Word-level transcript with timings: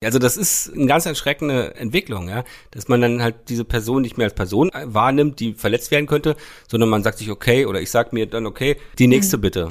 Also 0.00 0.20
das 0.20 0.36
ist 0.36 0.72
eine 0.72 0.86
ganz 0.86 1.06
erschreckende 1.06 1.74
Entwicklung, 1.74 2.28
ja, 2.28 2.44
dass 2.70 2.86
man 2.86 3.00
dann 3.00 3.20
halt 3.20 3.34
diese 3.48 3.64
Person 3.64 4.02
nicht 4.02 4.16
mehr 4.16 4.26
als 4.26 4.34
Person 4.34 4.70
wahrnimmt, 4.72 5.40
die 5.40 5.54
verletzt 5.54 5.90
werden 5.90 6.06
könnte, 6.06 6.36
sondern 6.68 6.88
man 6.88 7.02
sagt 7.02 7.18
sich 7.18 7.32
okay 7.32 7.66
oder 7.66 7.80
ich 7.80 7.90
sag 7.90 8.12
mir 8.12 8.26
dann 8.26 8.46
okay, 8.46 8.76
die 9.00 9.08
nächste 9.08 9.38
mhm. 9.38 9.40
bitte. 9.40 9.68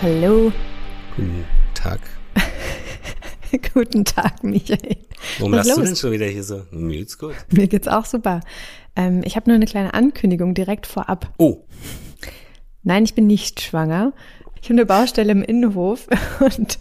Hallo. 0.00 0.52
Guten 1.16 1.44
Tag. 1.74 1.98
Guten 3.74 4.04
Tag, 4.04 4.44
Michael. 4.44 5.05
Warum 5.38 5.52
Was 5.52 5.66
lachst 5.66 5.78
du 5.78 5.82
denn 5.84 5.96
schon 5.96 6.12
wieder 6.12 6.26
hier 6.26 6.44
so? 6.44 6.62
Mir 6.70 6.98
geht's 6.98 7.18
gut. 7.18 7.34
Mir 7.50 7.66
geht's 7.66 7.88
auch 7.88 8.04
super. 8.04 8.40
Ähm, 8.94 9.22
ich 9.24 9.36
habe 9.36 9.48
nur 9.48 9.56
eine 9.56 9.66
kleine 9.66 9.94
Ankündigung 9.94 10.54
direkt 10.54 10.86
vorab. 10.86 11.32
Oh. 11.38 11.58
Nein, 12.82 13.04
ich 13.04 13.14
bin 13.14 13.26
nicht 13.26 13.60
schwanger. 13.60 14.12
Ich 14.60 14.70
habe 14.70 14.80
eine 14.80 14.86
Baustelle 14.86 15.30
im 15.30 15.42
Innenhof 15.42 16.08
und 16.40 16.78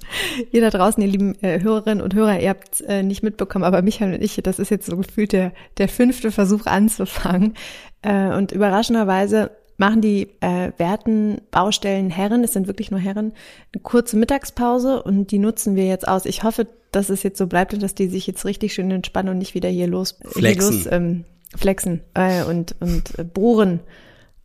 ihr 0.52 0.62
da 0.62 0.70
draußen, 0.70 1.04
ihr 1.04 1.10
lieben 1.10 1.36
äh, 1.44 1.62
Hörerinnen 1.62 2.02
und 2.02 2.16
Hörer, 2.16 2.40
ihr 2.40 2.50
habt 2.50 2.82
äh, 2.82 3.04
nicht 3.04 3.22
mitbekommen, 3.22 3.66
aber 3.66 3.82
Michael 3.82 4.16
und 4.16 4.24
ich, 4.24 4.40
das 4.42 4.60
ist 4.60 4.72
jetzt 4.72 4.88
so 4.88 4.98
gefühlt 4.98 5.34
der, 5.34 5.52
der 5.77 5.88
fünfte 5.88 6.32
Versuch 6.32 6.66
anzufangen. 6.66 7.54
Äh, 8.02 8.34
und 8.36 8.52
überraschenderweise 8.52 9.52
machen 9.78 10.02
die 10.02 10.30
äh, 10.40 10.72
werten 10.78 11.42
Baustellen 11.52 12.10
Herren, 12.10 12.44
es 12.44 12.54
sind 12.54 12.68
wirklich 12.68 12.92
nur 12.92 13.00
Herren, 13.00 13.34
eine 13.74 13.82
kurze 13.82 14.18
Mittagspause 14.18 15.04
und 15.04 15.32
die 15.32 15.40
nutzen 15.40 15.76
wir 15.76 15.86
jetzt 15.86 16.08
aus. 16.08 16.26
Ich 16.26 16.44
hoffe, 16.44 16.68
dass 16.92 17.10
es 17.10 17.24
jetzt 17.24 17.38
so 17.38 17.48
bleibt 17.48 17.74
und 17.74 17.84
dass 17.84 17.96
die 17.96 18.08
sich 18.08 18.26
jetzt 18.28 18.46
richtig 18.46 18.74
schön 18.74 18.90
entspannen 18.92 19.32
und 19.32 19.38
nicht 19.38 19.54
wieder 19.54 19.70
hier 19.70 19.88
los 19.88 20.18
flexen, 20.26 20.72
hier 20.72 20.84
los, 20.84 20.92
ähm, 20.92 21.26
flexen 21.56 22.02
äh, 22.14 22.44
und 22.44 22.76
und 22.80 23.20
äh, 23.20 23.24
bohren 23.24 23.82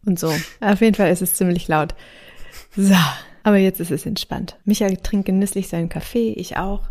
und 0.04 0.18
so. 0.18 0.32
Auf 0.60 0.80
jeden 0.80 0.94
Fall 0.94 1.10
ist 1.10 1.22
es 1.22 1.34
ziemlich 1.34 1.68
laut. 1.68 1.94
So, 2.76 2.96
aber 3.42 3.58
jetzt 3.58 3.80
ist 3.80 3.90
es 3.90 4.06
entspannt. 4.06 4.58
Michael 4.64 4.96
trinkt 4.96 5.26
genüsslich 5.26 5.68
seinen 5.68 5.88
Kaffee, 5.88 6.32
ich 6.32 6.56
auch. 6.56 6.82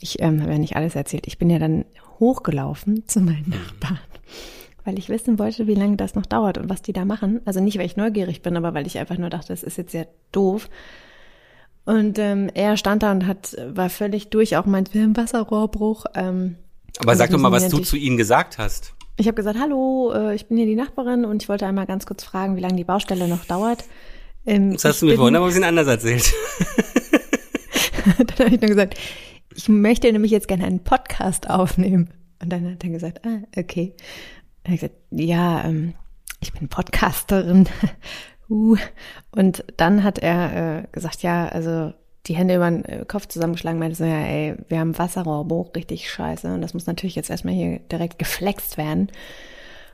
Ich 0.00 0.20
ähm, 0.20 0.42
habe 0.42 0.52
ja 0.52 0.58
nicht 0.58 0.76
alles 0.76 0.94
erzählt. 0.94 1.26
Ich 1.26 1.38
bin 1.38 1.50
ja 1.50 1.58
dann 1.58 1.84
hochgelaufen 2.20 3.06
zu 3.08 3.20
meinen 3.20 3.48
Nachbarn 3.48 3.98
weil 4.84 4.98
ich 4.98 5.08
wissen 5.08 5.38
wollte, 5.38 5.66
wie 5.66 5.74
lange 5.74 5.96
das 5.96 6.14
noch 6.14 6.26
dauert 6.26 6.58
und 6.58 6.68
was 6.68 6.82
die 6.82 6.92
da 6.92 7.04
machen. 7.04 7.40
Also 7.44 7.60
nicht, 7.60 7.78
weil 7.78 7.86
ich 7.86 7.96
neugierig 7.96 8.42
bin, 8.42 8.56
aber 8.56 8.74
weil 8.74 8.86
ich 8.86 8.98
einfach 8.98 9.18
nur 9.18 9.30
dachte, 9.30 9.48
das 9.48 9.62
ist 9.62 9.78
jetzt 9.78 9.92
sehr 9.92 10.06
doof. 10.32 10.68
Und 11.84 12.18
ähm, 12.18 12.50
er 12.54 12.76
stand 12.76 13.02
da 13.02 13.12
und 13.12 13.26
hat 13.26 13.56
war 13.68 13.90
völlig 13.90 14.28
durch, 14.28 14.56
auch 14.56 14.66
meint, 14.66 14.94
wir 14.94 15.02
haben 15.02 15.16
Wasserrohrbruch. 15.16 16.06
Ähm, 16.14 16.56
aber 16.98 17.16
sag 17.16 17.30
doch 17.30 17.38
mal, 17.38 17.52
was 17.52 17.68
du 17.68 17.78
zu 17.78 17.96
ihnen 17.96 18.16
gesagt 18.16 18.58
hast. 18.58 18.94
Ich 19.16 19.26
habe 19.26 19.34
gesagt, 19.34 19.58
hallo, 19.60 20.12
äh, 20.14 20.34
ich 20.34 20.46
bin 20.46 20.56
hier 20.56 20.66
die 20.66 20.76
Nachbarin 20.76 21.24
und 21.24 21.42
ich 21.42 21.48
wollte 21.48 21.66
einmal 21.66 21.86
ganz 21.86 22.06
kurz 22.06 22.24
fragen, 22.24 22.56
wie 22.56 22.60
lange 22.60 22.76
die 22.76 22.84
Baustelle 22.84 23.28
noch 23.28 23.44
dauert. 23.44 23.84
Ähm, 24.46 24.72
das 24.72 24.84
hast 24.84 25.02
du 25.02 25.06
mir 25.06 25.16
vorhin 25.16 25.36
aber 25.36 25.46
ein 25.46 25.48
bisschen 25.48 25.64
anders 25.64 25.86
erzählt. 25.86 26.32
dann 28.18 28.46
habe 28.46 28.54
ich 28.54 28.60
nur 28.60 28.70
gesagt, 28.70 28.98
ich 29.54 29.68
möchte 29.68 30.10
nämlich 30.12 30.32
jetzt 30.32 30.48
gerne 30.48 30.64
einen 30.64 30.80
Podcast 30.80 31.48
aufnehmen. 31.48 32.10
Und 32.42 32.50
dann 32.50 32.70
hat 32.70 32.84
er 32.84 32.90
gesagt, 32.90 33.24
ah, 33.24 33.38
okay. 33.56 33.94
Er 34.64 34.72
hat 34.72 34.80
gesagt, 34.80 34.94
ja, 35.10 35.64
ähm, 35.64 35.94
ich 36.40 36.52
bin 36.52 36.68
Podcasterin. 36.68 37.68
uh. 38.50 38.76
Und 39.30 39.64
dann 39.76 40.02
hat 40.02 40.18
er 40.18 40.80
äh, 40.80 40.86
gesagt, 40.90 41.22
ja, 41.22 41.48
also 41.48 41.92
die 42.26 42.34
Hände 42.34 42.56
über 42.56 42.70
den 42.70 42.84
äh, 42.84 43.04
Kopf 43.06 43.28
zusammengeschlagen, 43.28 43.78
meinte 43.78 43.96
so, 43.96 44.04
ja, 44.04 44.24
ey, 44.24 44.56
wir 44.68 44.78
haben 44.78 44.98
Wasserrohrbruch, 44.98 45.74
richtig 45.76 46.10
scheiße. 46.10 46.52
Und 46.52 46.62
das 46.62 46.74
muss 46.74 46.86
natürlich 46.86 47.14
jetzt 47.14 47.30
erstmal 47.30 47.54
hier 47.54 47.78
direkt 47.78 48.18
geflext 48.18 48.78
werden. 48.78 49.10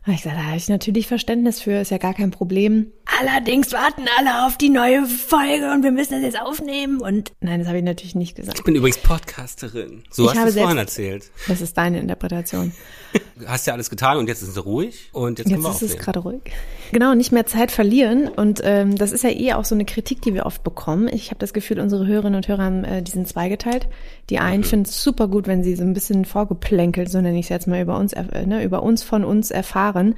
Und 0.06 0.14
ich 0.14 0.22
gesagt, 0.22 0.38
da 0.38 0.44
habe 0.46 0.56
ich 0.56 0.68
natürlich 0.68 1.06
Verständnis 1.06 1.60
für, 1.60 1.72
ist 1.72 1.90
ja 1.90 1.98
gar 1.98 2.14
kein 2.14 2.30
Problem. 2.30 2.90
Allerdings 3.20 3.72
warten 3.72 4.04
alle 4.18 4.46
auf 4.46 4.56
die 4.56 4.70
neue 4.70 5.04
Folge 5.04 5.72
und 5.72 5.82
wir 5.82 5.90
müssen 5.90 6.12
das 6.12 6.22
jetzt 6.22 6.40
aufnehmen. 6.40 7.00
Und 7.00 7.32
nein, 7.40 7.58
das 7.58 7.68
habe 7.68 7.78
ich 7.78 7.84
natürlich 7.84 8.14
nicht 8.14 8.34
gesagt. 8.34 8.58
Ich 8.58 8.64
bin 8.64 8.76
übrigens 8.76 8.98
Podcasterin. 8.98 10.04
So 10.10 10.24
ich 10.24 10.30
hast 10.30 10.44
du 10.44 10.48
es 10.48 10.56
vorhin 10.56 10.78
erzählt. 10.78 11.30
Das 11.48 11.60
ist 11.60 11.76
deine 11.76 12.00
Interpretation. 12.00 12.72
Hast 13.46 13.66
ja 13.66 13.72
alles 13.72 13.90
getan 13.90 14.18
und 14.18 14.28
jetzt 14.28 14.42
ist 14.42 14.48
es 14.48 14.64
ruhig 14.64 15.10
und 15.12 15.38
jetzt, 15.38 15.50
jetzt 15.50 15.82
ist 15.82 15.82
es 15.82 15.96
gerade 15.98 16.20
ruhig. 16.20 16.42
Genau, 16.92 17.14
nicht 17.14 17.32
mehr 17.32 17.46
Zeit 17.46 17.70
verlieren 17.70 18.28
und 18.28 18.60
ähm, 18.64 18.96
das 18.96 19.12
ist 19.12 19.24
ja 19.24 19.30
eh 19.30 19.54
auch 19.54 19.64
so 19.64 19.74
eine 19.74 19.84
Kritik, 19.84 20.22
die 20.22 20.34
wir 20.34 20.46
oft 20.46 20.62
bekommen. 20.62 21.08
Ich 21.08 21.30
habe 21.30 21.38
das 21.38 21.52
Gefühl, 21.52 21.80
unsere 21.80 22.06
Hörerinnen 22.06 22.36
und 22.36 22.48
Hörer 22.48 22.64
haben 22.64 22.84
äh, 22.84 23.02
diesen 23.02 23.26
zweigeteilt. 23.26 23.88
Die 24.28 24.38
einen 24.38 24.62
mhm. 24.62 24.66
finden 24.66 24.86
es 24.86 25.02
super 25.02 25.28
gut, 25.28 25.46
wenn 25.46 25.62
sie 25.62 25.76
so 25.76 25.82
ein 25.82 25.92
bisschen 25.92 26.24
vorgeplänkelt, 26.24 27.10
so 27.10 27.20
nenne 27.20 27.38
ich 27.38 27.46
es 27.46 27.50
jetzt 27.50 27.66
mal 27.66 27.80
über 27.80 27.96
uns, 27.98 28.12
äh, 28.12 28.46
ne, 28.46 28.62
über 28.62 28.82
uns 28.82 29.02
von 29.02 29.24
uns 29.24 29.50
erfahren. 29.50 30.16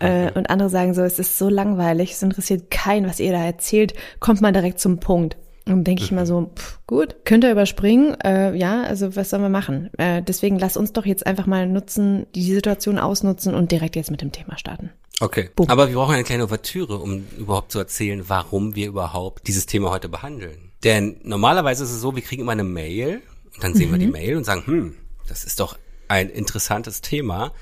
Äh, 0.00 0.32
und 0.32 0.50
andere 0.50 0.70
sagen 0.70 0.94
so, 0.94 1.02
es 1.02 1.18
ist 1.18 1.38
so 1.38 1.48
langweilig, 1.48 2.12
es 2.12 2.22
interessiert 2.22 2.70
keinen, 2.70 3.08
was 3.08 3.20
ihr 3.20 3.32
da 3.32 3.44
erzählt, 3.44 3.94
kommt 4.18 4.40
mal 4.40 4.52
direkt 4.52 4.80
zum 4.80 4.98
Punkt. 4.98 5.36
Und 5.66 5.84
denke 5.84 6.02
ich 6.02 6.12
mal 6.12 6.26
so, 6.26 6.50
pff, 6.54 6.78
gut, 6.86 7.24
könnt 7.24 7.42
ihr 7.44 7.50
überspringen, 7.50 8.20
äh, 8.20 8.54
ja, 8.54 8.82
also 8.82 9.16
was 9.16 9.30
sollen 9.30 9.42
wir 9.42 9.48
machen? 9.48 9.90
Äh, 9.96 10.22
deswegen 10.22 10.58
lass 10.58 10.76
uns 10.76 10.92
doch 10.92 11.06
jetzt 11.06 11.26
einfach 11.26 11.46
mal 11.46 11.66
nutzen, 11.66 12.26
die 12.34 12.52
Situation 12.52 12.98
ausnutzen 12.98 13.54
und 13.54 13.72
direkt 13.72 13.96
jetzt 13.96 14.10
mit 14.10 14.20
dem 14.20 14.30
Thema 14.30 14.58
starten. 14.58 14.90
Okay, 15.20 15.48
Boom. 15.56 15.70
aber 15.70 15.88
wir 15.88 15.94
brauchen 15.94 16.14
eine 16.14 16.24
kleine 16.24 16.44
Ouvertüre, 16.44 16.98
um 16.98 17.24
überhaupt 17.38 17.72
zu 17.72 17.78
erzählen, 17.78 18.24
warum 18.26 18.74
wir 18.74 18.88
überhaupt 18.88 19.46
dieses 19.46 19.64
Thema 19.64 19.90
heute 19.90 20.08
behandeln. 20.08 20.72
Denn 20.82 21.16
normalerweise 21.22 21.84
ist 21.84 21.92
es 21.92 22.00
so, 22.00 22.14
wir 22.14 22.22
kriegen 22.22 22.42
immer 22.42 22.52
eine 22.52 22.64
Mail 22.64 23.22
und 23.54 23.64
dann 23.64 23.74
sehen 23.74 23.88
mhm. 23.88 23.94
wir 23.94 23.98
die 24.00 24.06
mhm. 24.06 24.12
Mail 24.12 24.36
und 24.36 24.44
sagen, 24.44 24.66
hm, 24.66 24.96
das 25.28 25.44
ist 25.44 25.60
doch 25.60 25.78
ein 26.08 26.28
interessantes 26.28 27.00
Thema 27.00 27.52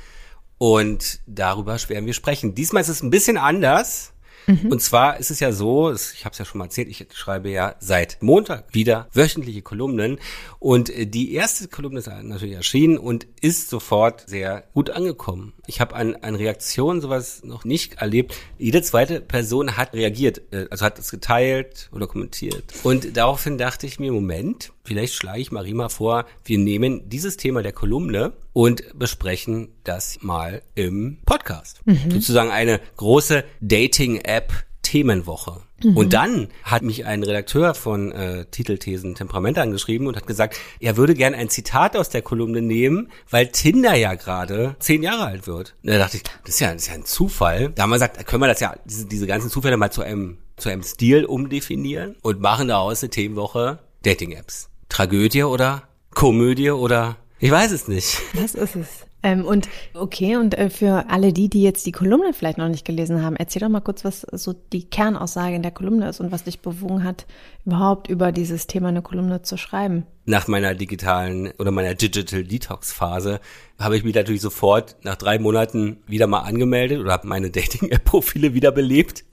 und 0.58 1.20
darüber 1.26 1.76
werden 1.88 2.06
wir 2.06 2.14
sprechen. 2.14 2.54
Diesmal 2.54 2.82
ist 2.82 2.88
es 2.88 3.02
ein 3.02 3.10
bisschen 3.10 3.36
anders. 3.36 4.11
Mhm. 4.46 4.72
Und 4.72 4.82
zwar 4.82 5.18
ist 5.18 5.30
es 5.30 5.40
ja 5.40 5.52
so, 5.52 5.92
ich 5.92 6.24
habe 6.24 6.32
es 6.32 6.38
ja 6.38 6.44
schon 6.44 6.58
mal 6.58 6.64
erzählt, 6.64 6.88
ich 6.88 7.06
schreibe 7.12 7.50
ja 7.50 7.74
seit 7.80 8.22
Montag 8.22 8.74
wieder 8.74 9.08
wöchentliche 9.12 9.62
Kolumnen 9.62 10.18
und 10.58 10.90
äh, 10.90 11.06
die 11.06 11.34
erste 11.34 11.68
Kolumne 11.68 12.00
ist 12.00 12.08
natürlich 12.08 12.54
erschienen 12.54 12.98
und 12.98 13.26
ist 13.40 13.70
sofort 13.70 14.28
sehr 14.28 14.64
gut 14.74 14.90
angekommen. 14.90 15.52
Ich 15.66 15.80
habe 15.80 15.94
an, 15.94 16.16
an 16.16 16.34
Reaktionen 16.34 17.00
sowas 17.00 17.42
noch 17.44 17.64
nicht 17.64 17.94
erlebt. 17.94 18.34
Jede 18.58 18.82
zweite 18.82 19.20
Person 19.20 19.76
hat 19.76 19.94
reagiert, 19.94 20.42
äh, 20.52 20.66
also 20.70 20.84
hat 20.84 20.98
es 20.98 21.10
geteilt 21.10 21.88
oder 21.92 22.06
kommentiert. 22.06 22.64
Und 22.82 23.16
daraufhin 23.16 23.58
dachte 23.58 23.86
ich 23.86 24.00
mir, 24.00 24.12
Moment, 24.12 24.72
vielleicht 24.84 25.14
schlage 25.14 25.40
ich 25.40 25.52
Marima 25.52 25.88
vor, 25.88 26.26
wir 26.44 26.58
nehmen 26.58 27.08
dieses 27.08 27.36
Thema 27.36 27.62
der 27.62 27.72
Kolumne 27.72 28.32
und 28.52 28.98
besprechen 28.98 29.68
das 29.84 30.18
mal 30.22 30.62
im 30.74 31.18
Podcast. 31.24 31.80
Mhm. 31.84 32.10
Sozusagen 32.10 32.50
eine 32.50 32.80
große 32.96 33.44
Dating-App 33.60 34.52
Themenwoche. 34.82 35.62
Mhm. 35.82 35.96
Und 35.96 36.12
dann 36.12 36.48
hat 36.64 36.82
mich 36.82 37.06
ein 37.06 37.22
Redakteur 37.22 37.74
von 37.74 38.12
äh, 38.12 38.44
Titelthesen 38.46 39.14
Temperament 39.14 39.58
angeschrieben 39.58 40.06
und 40.06 40.16
hat 40.16 40.26
gesagt, 40.26 40.58
er 40.80 40.96
würde 40.96 41.14
gern 41.14 41.34
ein 41.34 41.48
Zitat 41.48 41.96
aus 41.96 42.10
der 42.10 42.22
Kolumne 42.22 42.60
nehmen, 42.60 43.10
weil 43.30 43.48
Tinder 43.48 43.94
ja 43.94 44.14
gerade 44.14 44.76
zehn 44.80 45.02
Jahre 45.02 45.24
alt 45.24 45.46
wird. 45.46 45.74
Und 45.82 45.90
da 45.90 45.98
dachte 45.98 46.18
ich, 46.18 46.22
das 46.22 46.54
ist 46.54 46.60
ja, 46.60 46.72
das 46.72 46.82
ist 46.82 46.88
ja 46.88 46.94
ein 46.94 47.04
Zufall. 47.04 47.70
Da 47.70 47.84
haben 47.84 47.90
wir 47.90 47.96
gesagt, 47.96 48.26
können 48.26 48.42
wir 48.42 48.48
das 48.48 48.60
ja, 48.60 48.74
diese, 48.84 49.06
diese 49.06 49.26
ganzen 49.26 49.50
Zufälle 49.50 49.76
mal 49.76 49.90
zu 49.90 50.02
einem, 50.02 50.38
zu 50.56 50.68
einem 50.68 50.82
Stil 50.82 51.24
umdefinieren 51.24 52.16
und 52.20 52.40
machen 52.40 52.68
daraus 52.68 53.02
eine 53.02 53.10
Themenwoche 53.10 53.78
Dating-Apps. 54.02 54.68
Tragödie 54.92 55.44
oder 55.44 55.84
Komödie 56.10 56.70
oder 56.70 57.16
ich 57.38 57.50
weiß 57.50 57.72
es 57.72 57.88
nicht. 57.88 58.20
Was 58.34 58.54
ist 58.54 58.76
es? 58.76 58.88
Ähm, 59.22 59.46
und 59.46 59.70
okay, 59.94 60.36
und 60.36 60.52
äh, 60.58 60.68
für 60.68 61.08
alle 61.08 61.32
die, 61.32 61.48
die 61.48 61.62
jetzt 61.62 61.86
die 61.86 61.92
Kolumne 61.92 62.34
vielleicht 62.34 62.58
noch 62.58 62.68
nicht 62.68 62.84
gelesen 62.84 63.22
haben, 63.22 63.36
erzähl 63.36 63.60
doch 63.60 63.70
mal 63.70 63.80
kurz, 63.80 64.04
was 64.04 64.20
so 64.32 64.52
die 64.52 64.84
Kernaussage 64.84 65.56
in 65.56 65.62
der 65.62 65.70
Kolumne 65.70 66.10
ist 66.10 66.20
und 66.20 66.30
was 66.30 66.44
dich 66.44 66.60
bewogen 66.60 67.04
hat, 67.04 67.24
überhaupt 67.64 68.08
über 68.08 68.32
dieses 68.32 68.66
Thema 68.66 68.88
eine 68.88 69.00
Kolumne 69.00 69.40
zu 69.40 69.56
schreiben. 69.56 70.04
Nach 70.26 70.46
meiner 70.46 70.74
digitalen 70.74 71.52
oder 71.58 71.70
meiner 71.70 71.94
Digital 71.94 72.44
Detox 72.44 72.92
Phase 72.92 73.40
habe 73.78 73.96
ich 73.96 74.04
mich 74.04 74.14
natürlich 74.14 74.42
sofort 74.42 74.96
nach 75.04 75.16
drei 75.16 75.38
Monaten 75.38 76.02
wieder 76.06 76.26
mal 76.26 76.40
angemeldet 76.40 77.00
oder 77.00 77.12
habe 77.12 77.28
meine 77.28 77.50
Dating-App-Profile 77.52 78.52
wiederbelebt. 78.52 79.24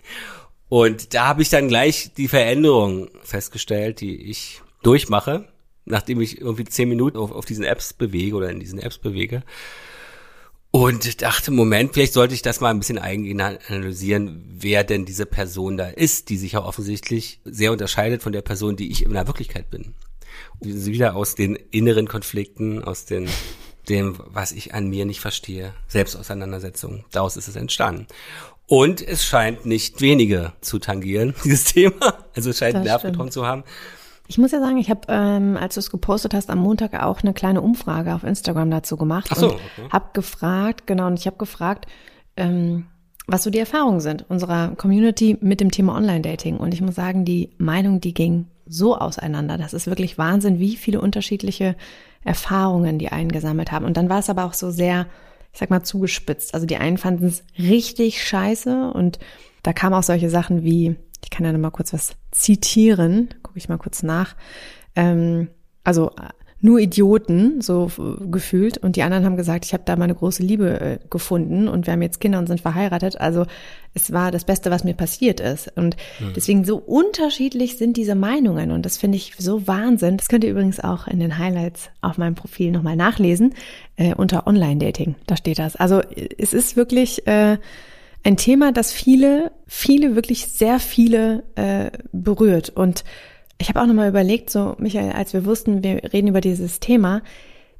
Und 0.69 1.15
da 1.15 1.27
habe 1.27 1.41
ich 1.41 1.49
dann 1.49 1.67
gleich 1.67 2.13
die 2.15 2.29
Veränderung 2.29 3.09
festgestellt, 3.23 3.99
die 3.99 4.29
ich 4.29 4.61
durchmache 4.83 5.47
nachdem 5.89 6.21
ich 6.21 6.39
irgendwie 6.39 6.63
zehn 6.63 6.87
Minuten 6.87 7.17
auf, 7.17 7.31
auf 7.31 7.45
diesen 7.45 7.65
Apps 7.65 7.93
bewege 7.93 8.35
oder 8.35 8.49
in 8.49 8.59
diesen 8.59 8.79
Apps 8.79 8.97
bewege. 8.97 9.43
Und 10.71 11.23
dachte, 11.23 11.49
Moment, 11.49 11.93
vielleicht 11.93 12.13
sollte 12.13 12.35
ich 12.35 12.43
das 12.43 12.61
mal 12.61 12.69
ein 12.69 12.77
bisschen 12.77 12.99
eingehend 12.99 13.41
analysieren, 13.41 14.45
wer 14.47 14.83
denn 14.83 15.05
diese 15.05 15.25
Person 15.25 15.77
da 15.77 15.87
ist, 15.87 16.29
die 16.29 16.37
sich 16.37 16.51
ja 16.51 16.63
offensichtlich 16.63 17.41
sehr 17.43 17.71
unterscheidet 17.71 18.21
von 18.21 18.33
der 18.33 18.43
Person, 18.43 18.75
die 18.75 18.91
ich 18.91 19.03
in 19.03 19.13
der 19.13 19.25
Wirklichkeit 19.25 19.71
bin. 19.71 19.95
Und 20.59 20.85
wieder 20.85 21.15
aus 21.15 21.33
den 21.33 21.55
inneren 21.55 22.07
Konflikten, 22.07 22.83
aus 22.83 23.05
den, 23.05 23.27
dem, 23.89 24.19
was 24.27 24.51
ich 24.51 24.75
an 24.75 24.87
mir 24.89 25.05
nicht 25.05 25.21
verstehe, 25.21 25.73
Selbstauseinandersetzung. 25.87 27.03
Daraus 27.11 27.35
ist 27.35 27.47
es 27.47 27.55
entstanden. 27.55 28.05
Und 28.67 29.01
es 29.01 29.25
scheint 29.25 29.65
nicht 29.65 30.01
wenige 30.01 30.53
zu 30.61 30.77
tangieren, 30.77 31.33
dieses 31.43 31.63
Thema. 31.63 32.25
Also 32.35 32.51
es 32.51 32.59
scheint 32.59 32.83
Nervenbeton 32.83 33.31
zu 33.31 33.47
haben. 33.47 33.63
Ich 34.29 34.37
muss 34.37 34.51
ja 34.51 34.59
sagen, 34.59 34.77
ich 34.77 34.91
habe, 34.91 35.01
ähm, 35.07 35.57
als 35.57 35.73
du 35.73 35.79
es 35.79 35.89
gepostet 35.89 36.35
hast, 36.35 36.51
am 36.51 36.59
Montag 36.59 36.93
auch 37.01 37.23
eine 37.23 37.33
kleine 37.33 37.61
Umfrage 37.61 38.13
auf 38.13 38.23
Instagram 38.23 38.69
dazu 38.69 38.95
gemacht 38.95 39.29
Ach 39.31 39.37
so, 39.37 39.47
und 39.47 39.55
okay. 39.55 39.89
habe 39.91 40.09
gefragt, 40.13 40.85
genau, 40.85 41.07
und 41.07 41.17
ich 41.17 41.25
habe 41.25 41.37
gefragt, 41.37 41.87
ähm, 42.37 42.85
was 43.25 43.41
so 43.41 43.49
die 43.49 43.57
Erfahrungen 43.57 44.01
sind 44.01 44.25
unserer 44.29 44.75
Community 44.75 45.35
mit 45.41 45.61
dem 45.61 45.71
Thema 45.71 45.95
Online-Dating. 45.95 46.57
Und 46.57 46.75
ich 46.75 46.81
muss 46.81 46.93
sagen, 46.93 47.25
die 47.25 47.49
Meinung, 47.57 48.01
die 48.01 48.13
ging 48.13 48.45
so 48.67 48.95
auseinander. 48.95 49.57
Das 49.57 49.73
ist 49.73 49.87
wirklich 49.87 50.19
Wahnsinn, 50.19 50.59
wie 50.59 50.75
viele 50.75 51.01
unterschiedliche 51.01 51.75
Erfahrungen 52.23 52.99
die 52.99 53.09
einen 53.09 53.31
gesammelt 53.31 53.71
haben. 53.71 53.85
Und 53.85 53.97
dann 53.97 54.09
war 54.09 54.19
es 54.19 54.29
aber 54.29 54.45
auch 54.45 54.53
so 54.53 54.69
sehr, 54.69 55.07
ich 55.53 55.59
sag 55.59 55.71
mal, 55.71 55.81
zugespitzt. 55.81 56.53
Also 56.53 56.67
die 56.67 56.77
einen 56.77 56.99
fanden 56.99 57.25
es 57.25 57.43
richtig 57.57 58.23
scheiße 58.23 58.91
und 58.93 59.17
da 59.63 59.73
kamen 59.73 59.95
auch 59.95 60.03
solche 60.03 60.29
Sachen 60.29 60.63
wie, 60.63 60.97
ich 61.23 61.29
kann 61.29 61.45
ja 61.45 61.51
noch 61.51 61.59
mal 61.59 61.71
kurz 61.71 61.93
was 61.93 62.15
zitieren, 62.31 63.29
gucke 63.43 63.57
ich 63.57 63.69
mal 63.69 63.77
kurz 63.77 64.03
nach. 64.03 64.35
Ähm, 64.95 65.49
also 65.83 66.11
äh, 66.11 66.29
nur 66.61 66.79
Idioten, 66.79 67.61
so 67.61 67.89
gefühlt. 68.19 68.77
Und 68.77 68.97
die 68.97 69.03
anderen 69.03 69.23
haben 69.23 69.37
gesagt, 69.37 69.65
ich 69.65 69.73
habe 69.73 69.83
da 69.85 69.95
meine 69.95 70.13
große 70.13 70.43
Liebe 70.43 70.79
äh, 70.81 70.99
gefunden 71.09 71.69
und 71.69 71.85
wir 71.87 71.93
haben 71.93 72.01
jetzt 72.01 72.19
Kinder 72.19 72.37
und 72.37 72.47
sind 72.47 72.59
verheiratet. 72.59 73.19
Also 73.19 73.45
es 73.93 74.11
war 74.11 74.31
das 74.31 74.43
Beste, 74.43 74.69
was 74.69 74.83
mir 74.83 74.93
passiert 74.93 75.39
ist. 75.39 75.71
Und 75.77 75.95
deswegen 76.35 76.65
so 76.65 76.77
unterschiedlich 76.77 77.77
sind 77.77 77.95
diese 77.95 78.15
Meinungen. 78.15 78.71
Und 78.71 78.85
das 78.85 78.97
finde 78.97 79.15
ich 79.15 79.35
so 79.37 79.67
Wahnsinn. 79.67 80.17
Das 80.17 80.27
könnt 80.27 80.43
ihr 80.43 80.51
übrigens 80.51 80.81
auch 80.81 81.07
in 81.07 81.19
den 81.19 81.37
Highlights 81.37 81.89
auf 82.01 82.17
meinem 82.17 82.35
Profil 82.35 82.71
nochmal 82.71 82.97
nachlesen, 82.97 83.53
äh, 83.95 84.13
unter 84.13 84.45
Online-Dating. 84.45 85.15
Da 85.27 85.37
steht 85.37 85.59
das. 85.59 85.77
Also 85.77 86.01
äh, 86.01 86.27
es 86.37 86.53
ist 86.53 86.75
wirklich 86.75 87.25
äh, 87.25 87.57
ein 88.23 88.37
Thema, 88.37 88.71
das 88.71 88.91
viele, 88.91 89.51
viele, 89.67 90.15
wirklich 90.15 90.47
sehr 90.47 90.79
viele 90.79 91.43
äh, 91.55 91.91
berührt. 92.11 92.69
Und 92.69 93.03
ich 93.57 93.69
habe 93.69 93.81
auch 93.81 93.85
nochmal 93.85 94.09
überlegt, 94.09 94.49
so 94.49 94.75
Michael, 94.77 95.11
als 95.11 95.33
wir 95.33 95.45
wussten, 95.45 95.83
wir 95.83 96.01
reden 96.13 96.27
über 96.27 96.41
dieses 96.41 96.79
Thema, 96.79 97.21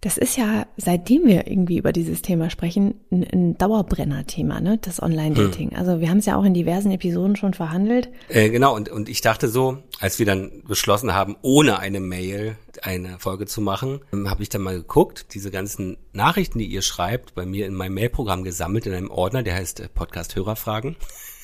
das 0.01 0.17
ist 0.17 0.37
ja, 0.37 0.65
seitdem 0.77 1.25
wir 1.25 1.47
irgendwie 1.47 1.77
über 1.77 1.91
dieses 1.91 2.21
Thema 2.21 2.49
sprechen, 2.49 2.95
ein, 3.11 3.25
ein 3.33 3.57
Dauerbrenner-Thema, 3.57 4.61
ne? 4.61 4.77
Das 4.81 5.01
Online-Dating. 5.01 5.75
Also 5.75 5.99
wir 5.99 6.09
haben 6.09 6.19
es 6.19 6.25
ja 6.25 6.37
auch 6.37 6.45
in 6.45 6.53
diversen 6.53 6.91
Episoden 6.91 7.35
schon 7.35 7.53
verhandelt. 7.53 8.09
Äh, 8.29 8.49
genau, 8.49 8.75
und, 8.75 8.87
und 8.87 9.09
ich 9.09 9.19
dachte 9.19 9.49
so, 9.49 9.79
als 9.99 10.17
wir 10.17 10.25
dann 10.25 10.63
beschlossen 10.65 11.13
haben, 11.13 11.35
ohne 11.41 11.79
eine 11.79 11.99
Mail 11.99 12.55
eine 12.81 13.19
Folge 13.19 13.45
zu 13.45 13.59
machen, 13.59 13.99
ähm, 14.13 14.29
habe 14.29 14.41
ich 14.41 14.47
dann 14.47 14.61
mal 14.61 14.75
geguckt, 14.75 15.33
diese 15.33 15.51
ganzen 15.51 15.97
Nachrichten, 16.13 16.59
die 16.59 16.67
ihr 16.67 16.81
schreibt, 16.81 17.35
bei 17.35 17.45
mir 17.45 17.67
in 17.67 17.73
meinem 17.73 17.95
Mailprogramm 17.95 18.45
gesammelt, 18.45 18.85
in 18.85 18.93
einem 18.93 19.11
Ordner, 19.11 19.43
der 19.43 19.55
heißt 19.55 19.81
äh, 19.81 19.89
Podcast 19.89 20.35
Hörerfragen. 20.35 20.95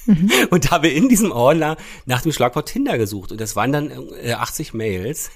Und 0.51 0.71
habe 0.71 0.87
in 0.87 1.09
diesem 1.09 1.31
Ordner 1.31 1.77
nach 2.05 2.21
dem 2.21 2.31
Schlagwort 2.31 2.69
Tinder 2.69 2.97
gesucht. 2.97 3.31
Und 3.31 3.41
das 3.41 3.55
waren 3.55 3.71
dann 3.71 3.91
äh, 4.21 4.33
80 4.33 4.73
Mails. 4.73 5.31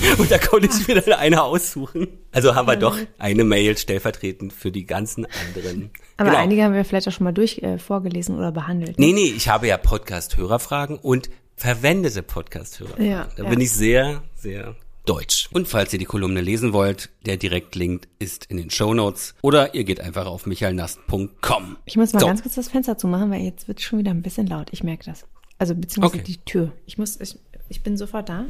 Und 0.18 0.30
da 0.30 0.38
konnte 0.38 0.68
ich 0.68 0.86
mir 0.88 1.00
dann 1.00 1.14
eine 1.18 1.42
aussuchen. 1.42 2.08
Also 2.32 2.54
haben 2.54 2.66
wir 2.68 2.76
doch 2.76 2.96
eine 3.18 3.44
Mail 3.44 3.76
stellvertretend 3.76 4.52
für 4.52 4.70
die 4.72 4.84
ganzen 4.86 5.26
anderen. 5.26 5.90
Aber 6.16 6.30
Genau. 6.30 6.42
einige 6.42 6.62
haben 6.64 6.74
wir 6.74 6.84
vielleicht 6.84 7.08
auch 7.08 7.12
schon 7.12 7.24
mal 7.24 7.32
durch 7.32 7.58
äh, 7.62 7.78
vorgelesen 7.78 8.36
oder 8.36 8.52
behandelt. 8.52 8.98
Nee, 8.98 9.12
nee, 9.12 9.32
ich 9.36 9.48
habe 9.48 9.66
ja 9.68 9.76
Podcast-Hörerfragen 9.76 10.98
und 10.98 11.30
verwendete 11.56 12.22
Podcast-Hörerfragen. 12.22 13.06
Ja, 13.10 13.28
da 13.36 13.44
ja. 13.44 13.48
bin 13.50 13.60
ich 13.60 13.72
sehr, 13.72 14.22
sehr 14.34 14.74
deutsch. 15.04 15.48
Und 15.52 15.66
falls 15.68 15.92
ihr 15.92 15.98
die 15.98 16.04
Kolumne 16.04 16.40
lesen 16.40 16.72
wollt, 16.72 17.10
der 17.26 17.36
Direktlink 17.36 18.06
ist 18.18 18.44
in 18.46 18.56
den 18.56 18.70
Shownotes 18.70 19.34
oder 19.42 19.74
ihr 19.74 19.84
geht 19.84 20.00
einfach 20.00 20.26
auf 20.26 20.46
michaelnast.com. 20.46 21.76
Ich 21.84 21.96
muss 21.96 22.12
mal 22.12 22.20
So. 22.20 22.26
ganz 22.26 22.42
kurz 22.42 22.54
das 22.54 22.68
Fenster 22.68 22.96
zumachen, 22.98 23.30
weil 23.30 23.40
jetzt 23.42 23.68
wird 23.68 23.78
es 23.78 23.84
schon 23.84 23.98
wieder 23.98 24.10
ein 24.12 24.22
bisschen 24.22 24.46
laut. 24.46 24.68
Ich 24.70 24.82
merke 24.84 25.04
das. 25.04 25.26
Also 25.58 25.74
beziehungsweise 25.74 26.22
Okay. 26.22 26.24
die 26.32 26.38
Tür. 26.44 26.72
Ich 26.86 26.98
muss, 26.98 27.20
ich, 27.20 27.38
ich 27.68 27.82
bin 27.82 27.96
sofort 27.96 28.28
da. 28.28 28.46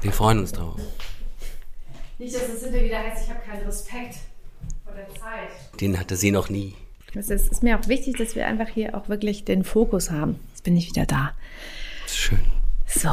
Wir 0.00 0.12
freuen 0.12 0.38
uns 0.40 0.52
drauf. 0.52 0.76
Nicht, 2.18 2.34
dass 2.34 2.42
es 2.48 2.62
hinterher 2.62 2.84
wieder 2.84 2.98
heißt, 2.98 3.24
ich 3.24 3.30
habe 3.30 3.40
keinen 3.44 3.64
Respekt 3.66 4.16
vor 4.84 4.94
der 4.94 5.08
Zeit. 5.08 5.80
Den 5.80 5.98
hatte 5.98 6.16
sie 6.16 6.30
noch 6.30 6.48
nie. 6.48 6.74
Es 7.14 7.28
ist, 7.28 7.52
ist 7.52 7.62
mir 7.62 7.78
auch 7.78 7.88
wichtig, 7.88 8.16
dass 8.16 8.34
wir 8.36 8.46
einfach 8.46 8.68
hier 8.68 8.96
auch 8.96 9.08
wirklich 9.08 9.44
den 9.44 9.64
Fokus 9.64 10.10
haben. 10.10 10.38
Jetzt 10.50 10.64
bin 10.64 10.76
ich 10.76 10.88
wieder 10.88 11.04
da. 11.04 11.32
Schön. 12.06 12.40
So. 12.86 13.08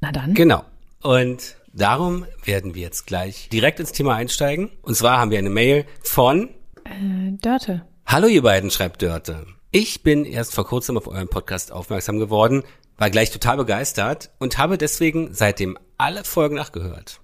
Na 0.00 0.12
dann. 0.12 0.34
Genau. 0.34 0.64
Und 1.02 1.56
darum 1.72 2.26
werden 2.44 2.74
wir 2.74 2.82
jetzt 2.82 3.06
gleich 3.06 3.48
direkt 3.50 3.78
ins 3.80 3.92
Thema 3.92 4.14
einsteigen. 4.16 4.70
Und 4.82 4.96
zwar 4.96 5.18
haben 5.18 5.30
wir 5.30 5.38
eine 5.38 5.50
Mail 5.50 5.84
von 6.02 6.48
Äh, 6.84 7.32
Dörte. 7.40 7.82
Hallo 8.06 8.26
ihr 8.26 8.42
beiden, 8.42 8.70
schreibt 8.70 9.02
Dörte. 9.02 9.46
Ich 9.70 10.02
bin 10.02 10.24
erst 10.24 10.54
vor 10.54 10.66
kurzem 10.66 10.96
auf 10.96 11.06
euren 11.06 11.28
Podcast 11.28 11.70
aufmerksam 11.72 12.18
geworden, 12.18 12.62
war 12.98 13.10
gleich 13.10 13.30
total 13.30 13.56
begeistert 13.56 14.30
und 14.38 14.58
habe 14.58 14.78
deswegen 14.78 15.32
seitdem 15.32 15.78
alle 15.98 16.24
Folgen 16.24 16.56
nachgehört. 16.56 17.20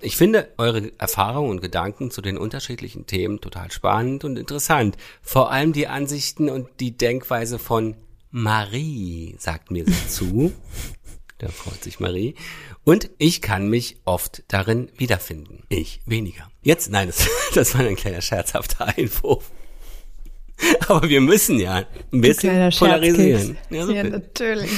Ich 0.00 0.16
finde 0.16 0.52
eure 0.58 0.92
Erfahrungen 0.98 1.50
und 1.50 1.60
Gedanken 1.60 2.10
zu 2.10 2.20
den 2.20 2.36
unterschiedlichen 2.36 3.06
Themen 3.06 3.40
total 3.40 3.70
spannend 3.70 4.24
und 4.24 4.38
interessant. 4.38 4.96
Vor 5.22 5.50
allem 5.50 5.72
die 5.72 5.86
Ansichten 5.86 6.50
und 6.50 6.68
die 6.80 6.96
Denkweise 6.96 7.58
von 7.58 7.96
Marie 8.30 9.36
sagt 9.38 9.70
mir 9.70 9.86
zu. 10.08 10.52
Da 11.38 11.48
freut 11.48 11.84
sich 11.84 12.00
Marie. 12.00 12.34
Und 12.82 13.10
ich 13.18 13.42
kann 13.42 13.68
mich 13.68 13.98
oft 14.06 14.42
darin 14.48 14.90
wiederfinden. 14.96 15.64
Ich 15.68 16.00
weniger. 16.06 16.50
Jetzt, 16.62 16.90
nein, 16.90 17.08
das, 17.08 17.28
das 17.54 17.74
war 17.74 17.82
ein 17.82 17.94
kleiner 17.94 18.22
scherzhafter 18.22 18.86
Einwurf. 18.86 19.50
Aber 20.88 21.08
wir 21.08 21.20
müssen 21.20 21.58
ja 21.58 21.84
ein 22.12 22.20
bisschen 22.20 22.70
polarisieren. 22.70 23.56
Ja, 23.70 23.86
so 23.86 23.92
Ja, 23.92 24.04
natürlich. 24.04 24.70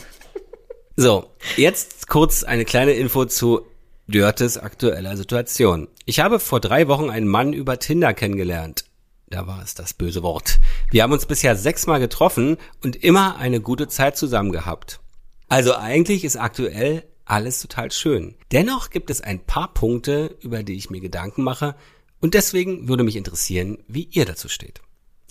so, 0.96 1.30
jetzt 1.56 2.08
kurz 2.08 2.44
eine 2.44 2.64
kleine 2.64 2.92
Info 2.92 3.24
zu 3.24 3.66
Dörtes 4.08 4.56
aktueller 4.56 5.16
Situation. 5.16 5.88
Ich 6.04 6.20
habe 6.20 6.38
vor 6.38 6.60
drei 6.60 6.86
Wochen 6.86 7.10
einen 7.10 7.26
Mann 7.26 7.52
über 7.52 7.78
Tinder 7.78 8.14
kennengelernt. 8.14 8.84
Da 9.28 9.48
war 9.48 9.60
es 9.62 9.74
das 9.74 9.94
böse 9.94 10.22
Wort. 10.22 10.60
Wir 10.90 11.02
haben 11.02 11.12
uns 11.12 11.26
bisher 11.26 11.56
sechsmal 11.56 11.98
getroffen 11.98 12.58
und 12.84 12.94
immer 12.94 13.36
eine 13.38 13.60
gute 13.60 13.88
Zeit 13.88 14.16
zusammen 14.16 14.52
gehabt. 14.52 15.00
Also 15.48 15.74
eigentlich 15.74 16.24
ist 16.24 16.36
aktuell 16.36 17.02
alles 17.24 17.60
total 17.60 17.90
schön. 17.90 18.36
Dennoch 18.52 18.90
gibt 18.90 19.10
es 19.10 19.20
ein 19.20 19.40
paar 19.40 19.74
Punkte, 19.74 20.36
über 20.40 20.62
die 20.62 20.76
ich 20.76 20.90
mir 20.90 21.00
Gedanken 21.00 21.42
mache 21.42 21.74
und 22.20 22.34
deswegen 22.34 22.88
würde 22.88 23.02
mich 23.02 23.16
interessieren, 23.16 23.78
wie 23.88 24.08
ihr 24.12 24.24
dazu 24.24 24.48
steht. 24.48 24.80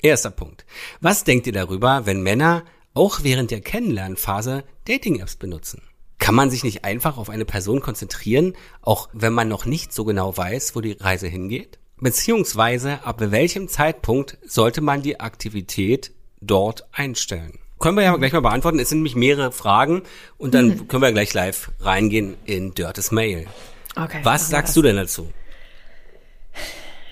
Erster 0.01 0.31
Punkt. 0.31 0.65
Was 1.01 1.23
denkt 1.23 1.47
ihr 1.47 1.53
darüber, 1.53 2.05
wenn 2.05 2.21
Männer 2.21 2.63
auch 2.93 3.23
während 3.23 3.51
der 3.51 3.61
Kennenlernphase 3.61 4.63
Dating-Apps 4.85 5.35
benutzen? 5.35 5.81
Kann 6.19 6.35
man 6.35 6.49
sich 6.49 6.63
nicht 6.63 6.85
einfach 6.85 7.17
auf 7.17 7.29
eine 7.29 7.45
Person 7.45 7.81
konzentrieren, 7.81 8.53
auch 8.81 9.09
wenn 9.13 9.33
man 9.33 9.47
noch 9.47 9.65
nicht 9.65 9.93
so 9.93 10.05
genau 10.05 10.35
weiß, 10.35 10.75
wo 10.75 10.81
die 10.81 10.93
Reise 10.93 11.27
hingeht? 11.27 11.79
Beziehungsweise 11.97 13.03
ab 13.03 13.17
welchem 13.19 13.67
Zeitpunkt 13.67 14.37
sollte 14.45 14.81
man 14.81 15.01
die 15.01 15.19
Aktivität 15.19 16.11
dort 16.41 16.85
einstellen? 16.91 17.59
Können 17.79 17.97
wir 17.97 18.03
ja 18.03 18.15
gleich 18.15 18.33
mal 18.33 18.41
beantworten. 18.41 18.79
Es 18.79 18.89
sind 18.89 18.99
nämlich 18.99 19.15
mehrere 19.15 19.51
Fragen 19.51 20.03
und 20.37 20.53
dann 20.53 20.87
können 20.87 21.03
wir 21.03 21.11
gleich 21.11 21.33
live 21.33 21.71
reingehen 21.79 22.35
in 22.45 22.73
Dörtes 22.73 23.11
Mail. 23.11 23.47
Okay. 23.95 24.19
Was 24.23 24.49
sagst 24.49 24.75
du 24.75 24.81
denn 24.81 24.95
dazu? 24.95 25.31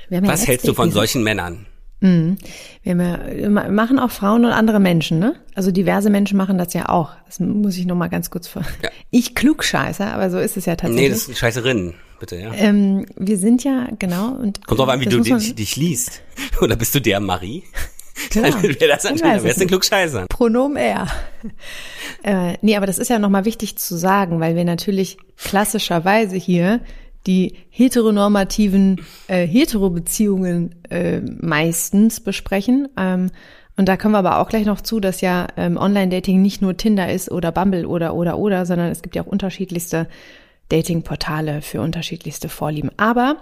Was 0.09 0.47
hältst 0.47 0.67
du 0.67 0.73
von 0.73 0.91
solchen 0.91 1.23
Männern? 1.23 1.65
Wir, 2.03 2.91
haben 2.91 2.99
ja, 2.99 3.19
wir 3.33 3.49
machen 3.49 3.97
auch 3.97 4.11
Frauen 4.11 4.43
und 4.43 4.51
andere 4.51 4.81
Menschen, 4.81 5.19
ne? 5.19 5.35
Also 5.55 5.71
diverse 5.71 6.09
Menschen 6.09 6.37
machen 6.37 6.57
das 6.57 6.73
ja 6.73 6.89
auch. 6.89 7.11
Das 7.27 7.39
muss 7.39 7.77
ich 7.77 7.85
noch 7.85 7.95
mal 7.95 8.09
ganz 8.09 8.29
kurz 8.29 8.47
vor. 8.47 8.63
Ja. 8.81 8.89
Ich 9.15 9.35
klugscheiße, 9.35 10.05
aber 10.05 10.31
so 10.31 10.39
ist 10.39 10.57
es 10.57 10.65
ja 10.65 10.75
tatsächlich. 10.75 11.03
Nee, 11.03 11.09
das 11.09 11.27
ist 11.27 11.37
Scheißerin, 11.37 11.93
bitte, 12.19 12.37
ja. 12.37 12.51
ähm, 12.55 13.05
wir 13.15 13.37
sind 13.37 13.63
ja 13.63 13.87
genau 13.99 14.29
und 14.29 14.65
Kommt 14.65 14.79
drauf 14.79 14.89
an, 14.89 14.99
wie 15.01 15.05
du 15.05 15.21
dich, 15.21 15.53
dich 15.53 15.75
liest. 15.75 16.21
Oder 16.61 16.75
bist 16.75 16.95
du 16.95 16.99
der 16.99 17.19
Marie? 17.19 17.63
Genau. 18.31 18.49
Dann 18.51 18.63
wäre 18.63 18.87
das 18.87 19.05
am 19.05 19.15
es 19.15 19.21
besten 19.21 19.59
nicht. 19.61 19.69
Klugscheißer. 19.69 20.25
Pronomen 20.29 20.77
er. 20.77 21.07
äh, 22.23 22.57
nee, 22.61 22.75
aber 22.75 22.87
das 22.87 22.97
ist 22.97 23.09
ja 23.09 23.19
nochmal 23.19 23.45
wichtig 23.45 23.77
zu 23.77 23.95
sagen, 23.95 24.39
weil 24.39 24.55
wir 24.55 24.65
natürlich 24.65 25.17
klassischerweise 25.37 26.35
hier 26.35 26.81
die 27.27 27.55
heteronormativen 27.69 29.01
äh, 29.27 29.47
Hetero-Beziehungen 29.47 30.75
äh, 30.89 31.21
meistens 31.21 32.19
besprechen. 32.19 32.89
Ähm, 32.97 33.31
und 33.75 33.87
da 33.87 33.97
kommen 33.97 34.13
wir 34.13 34.19
aber 34.19 34.39
auch 34.39 34.49
gleich 34.49 34.65
noch 34.65 34.81
zu, 34.81 34.99
dass 34.99 35.21
ja 35.21 35.47
ähm, 35.57 35.77
Online-Dating 35.77 36.41
nicht 36.41 36.61
nur 36.61 36.77
Tinder 36.77 37.11
ist 37.11 37.31
oder 37.31 37.51
Bumble 37.51 37.85
oder 37.85 38.13
oder 38.13 38.37
oder, 38.37 38.65
sondern 38.65 38.91
es 38.91 39.01
gibt 39.01 39.15
ja 39.15 39.23
auch 39.23 39.27
unterschiedlichste 39.27 40.07
Dating-Portale 40.69 41.61
für 41.61 41.81
unterschiedlichste 41.81 42.49
Vorlieben. 42.49 42.91
Aber 42.97 43.37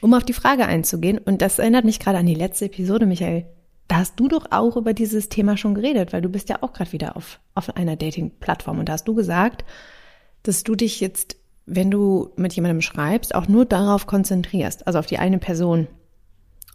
um 0.00 0.14
auf 0.14 0.24
die 0.24 0.32
Frage 0.32 0.66
einzugehen, 0.66 1.18
und 1.18 1.42
das 1.42 1.58
erinnert 1.58 1.84
mich 1.84 1.98
gerade 1.98 2.18
an 2.18 2.26
die 2.26 2.34
letzte 2.34 2.66
Episode, 2.66 3.06
Michael, 3.06 3.46
da 3.88 3.96
hast 3.96 4.20
du 4.20 4.28
doch 4.28 4.46
auch 4.50 4.76
über 4.76 4.94
dieses 4.94 5.28
Thema 5.28 5.56
schon 5.56 5.74
geredet, 5.74 6.12
weil 6.12 6.22
du 6.22 6.28
bist 6.28 6.48
ja 6.48 6.58
auch 6.60 6.72
gerade 6.72 6.92
wieder 6.92 7.16
auf, 7.16 7.40
auf 7.54 7.76
einer 7.76 7.96
Dating-Plattform. 7.96 8.78
Und 8.78 8.88
da 8.88 8.92
hast 8.92 9.08
du 9.08 9.14
gesagt, 9.14 9.64
dass 10.42 10.62
du 10.62 10.76
dich 10.76 11.00
jetzt, 11.00 11.36
wenn 11.72 11.90
du 11.90 12.30
mit 12.36 12.52
jemandem 12.52 12.82
schreibst, 12.82 13.34
auch 13.34 13.46
nur 13.46 13.64
darauf 13.64 14.06
konzentrierst, 14.06 14.86
also 14.88 14.98
auf 14.98 15.06
die 15.06 15.18
eine 15.18 15.38
Person. 15.38 15.86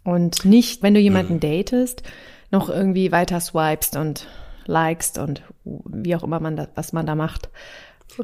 Und 0.04 0.44
nicht, 0.44 0.82
wenn 0.82 0.94
du 0.94 1.00
jemanden 1.00 1.38
datest, 1.38 2.02
noch 2.50 2.70
irgendwie 2.70 3.12
weiter 3.12 3.40
swipest 3.40 3.96
und 3.96 4.26
likest 4.64 5.18
und 5.18 5.42
wie 5.64 6.16
auch 6.16 6.22
immer 6.22 6.40
man 6.40 6.56
da, 6.56 6.68
was 6.74 6.94
man 6.94 7.04
da 7.04 7.14
macht. 7.14 7.50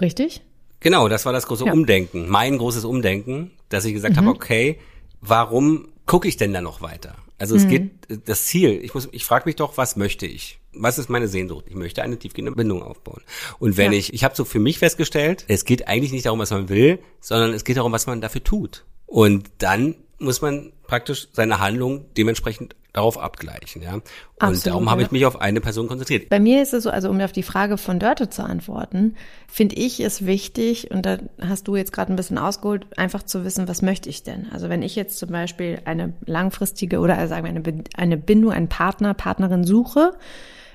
Richtig? 0.01 0.43
Genau, 0.81 1.09
das 1.09 1.27
war 1.27 1.33
das 1.33 1.47
große 1.47 1.67
ja. 1.67 1.73
Umdenken. 1.73 2.29
Mein 2.29 2.57
großes 2.57 2.85
Umdenken, 2.85 3.51
dass 3.69 3.85
ich 3.85 3.93
gesagt 3.93 4.15
mhm. 4.15 4.21
habe, 4.21 4.29
okay, 4.31 4.79
warum 5.21 5.89
gucke 6.07 6.29
ich 6.29 6.37
denn 6.37 6.53
da 6.53 6.61
noch 6.61 6.81
weiter? 6.81 7.17
Also 7.39 7.57
es 7.57 7.65
mhm. 7.65 7.69
geht 7.69 7.91
das 8.29 8.47
Ziel. 8.47 8.81
Ich 8.85 8.95
muss, 8.95 9.09
ich 9.11 9.25
frage 9.25 9.47
mich 9.47 9.57
doch, 9.57 9.77
was 9.77 9.97
möchte 9.97 10.27
ich? 10.27 10.61
Was 10.73 10.99
ist 10.99 11.11
meine 11.11 11.29
Sehnsucht? 11.29 11.67
Ich 11.69 11.75
möchte 11.75 12.03
eine 12.03 12.19
tiefgehende 12.19 12.53
Bindung 12.53 12.83
aufbauen. 12.83 13.23
Und 13.59 13.77
wenn 13.77 13.93
ja. 13.93 13.99
ich, 13.99 14.15
ich 14.15 14.25
habe 14.25 14.37
so 14.37 14.45
für 14.45 14.61
mich 14.61 14.79
festgestellt, 14.79 15.45
es 15.49 15.65
geht 15.65 15.89
eigentlich 15.89 16.13
nicht 16.13 16.27
darum, 16.27 16.39
was 16.39 16.51
man 16.51 16.69
will, 16.69 17.01
sondern 17.21 17.53
es 17.53 17.65
geht 17.65 17.77
darum, 17.77 17.93
was 17.93 18.07
man 18.07 18.21
dafür 18.21 18.45
tut. 18.45 18.85
Und 19.07 19.51
dann 19.59 19.97
muss 20.23 20.41
man 20.41 20.73
praktisch 20.87 21.29
seine 21.33 21.61
Handlung 21.61 22.07
dementsprechend 22.17 22.77
darauf 22.93 23.19
abgleichen, 23.19 23.83
ja. 23.83 23.95
Und 23.95 24.05
Absolut, 24.39 24.67
darum 24.67 24.91
habe 24.91 25.03
ich 25.03 25.11
mich 25.11 25.25
auf 25.25 25.41
eine 25.41 25.61
Person 25.61 25.89
konzentriert. 25.89 26.29
Bei 26.29 26.41
mir 26.41 26.63
ist 26.63 26.75
es 26.75 26.85
so, 26.85 26.91
also 26.91 27.09
um 27.09 27.21
auf 27.21 27.33
die 27.33 27.43
Frage 27.43 27.79
von 27.79 27.99
Dörte 27.99 28.29
zu 28.29 28.45
antworten, 28.45 29.17
finde 29.49 29.77
ich 29.77 30.01
es 30.01 30.27
wichtig, 30.27 30.91
und 30.91 31.07
da 31.07 31.19
hast 31.41 31.69
du 31.69 31.77
jetzt 31.77 31.93
gerade 31.93 32.13
ein 32.13 32.17
bisschen 32.17 32.39
ausgeholt, 32.39 32.87
einfach 32.99 33.23
zu 33.23 33.45
wissen, 33.45 33.67
was 33.67 33.81
möchte 33.81 34.11
ich 34.11 34.23
denn? 34.23 34.51
Also 34.53 34.69
wenn 34.69 34.83
ich 34.83 34.95
jetzt 34.95 35.19
zum 35.19 35.31
Beispiel 35.31 35.81
eine 35.87 36.13
langfristige 36.27 36.99
oder 36.99 37.17
also 37.17 37.31
sagen 37.31 37.45
wir 37.45 37.51
eine, 37.51 37.85
eine 37.97 38.17
Bindung, 38.19 38.53
einen 38.53 38.69
Partner, 38.69 39.15
Partnerin 39.15 39.65
suche, 39.65 40.13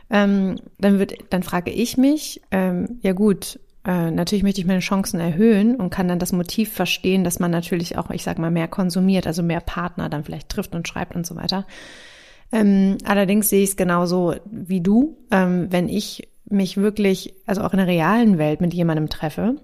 ähm, 0.10 0.56
dann 0.80 1.00
wird, 1.00 1.14
dann 1.30 1.44
frage 1.44 1.70
ich 1.72 1.98
mich, 1.98 2.42
ähm, 2.52 3.00
ja 3.02 3.14
gut, 3.14 3.60
äh, 3.88 4.12
natürlich 4.12 4.44
möchte 4.44 4.60
ich 4.60 4.68
meine 4.68 4.82
Chancen 4.82 5.20
erhöhen 5.22 5.78
und 5.78 5.90
kann 5.90 6.10
dann 6.10 6.20
das 6.20 6.34
Motiv 6.34 6.74
verstehen, 6.74 7.24
dass 7.24 7.40
man 7.40 7.52
natürlich 7.52 7.98
auch, 7.98 8.10
ich 8.10 8.24
sag 8.24 8.38
mal, 8.38 8.52
mehr 8.52 8.68
konsumiert, 8.68 9.26
also 9.26 9.42
mehr 9.42 9.62
Partner 9.62 10.10
dann 10.10 10.26
vielleicht 10.26 10.50
trifft 10.50 10.76
und 10.76 10.88
schreibt 10.88 11.16
und 11.16 11.26
so 11.26 11.38
weiter. 11.38 11.66
Ähm, 12.52 12.98
allerdings 13.06 13.50
sehe 13.50 13.64
ich 13.64 13.72
es 13.72 13.76
genauso 13.78 14.36
wie 14.52 14.82
du, 14.82 15.18
ähm, 15.32 15.68
wenn 15.72 15.88
ich 15.88 16.28
mich 16.50 16.76
wirklich, 16.76 17.34
also 17.46 17.62
auch 17.62 17.72
in 17.72 17.78
der 17.78 17.88
realen 17.88 18.38
Welt 18.38 18.60
mit 18.60 18.74
jemandem 18.74 19.08
treffe 19.08 19.56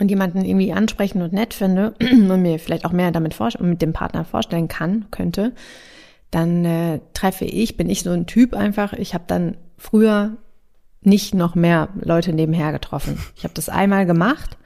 und 0.00 0.10
jemanden 0.10 0.44
irgendwie 0.44 0.72
ansprechen 0.72 1.22
und 1.22 1.32
nett 1.32 1.54
finde 1.54 1.94
und 2.00 2.42
mir 2.42 2.58
vielleicht 2.58 2.84
auch 2.84 2.92
mehr 2.92 3.12
damit 3.12 3.38
mit 3.60 3.80
dem 3.80 3.92
Partner 3.92 4.24
vorstellen 4.24 4.66
kann, 4.66 5.06
könnte, 5.12 5.52
dann 6.32 6.64
äh, 6.64 7.00
treffe 7.14 7.44
ich, 7.44 7.76
bin 7.76 7.88
ich 7.88 8.02
so 8.02 8.10
ein 8.10 8.26
Typ 8.26 8.54
einfach, 8.54 8.92
ich 8.92 9.14
habe 9.14 9.24
dann 9.28 9.56
früher 9.76 10.36
nicht 11.02 11.34
noch 11.34 11.54
mehr 11.54 11.88
Leute 12.00 12.32
nebenher 12.32 12.72
getroffen. 12.72 13.18
Ich 13.36 13.44
habe 13.44 13.54
das 13.54 13.68
einmal 13.68 14.06
gemacht. 14.06 14.56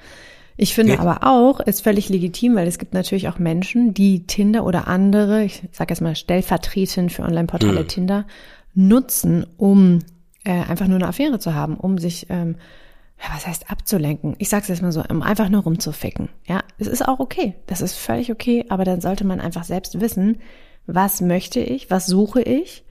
Ich 0.56 0.74
finde 0.74 0.94
okay. 0.94 1.02
aber 1.02 1.26
auch, 1.26 1.60
ist 1.60 1.82
völlig 1.82 2.08
legitim, 2.08 2.54
weil 2.54 2.68
es 2.68 2.78
gibt 2.78 2.94
natürlich 2.94 3.28
auch 3.28 3.38
Menschen, 3.38 3.92
die 3.92 4.26
Tinder 4.26 4.64
oder 4.64 4.86
andere, 4.86 5.44
ich 5.44 5.62
sage 5.72 5.92
jetzt 5.92 6.00
mal 6.00 6.14
stellvertretend 6.14 7.12
für 7.12 7.22
Online-Portale 7.22 7.82
mhm. 7.82 7.88
Tinder, 7.88 8.26
nutzen, 8.74 9.46
um 9.56 10.00
äh, 10.44 10.52
einfach 10.52 10.86
nur 10.86 10.96
eine 10.96 11.08
Affäre 11.08 11.40
zu 11.40 11.54
haben, 11.54 11.76
um 11.76 11.98
sich, 11.98 12.26
ähm, 12.30 12.56
ja, 13.20 13.34
was 13.34 13.46
heißt 13.46 13.70
abzulenken? 13.70 14.36
Ich 14.38 14.48
sag's 14.48 14.68
jetzt 14.68 14.82
mal 14.82 14.92
so, 14.92 15.02
um 15.08 15.22
einfach 15.22 15.48
nur 15.48 15.62
rumzuficken. 15.62 16.28
Ja, 16.46 16.62
es 16.78 16.86
ist 16.86 17.06
auch 17.06 17.18
okay. 17.18 17.54
Das 17.66 17.80
ist 17.80 17.96
völlig 17.96 18.30
okay, 18.30 18.64
aber 18.68 18.84
dann 18.84 19.00
sollte 19.00 19.26
man 19.26 19.40
einfach 19.40 19.64
selbst 19.64 20.00
wissen, 20.00 20.38
was 20.86 21.20
möchte 21.20 21.60
ich, 21.60 21.90
was 21.90 22.06
suche 22.06 22.42
ich 22.42 22.84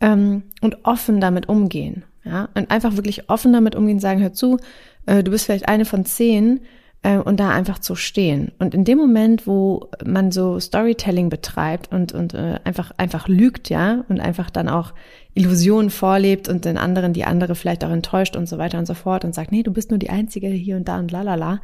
ähm, 0.00 0.44
und 0.62 0.84
offen 0.84 1.20
damit 1.20 1.48
umgehen. 1.48 2.04
Ja, 2.24 2.48
und 2.54 2.70
einfach 2.70 2.96
wirklich 2.96 3.28
offen 3.28 3.52
damit 3.52 3.76
umgehen, 3.76 4.00
sagen, 4.00 4.22
hör 4.22 4.32
zu, 4.32 4.58
äh, 5.06 5.22
du 5.22 5.30
bist 5.30 5.44
vielleicht 5.44 5.68
eine 5.68 5.84
von 5.84 6.06
zehn 6.06 6.60
äh, 7.02 7.18
und 7.18 7.38
da 7.38 7.50
einfach 7.50 7.78
zu 7.78 7.94
stehen. 7.94 8.50
Und 8.58 8.74
in 8.74 8.84
dem 8.84 8.98
Moment, 8.98 9.46
wo 9.46 9.88
man 10.04 10.32
so 10.32 10.58
Storytelling 10.58 11.28
betreibt 11.28 11.92
und, 11.92 12.12
und 12.12 12.34
äh, 12.34 12.58
einfach, 12.64 12.92
einfach 12.96 13.28
lügt, 13.28 13.68
ja, 13.68 14.04
und 14.08 14.20
einfach 14.20 14.50
dann 14.50 14.68
auch 14.68 14.94
Illusionen 15.34 15.90
vorlebt 15.90 16.48
und 16.48 16.64
den 16.64 16.78
anderen, 16.78 17.12
die 17.12 17.24
andere 17.24 17.54
vielleicht 17.54 17.84
auch 17.84 17.90
enttäuscht 17.90 18.36
und 18.36 18.48
so 18.48 18.56
weiter 18.56 18.78
und 18.78 18.86
so 18.86 18.94
fort 18.94 19.24
und 19.24 19.34
sagt, 19.34 19.52
nee, 19.52 19.62
du 19.62 19.72
bist 19.72 19.90
nur 19.90 19.98
die 19.98 20.10
Einzige 20.10 20.48
hier 20.48 20.76
und 20.76 20.88
da 20.88 20.98
und 20.98 21.12
lalala, 21.12 21.60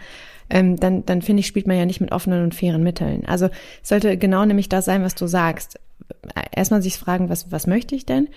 ähm, 0.50 0.76
dann, 0.76 1.06
dann 1.06 1.22
finde 1.22 1.40
ich, 1.40 1.46
spielt 1.46 1.66
man 1.66 1.78
ja 1.78 1.86
nicht 1.86 2.00
mit 2.00 2.12
offenen 2.12 2.44
und 2.44 2.54
fairen 2.54 2.82
Mitteln. 2.82 3.24
Also 3.26 3.48
sollte 3.82 4.18
genau 4.18 4.44
nämlich 4.44 4.68
das 4.68 4.84
sein, 4.84 5.02
was 5.02 5.14
du 5.14 5.26
sagst. 5.26 5.78
Erstmal 6.54 6.82
sich 6.82 6.98
fragen, 6.98 7.28
was, 7.28 7.50
was 7.50 7.66
möchte 7.66 7.94
ich 7.94 8.04
denn? 8.04 8.28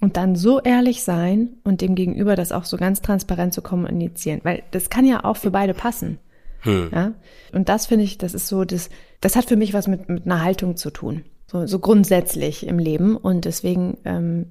Und 0.00 0.16
dann 0.16 0.36
so 0.36 0.60
ehrlich 0.60 1.02
sein 1.02 1.56
und 1.64 1.80
dem 1.80 1.96
Gegenüber 1.96 2.36
das 2.36 2.52
auch 2.52 2.64
so 2.64 2.76
ganz 2.76 3.02
transparent 3.02 3.52
zu 3.52 3.62
kommunizieren, 3.62 4.40
weil 4.44 4.62
das 4.70 4.90
kann 4.90 5.04
ja 5.04 5.24
auch 5.24 5.36
für 5.36 5.50
beide 5.50 5.74
passen. 5.74 6.18
Hm. 6.60 6.90
Ja? 6.92 7.14
Und 7.52 7.68
das 7.68 7.86
finde 7.86 8.04
ich, 8.04 8.16
das 8.16 8.34
ist 8.34 8.46
so, 8.46 8.64
das, 8.64 8.90
das 9.20 9.34
hat 9.34 9.46
für 9.46 9.56
mich 9.56 9.74
was 9.74 9.88
mit, 9.88 10.08
mit 10.08 10.24
einer 10.24 10.42
Haltung 10.42 10.76
zu 10.76 10.90
tun. 10.90 11.24
So, 11.50 11.66
so 11.66 11.80
grundsätzlich 11.80 12.66
im 12.66 12.78
Leben. 12.78 13.16
Und 13.16 13.44
deswegen 13.44 13.98
ähm, 14.04 14.46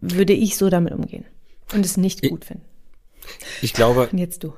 würde 0.00 0.32
ich 0.32 0.56
so 0.56 0.70
damit 0.70 0.94
umgehen 0.94 1.24
und 1.74 1.84
es 1.84 1.96
nicht 1.96 2.26
gut 2.26 2.46
finden. 2.46 2.64
Ich 3.60 3.74
glaube. 3.74 4.08
Und 4.10 4.18
jetzt 4.18 4.44
du. 4.44 4.54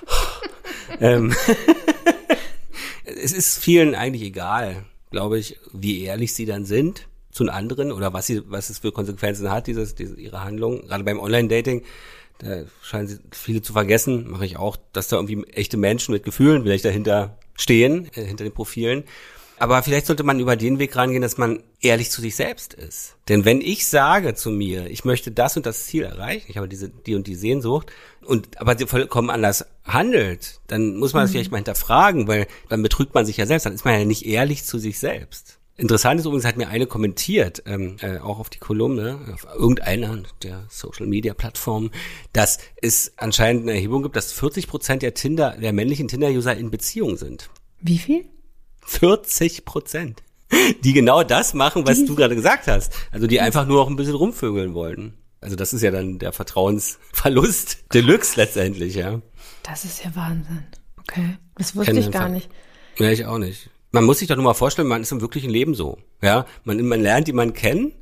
ähm, 1.00 1.34
es 3.04 3.32
ist 3.32 3.58
vielen 3.58 3.94
eigentlich 3.94 4.22
egal, 4.22 4.84
glaube 5.10 5.38
ich, 5.38 5.58
wie 5.72 6.02
ehrlich 6.02 6.32
sie 6.32 6.46
dann 6.46 6.64
sind 6.64 7.08
zu 7.30 7.44
den 7.44 7.50
anderen 7.50 7.92
oder 7.92 8.12
was 8.12 8.26
sie, 8.26 8.42
was 8.50 8.70
es 8.70 8.78
für 8.78 8.92
Konsequenzen 8.92 9.50
hat, 9.50 9.66
dieses, 9.66 9.94
diese, 9.94 10.16
ihre 10.16 10.42
Handlung. 10.42 10.86
Gerade 10.86 11.04
beim 11.04 11.20
Online-Dating, 11.20 11.82
da 12.38 12.64
scheinen 12.82 13.20
viele 13.30 13.62
zu 13.62 13.72
vergessen, 13.72 14.30
mache 14.30 14.46
ich 14.46 14.56
auch, 14.56 14.76
dass 14.92 15.08
da 15.08 15.16
irgendwie 15.16 15.44
echte 15.52 15.76
Menschen 15.76 16.12
mit 16.12 16.24
Gefühlen 16.24 16.62
vielleicht 16.62 16.84
dahinter 16.84 17.38
stehen, 17.54 18.08
äh, 18.14 18.24
hinter 18.24 18.44
den 18.44 18.54
Profilen. 18.54 19.04
Aber 19.60 19.82
vielleicht 19.82 20.06
sollte 20.06 20.22
man 20.22 20.40
über 20.40 20.56
den 20.56 20.78
Weg 20.78 20.96
rangehen, 20.96 21.20
dass 21.20 21.36
man 21.36 21.62
ehrlich 21.82 22.10
zu 22.10 22.22
sich 22.22 22.34
selbst 22.34 22.72
ist. 22.72 23.16
Denn 23.28 23.44
wenn 23.44 23.60
ich 23.60 23.86
sage 23.86 24.34
zu 24.34 24.50
mir, 24.50 24.86
ich 24.86 25.04
möchte 25.04 25.32
das 25.32 25.54
und 25.54 25.66
das 25.66 25.84
Ziel 25.84 26.04
erreichen, 26.04 26.46
ich 26.48 26.56
habe 26.56 26.66
diese, 26.66 26.88
die 26.88 27.14
und 27.14 27.26
die 27.26 27.34
Sehnsucht, 27.34 27.92
und 28.24 28.58
aber 28.58 28.78
vollkommen 28.88 29.28
anders 29.28 29.66
handelt, 29.84 30.60
dann 30.66 30.96
muss 30.96 31.12
man 31.12 31.24
das 31.24 31.30
mhm. 31.30 31.34
vielleicht 31.34 31.50
mal 31.50 31.58
hinterfragen, 31.58 32.26
weil 32.26 32.46
dann 32.70 32.82
betrügt 32.82 33.14
man 33.14 33.26
sich 33.26 33.36
ja 33.36 33.44
selbst, 33.44 33.66
dann 33.66 33.74
ist 33.74 33.84
man 33.84 33.98
ja 33.98 34.06
nicht 34.06 34.24
ehrlich 34.24 34.64
zu 34.64 34.78
sich 34.78 34.98
selbst. 34.98 35.59
Interessant 35.80 36.20
ist 36.20 36.26
übrigens, 36.26 36.44
hat 36.44 36.58
mir 36.58 36.68
eine 36.68 36.86
kommentiert, 36.86 37.62
ähm, 37.64 37.96
äh, 38.02 38.18
auch 38.18 38.38
auf 38.38 38.50
die 38.50 38.58
Kolumne, 38.58 39.18
auf 39.32 39.46
irgendeiner 39.54 40.22
der 40.42 40.66
Social 40.68 41.06
Media 41.06 41.32
Plattformen, 41.32 41.90
dass 42.34 42.58
es 42.82 43.14
anscheinend 43.16 43.62
eine 43.62 43.72
Erhebung 43.72 44.02
gibt, 44.02 44.14
dass 44.14 44.30
40 44.30 44.66
Prozent 44.66 45.00
der 45.00 45.14
Tinder, 45.14 45.56
der 45.58 45.72
männlichen 45.72 46.06
Tinder-User 46.06 46.54
in 46.54 46.70
Beziehung 46.70 47.16
sind. 47.16 47.48
Wie 47.80 47.96
viel? 47.96 48.26
40 48.82 49.64
Prozent. 49.64 50.22
Die 50.84 50.92
genau 50.92 51.22
das 51.22 51.54
machen, 51.54 51.86
was 51.86 51.96
die? 51.96 52.04
du 52.04 52.14
gerade 52.14 52.34
gesagt 52.34 52.66
hast. 52.66 52.92
Also 53.10 53.26
die 53.26 53.40
einfach 53.40 53.66
nur 53.66 53.80
auch 53.80 53.88
ein 53.88 53.96
bisschen 53.96 54.16
rumvögeln 54.16 54.74
wollten. 54.74 55.14
Also 55.40 55.56
das 55.56 55.72
ist 55.72 55.80
ja 55.80 55.90
dann 55.90 56.18
der 56.18 56.34
Vertrauensverlust 56.34 57.84
Deluxe 57.94 58.38
letztendlich, 58.38 58.96
ja. 58.96 59.22
Das 59.62 59.86
ist 59.86 60.04
ja 60.04 60.14
Wahnsinn. 60.14 60.64
Okay. 60.98 61.38
Das 61.56 61.74
wusste 61.74 61.92
Kennen 61.92 62.06
ich 62.06 62.10
gar 62.10 62.28
nicht. 62.28 62.50
Ja, 62.98 63.10
ich 63.10 63.24
auch 63.24 63.38
nicht 63.38 63.70
man 63.92 64.04
muss 64.04 64.18
sich 64.18 64.28
doch 64.28 64.36
nur 64.36 64.44
mal 64.44 64.54
vorstellen, 64.54 64.88
man 64.88 65.02
ist 65.02 65.12
im 65.12 65.20
wirklichen 65.20 65.50
Leben 65.50 65.74
so. 65.74 65.98
Ja, 66.22 66.46
man, 66.64 66.82
man 66.86 67.00
lernt 67.00 67.26
jemanden 67.26 67.54
kennen 67.54 67.92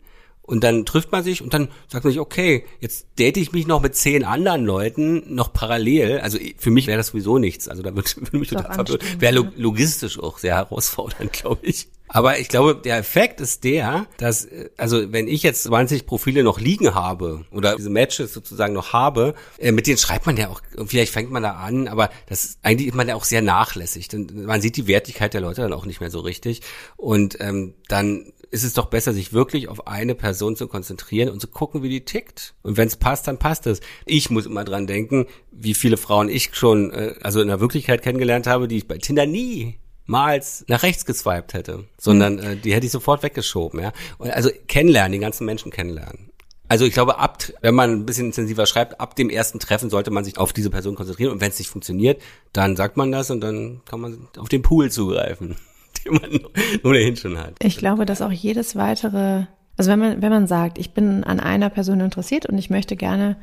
und 0.43 0.65
dann 0.65 0.87
trifft 0.87 1.13
man 1.13 1.23
sich 1.23 1.43
und 1.43 1.53
dann 1.53 1.69
sagt 1.89 2.05
man 2.05 2.13
sich, 2.13 2.21
okay, 2.21 2.65
jetzt 2.81 3.07
date 3.19 3.37
ich 3.37 3.53
mich 3.53 3.67
noch 3.67 3.83
mit 3.83 3.95
zehn 3.95 4.25
anderen 4.25 4.65
Leuten 4.65 5.35
noch 5.35 5.53
parallel. 5.53 6.21
Also 6.21 6.39
für 6.57 6.71
mich 6.71 6.87
wäre 6.87 6.97
das 6.97 7.09
sowieso 7.09 7.39
nichts. 7.39 7.69
Also 7.69 7.83
da 7.83 7.95
würde, 7.95 8.09
würde 8.17 8.39
mich 8.39 8.49
total 8.49 8.75
verwirrt. 8.75 9.21
Wäre 9.21 9.53
logistisch 9.57 10.19
auch 10.19 10.39
sehr 10.39 10.57
herausfordernd, 10.57 11.33
glaube 11.35 11.67
ich. 11.67 11.89
Aber 12.09 12.39
ich 12.39 12.49
glaube, 12.49 12.75
der 12.77 12.99
Effekt 12.99 13.41
ist 13.41 13.65
der, 13.65 14.07
dass, 14.17 14.49
also 14.77 15.13
wenn 15.13 15.29
ich 15.29 15.43
jetzt 15.43 15.65
20 15.65 16.07
Profile 16.07 16.43
noch 16.43 16.59
liegen 16.59 16.95
habe 16.95 17.45
oder 17.51 17.77
diese 17.77 17.91
Matches 17.91 18.33
sozusagen 18.33 18.73
noch 18.73 18.93
habe, 18.93 19.35
äh, 19.59 19.73
mit 19.73 19.87
denen 19.87 19.99
schreibt 19.99 20.27
man 20.27 20.37
ja 20.37 20.49
auch, 20.49 20.61
vielleicht 20.87 21.13
fängt 21.13 21.31
man 21.31 21.43
da 21.43 21.53
an, 21.53 21.89
aber 21.89 22.11
das 22.27 22.45
ist 22.45 22.59
eigentlich 22.63 22.89
ist 22.89 22.95
man 22.95 23.09
ja 23.09 23.15
auch 23.15 23.25
sehr 23.25 23.43
nachlässig. 23.43 24.09
Denn 24.09 24.45
man 24.47 24.61
sieht 24.61 24.77
die 24.77 24.87
Wertigkeit 24.87 25.35
der 25.35 25.41
Leute 25.41 25.63
dann 25.63 25.73
auch 25.73 25.87
nicht 25.87 26.01
mehr 26.01 26.11
so 26.11 26.21
richtig. 26.21 26.63
Und 26.97 27.41
ähm, 27.41 27.75
dann 27.89 28.33
ist 28.51 28.65
es 28.65 28.73
doch 28.73 28.87
besser, 28.87 29.13
sich 29.13 29.33
wirklich 29.33 29.69
auf 29.69 29.87
eine 29.87 30.15
Person 30.15 30.57
zu 30.57 30.69
konzentrieren 30.69 31.29
und 31.29 31.41
zu 31.41 31.49
gucken, 31.49 31.83
wie 31.83 31.89
die 31.89 32.05
tickt. 32.05 32.55
Und 32.63 32.77
wenn 32.77 32.89
es 32.89 32.97
passt, 32.97 33.29
dann 33.29 33.39
passt 33.39 33.67
es. 33.67 33.81
Ich 34.07 34.31
muss 34.31 34.47
immer 34.47 34.65
dran 34.65 34.87
denken, 34.87 35.27
wie 35.51 35.75
viele 35.75 35.97
Frauen 35.97 36.29
ich 36.29 36.51
schon, 36.55 36.91
äh, 36.91 37.15
also 37.23 37.41
in 37.41 37.49
der 37.49 37.61
Wirklichkeit 37.61 38.03
kennengelernt 38.03 38.47
habe, 38.47 38.69
die 38.69 38.79
ich 38.79 38.89
bei 38.89 38.99
Tinder 38.99 39.27
nie 39.27 39.79
mal 40.09 40.43
nach 40.67 40.83
rechts 40.83 41.05
geswiped 41.05 41.55
hätte, 41.55 41.85
sondern 41.99 42.37
mhm. 42.37 42.43
äh, 42.43 42.57
die 42.57 42.75
hätte 42.75 42.87
ich 42.87 42.93
sofort 42.93 43.23
weggeschoben, 43.23 43.81
ja. 43.81 43.93
Und 44.19 44.31
also 44.31 44.51
kennenlernen, 44.67 45.13
die 45.13 45.19
ganzen 45.19 45.45
Menschen 45.45 45.71
kennenlernen. 45.71 46.31
Also 46.67 46.85
ich 46.85 46.93
glaube, 46.93 47.19
ab, 47.19 47.43
wenn 47.63 47.75
man 47.75 47.93
ein 47.93 48.07
bisschen 48.07 48.27
intensiver 48.27 48.67
schreibt, 48.67 49.01
ab 49.01 49.17
dem 49.17 49.31
ersten 49.31 49.59
Treffen 49.59 49.89
sollte 49.89 50.11
man 50.11 50.25
sich 50.25 50.37
auf 50.37 50.53
diese 50.53 50.71
Person 50.71 50.97
konzentrieren 50.97 51.33
und 51.33 51.41
wenn 51.41 51.51
es 51.51 51.59
nicht 51.59 51.71
funktioniert, 51.71 52.21
dann 52.53 52.77
sagt 52.77 52.97
man 52.97 53.13
das 53.13 53.31
und 53.31 53.41
dann 53.41 53.81
kann 53.87 54.01
man 54.01 54.29
auf 54.37 54.49
den 54.49 54.63
Pool 54.63 54.91
zugreifen. 54.91 55.57
den 56.05 56.15
man 56.15 56.41
ohnehin 56.85 57.17
schon 57.17 57.39
hat. 57.39 57.55
Ich 57.63 57.79
glaube, 57.79 58.07
dass 58.07 58.23
auch 58.23 58.33
jedes 58.33 58.77
weitere, 58.77 59.47
also 59.77 59.91
wenn 59.91 59.99
man, 59.99 60.23
wenn 60.23 60.31
man 60.31 60.47
sagt, 60.47 60.79
ich 60.79 60.93
bin 60.93 61.25
an 61.25 61.41
einer 61.41 61.71
Person 61.71 62.01
interessiert 62.01 62.47
und 62.47 62.59
ich 62.59 62.71
möchte 62.71 62.97
gerne, 62.97 63.37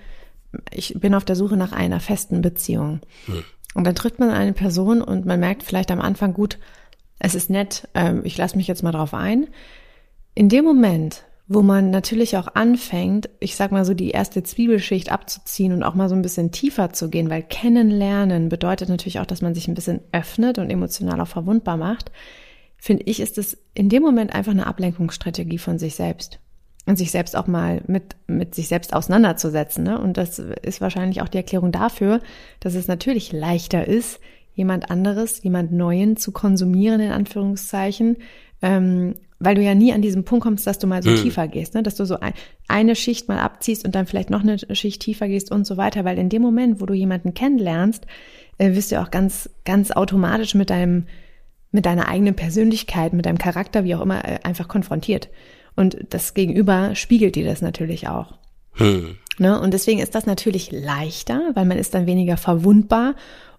ich 0.72 0.93
bin 1.00 1.13
auf 1.13 1.25
der 1.25 1.36
Suche 1.36 1.57
nach 1.57 1.72
einer 1.72 2.00
festen 2.00 2.41
Beziehung. 2.41 3.01
Hm. 3.25 3.43
Und 3.75 3.86
dann 3.86 3.94
trifft 3.94 4.20
man 4.20 4.32
eine 4.32 4.53
Person 4.53 5.01
und 5.01 5.25
man 5.25 5.39
merkt 5.39 5.62
vielleicht 5.62 5.91
am 5.91 6.01
Anfang, 6.01 6.34
gut, 6.34 6.58
es 7.20 7.36
ist 7.36 7.50
nett, 7.50 7.88
ähm, 7.94 8.22
ich 8.24 8.38
lasse 8.38 8.58
mich 8.58 8.67
jetzt 8.67 8.82
mal 8.82 8.94
drauf 8.94 9.13
ein. 9.13 9.48
In 10.34 10.50
dem 10.50 10.65
Moment, 10.65 11.25
wo 11.48 11.62
man 11.62 11.91
natürlich 11.91 12.38
auch 12.38 12.48
anfängt, 12.55 13.29
ich 13.39 13.55
sag 13.55 13.72
mal 13.72 13.86
so 13.86 13.94
die 13.94 14.12
erste 14.12 14.44
Zwiebelschicht 14.44 15.12
abzuziehen 15.12 15.74
und 15.74 15.84
auch 15.84 15.94
mal 15.94 16.10
so 16.10 16.15
ein 16.15 16.22
bisschen 16.22 16.51
tiefer 16.51 16.94
zu 16.94 17.10
gehen, 17.10 17.29
weil 17.29 17.44
kennenlernen 17.44 18.50
bedeutet 18.50 18.89
natürlich 18.89 19.20
auch, 19.20 19.25
dass 19.25 19.41
man 19.41 19.53
sich 19.53 19.67
ein 19.67 19.75
bisschen 19.75 20.00
öffnet 20.12 20.58
und 20.58 20.70
emotional 20.70 21.20
auch 21.22 21.27
verwundbar 21.27 21.77
macht, 21.77 22.12
finde 22.77 23.03
ich, 23.05 23.20
ist 23.20 23.38
es 23.38 23.58
in 23.74 23.89
dem 23.89 24.01
Moment 24.01 24.34
einfach 24.34 24.53
eine 24.53 24.67
Ablenkungsstrategie 24.67 25.60
von 25.60 25.77
sich 25.77 25.96
selbst. 25.96 26.39
Und 26.88 26.98
sich 26.98 27.10
selbst 27.10 27.36
auch 27.36 27.48
mal 27.48 27.82
mit, 27.88 28.15
mit 28.27 28.54
sich 28.54 28.68
selbst 28.68 28.94
auseinanderzusetzen. 28.94 29.84
Ne? 29.84 30.00
Und 30.00 30.18
das 30.18 30.38
ist 30.38 30.82
wahrscheinlich 30.82 31.22
auch 31.22 31.27
die 31.27 31.38
Erklärung 31.38 31.72
dafür, 31.72 32.22
dass 32.60 32.75
es 32.75 32.88
natürlich 32.88 33.32
leichter 33.32 33.88
ist, 33.88 34.20
jemand 34.54 34.92
anderes, 34.92 35.44
jemand 35.44 35.72
Neuen 35.72 36.15
zu 36.15 36.32
konsumieren, 36.32 37.01
in 37.01 37.12
Anführungszeichen, 37.12 38.18
ähm, 38.62 39.15
weil 39.39 39.56
du 39.56 39.62
ja 39.62 39.75
nie 39.75 39.94
an 39.94 40.01
diesen 40.01 40.24
Punkt 40.24 40.44
kommst, 40.44 40.65
dass 40.65 40.80
du 40.80 40.88
mal 40.88 41.04
so 41.04 41.10
hm. 41.10 41.18
tiefer 41.18 41.48
gehst, 41.48 41.74
ne? 41.74 41.84
dass 41.84 41.96
du 41.96 42.06
so 42.06 42.20
ein, 42.20 42.34
eine 42.68 42.96
Schicht 42.96 43.27
mal 43.27 43.39
abziehst 43.39 43.84
und 43.86 43.94
dann 43.94 44.08
vielleicht 44.08 44.30
noch 44.30 44.42
eine 44.42 44.58
Schicht 44.75 45.01
tiefer 45.01 45.27
gehst 45.27 45.51
und 45.51 45.68
so 45.68 45.77
weiter, 45.77 46.06
weil 46.06 46.18
in 46.18 46.30
dem 46.30 46.42
Moment, 46.42 46.80
wo 46.82 46.86
du 46.86 46.94
jemanden 46.94 47.34
kennenlernst, 47.34 48.06
äh, 48.58 48.74
wirst 48.74 48.92
du 48.92 49.01
auch 49.01 49.12
ganz, 49.12 49.50
ganz 49.65 49.92
automatisch 49.92 50.56
mit 50.56 50.70
deinem, 50.70 51.08
mit 51.72 51.86
deiner 51.86 52.08
eigenen 52.08 52.36
Persönlichkeit, 52.36 53.13
mit 53.13 53.25
deinem 53.25 53.38
Charakter, 53.38 53.84
wie 53.84 53.96
auch 53.96 54.01
immer, 54.01 54.24
äh, 54.24 54.39
einfach 54.44 54.68
konfrontiert. 54.68 55.30
Und 55.75 55.98
das 56.10 56.34
Gegenüber 56.34 56.96
spiegelt 56.96 57.36
dir 57.36 57.46
das 57.46 57.62
natürlich 57.62 58.08
auch. 58.08 58.36
Hm. 58.74 59.17
Ne? 59.38 59.60
Und 59.60 59.74
deswegen 59.74 60.00
ist 60.00 60.15
das 60.15 60.25
natürlich 60.25 60.72
leichter, 60.72 61.51
weil 61.53 61.65
man 61.65 61.77
ist 61.77 61.94
dann 61.94 62.05
weniger 62.05 62.38
verwundbar 62.38 63.15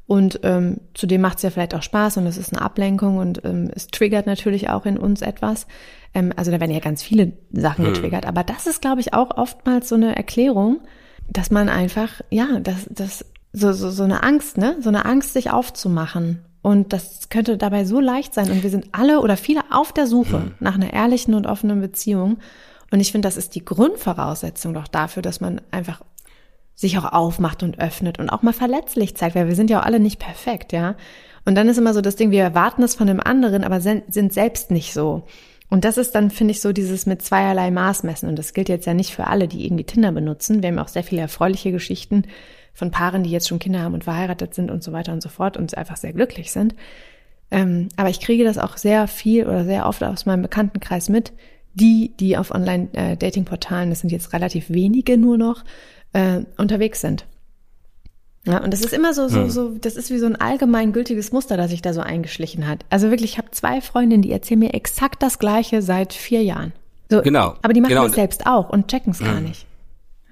und 0.07 0.41
ähm, 0.45 0.81
zudem 0.95 1.21
macht 1.21 1.39
es 1.39 1.43
ja 1.43 1.51
vielleicht 1.51 1.75
auch 1.75 1.83
Spaß 1.83 2.19
und 2.19 2.27
es 2.27 2.37
ist 2.37 2.53
eine 2.53 2.63
Ablenkung 2.63 3.19
und 3.19 3.45
ähm, 3.45 3.71
es 3.75 3.89
triggert 3.89 4.27
natürlich 4.27 4.71
auch 4.71 4.87
in 4.87 4.99
uns 4.99 5.21
etwas. 5.21 5.67
Ähm, 6.15 6.33
also 6.37 6.53
da 6.53 6.61
werden 6.61 6.71
ja 6.71 6.79
ganz 6.79 7.03
viele 7.03 7.33
Sachen 7.53 7.85
hm. 7.85 7.95
getriggert. 7.95 8.25
Aber 8.25 8.45
das 8.45 8.67
ist, 8.67 8.81
glaube 8.81 9.01
ich, 9.01 9.15
auch 9.15 9.37
oftmals 9.37 9.89
so 9.89 9.97
eine 9.97 10.15
Erklärung, 10.15 10.81
dass 11.29 11.51
man 11.51 11.69
einfach, 11.69 12.21
ja, 12.31 12.61
das, 12.61 12.87
das, 12.89 13.25
so, 13.53 13.73
so, 13.73 13.91
so 13.91 14.05
eine 14.05 14.23
Angst, 14.23 14.59
ne? 14.59 14.77
So 14.81 14.91
eine 14.91 15.07
Angst, 15.07 15.33
sich 15.33 15.51
aufzumachen. 15.51 16.45
Und 16.67 16.93
das 16.93 17.29
könnte 17.29 17.57
dabei 17.57 17.85
so 17.85 18.01
leicht 18.01 18.35
sein. 18.35 18.51
Und 18.51 18.65
wir 18.65 18.71
sind 18.71 18.89
alle 18.91 19.21
oder 19.21 19.37
viele 19.37 19.61
auf 19.71 19.93
der 19.93 20.09
Suche 20.09 20.39
hm. 20.39 20.55
nach 20.59 20.75
einer 20.75 20.93
ehrlichen 20.93 21.35
und 21.35 21.47
offenen 21.47 21.81
Beziehung. 21.81 22.39
Und 22.91 22.99
ich 22.99 23.13
finde, 23.13 23.29
das 23.29 23.37
ist 23.37 23.55
die 23.55 23.65
Grundvoraussetzung 23.65 24.75
doch 24.75 24.89
dafür, 24.89 25.23
dass 25.23 25.41
man 25.41 25.61
einfach 25.71 26.03
sich 26.75 26.99
auch 26.99 27.05
aufmacht 27.05 27.63
und 27.63 27.79
öffnet 27.79 28.19
und 28.19 28.31
auch 28.31 28.43
mal 28.43 28.53
verletzlich 28.53 29.17
zeigt, 29.17 29.37
weil 29.37 29.47
wir 29.47 29.55
sind 29.55 29.71
ja 29.71 29.79
auch 29.79 29.85
alle 29.85 30.01
nicht 30.01 30.19
perfekt, 30.19 30.73
ja. 30.73 30.97
Und 31.45 31.55
dann 31.55 31.69
ist 31.69 31.79
immer 31.79 31.95
so 31.95 32.01
das 32.01 32.17
Ding, 32.17 32.33
wir 32.33 32.43
erwarten 32.43 32.83
es 32.83 32.97
von 32.97 33.07
dem 33.07 33.21
anderen, 33.21 33.63
aber 33.63 33.81
sind 33.81 34.33
selbst 34.33 34.73
nicht 34.73 34.93
so. 34.93 35.23
Und 35.71 35.85
das 35.85 35.97
ist 35.99 36.17
dann, 36.17 36.33
finde 36.33 36.51
ich, 36.51 36.61
so 36.61 36.73
dieses 36.73 37.07
mit 37.07 37.23
zweierlei 37.23 37.71
Maß 37.71 38.03
messen. 38.03 38.29
Und 38.29 38.41
das 38.41 38.55
gilt 38.55 38.69
jetzt 38.69 38.87
ja 38.87 38.95
nicht 38.95 39.15
für 39.15 39.29
alle, 39.29 39.47
die 39.47 39.65
irgendwie 39.65 39.85
Tinder 39.85 40.11
benutzen. 40.11 40.63
Wir 40.63 40.71
haben 40.71 40.81
auch 40.81 40.89
sehr 40.89 41.05
viele 41.05 41.23
erfreuliche 41.23 41.71
Geschichten 41.71 42.25
von 42.77 42.91
Paaren, 42.91 43.23
die 43.23 43.31
jetzt 43.31 43.49
schon 43.49 43.59
Kinder 43.59 43.81
haben 43.81 43.95
und 43.95 44.05
verheiratet 44.05 44.55
sind 44.55 44.71
und 44.71 44.85
so 44.85 44.93
weiter 44.93 45.13
und 45.13 45.23
so 45.23 45.31
fort 45.31 45.57
und 45.57 45.77
einfach 45.77 45.97
sehr 45.97 46.13
glücklich 46.13 46.53
sind. 46.53 46.75
Ähm, 47.51 47.89
aber 47.97 48.11
ich 48.11 48.21
kriege 48.21 48.45
das 48.45 48.59
auch 48.59 48.77
sehr 48.77 49.09
viel 49.09 49.47
oder 49.47 49.65
sehr 49.65 49.87
oft 49.87 50.05
aus 50.05 50.27
meinem 50.27 50.43
Bekanntenkreis 50.43 51.09
mit, 51.09 51.33
die, 51.75 52.13
die 52.21 52.37
auf 52.37 52.51
Online-Dating-Portalen, 52.51 53.91
das 53.91 54.01
sind 54.01 54.13
jetzt 54.13 54.33
relativ 54.33 54.69
wenige 54.69 55.17
nur 55.17 55.39
noch, 55.39 55.65
äh, 56.13 56.41
unterwegs 56.59 57.01
sind. 57.01 57.25
Ja, 58.45 58.63
und 58.63 58.73
das 58.73 58.81
ist 58.81 58.93
immer 58.93 59.13
so, 59.15 59.27
so, 59.29 59.43
hm. 59.43 59.51
so, 59.51 59.71
das 59.71 59.97
ist 59.97 60.11
wie 60.11 60.19
so 60.19 60.27
ein 60.27 60.37
allgemeingültiges 60.37 61.33
Muster, 61.33 61.57
das 61.57 61.71
sich 61.71 61.83
da 61.83 61.93
so 61.93 62.01
eingeschlichen 62.01 62.69
hat. 62.69 62.85
Also 62.91 63.11
wirklich, 63.11 63.33
ich 63.33 63.39
habe 63.39 63.51
zwei 63.51 63.81
Freundinnen, 63.81 64.23
die 64.23 64.31
erzählen 64.31 64.61
mir 64.61 64.75
exakt 64.75 65.23
das 65.23 65.39
Gleiche 65.39 65.83
seit 65.83 66.13
vier 66.13 66.43
Jahren. 66.43 66.73
So, 67.11 67.23
genau. 67.23 67.55
Aber 67.63 67.73
die 67.73 67.81
machen 67.81 67.91
genau. 67.91 68.05
das 68.05 68.15
selbst 68.15 68.47
auch 68.47 68.69
und 68.69 68.89
checken 68.89 69.13
es 69.13 69.21
hm. 69.21 69.27
gar 69.27 69.41
nicht. 69.41 69.66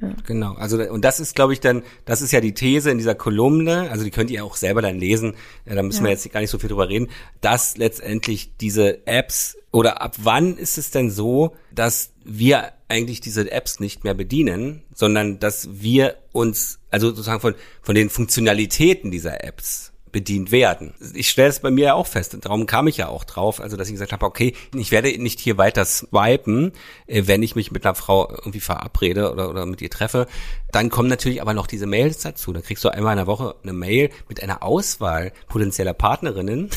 Ja. 0.09 0.17
Genau, 0.27 0.55
also 0.55 0.79
und 0.79 1.05
das 1.05 1.21
ist, 1.21 1.35
glaube 1.35 1.53
ich, 1.53 1.61
dann, 1.61 1.83
das 2.05 2.23
ist 2.23 2.33
ja 2.33 2.41
die 2.41 2.55
These 2.55 2.91
in 2.91 2.99
dieser 2.99 3.15
Kolumne, 3.15 3.91
also 3.91 4.05
die 4.05 4.11
könnt 4.11 4.31
ihr 4.31 4.45
auch 4.45 4.57
selber 4.57 4.83
dann 4.83 4.99
lesen, 4.99 5.35
da 5.65 5.83
müssen 5.83 6.01
ja. 6.01 6.05
wir 6.05 6.11
jetzt 6.11 6.31
gar 6.33 6.41
nicht 6.41 6.51
so 6.51 6.59
viel 6.59 6.69
drüber 6.69 6.89
reden, 6.89 7.09
dass 7.41 7.77
letztendlich 7.77 8.57
diese 8.59 9.07
Apps 9.07 9.57
oder 9.73 10.03
ab 10.03 10.15
wann 10.23 10.57
ist 10.57 10.79
es 10.79 10.91
denn 10.91 11.11
so, 11.11 11.57
dass 11.73 12.12
wir 12.25 12.73
eigentlich 12.88 13.21
diese 13.21 13.51
Apps 13.51 13.81
nicht 13.81 14.05
mehr 14.05 14.14
bedienen, 14.14 14.83
sondern 14.95 15.40
dass 15.40 15.69
wir 15.83 16.17
uns, 16.33 16.79
also 16.90 17.09
sozusagen 17.09 17.40
von, 17.40 17.55
von 17.83 17.95
den 17.95 18.09
Funktionalitäten 18.11 19.11
dieser 19.11 19.43
Apps 19.43 19.93
bedient 20.14 20.53
werden. 20.53 20.94
Ich 21.12 21.29
stelle 21.29 21.48
es 21.48 21.59
bei 21.59 21.72
mir 21.72 21.87
ja 21.87 21.94
auch 21.94 22.07
fest, 22.07 22.37
darum 22.40 22.66
kam 22.66 22.87
ich 22.87 22.98
ja 22.98 23.09
auch 23.09 23.24
drauf, 23.24 23.61
also 23.61 23.77
dass 23.77 23.88
ich 23.88 23.94
gesagt 23.94 24.12
habe, 24.12 24.24
okay, 24.24 24.55
ich 24.72 24.92
werde 24.92 25.09
nicht 25.20 25.40
hier 25.40 25.59
weiter 25.59 25.85
swipen, 25.85 26.70
äh, 27.09 27.24
wenn 27.27 27.42
ich 27.42 27.57
mich 27.57 27.72
mit 27.72 27.85
einer 27.85 27.96
Frau 27.96 28.31
irgendwie 28.31 28.61
verabrede 28.61 29.33
oder, 29.33 29.50
oder 29.50 29.66
mit 29.66 29.83
ihr 29.83 29.90
treffe. 29.90 30.29
Dann 30.70 30.88
kommen 30.88 31.09
natürlich 31.09 31.42
aber 31.42 31.53
noch 31.53 31.66
diese 31.66 31.87
Mails 31.87 32.18
dazu. 32.18 32.53
Dann 32.53 32.62
kriegst 32.62 32.85
du 32.85 32.90
einmal 32.90 33.14
in 33.14 33.18
der 33.18 33.27
Woche 33.27 33.57
eine 33.64 33.72
Mail 33.72 34.11
mit 34.29 34.40
einer 34.40 34.62
Auswahl 34.62 35.33
potenzieller 35.48 35.94
Partnerinnen. 35.94 36.70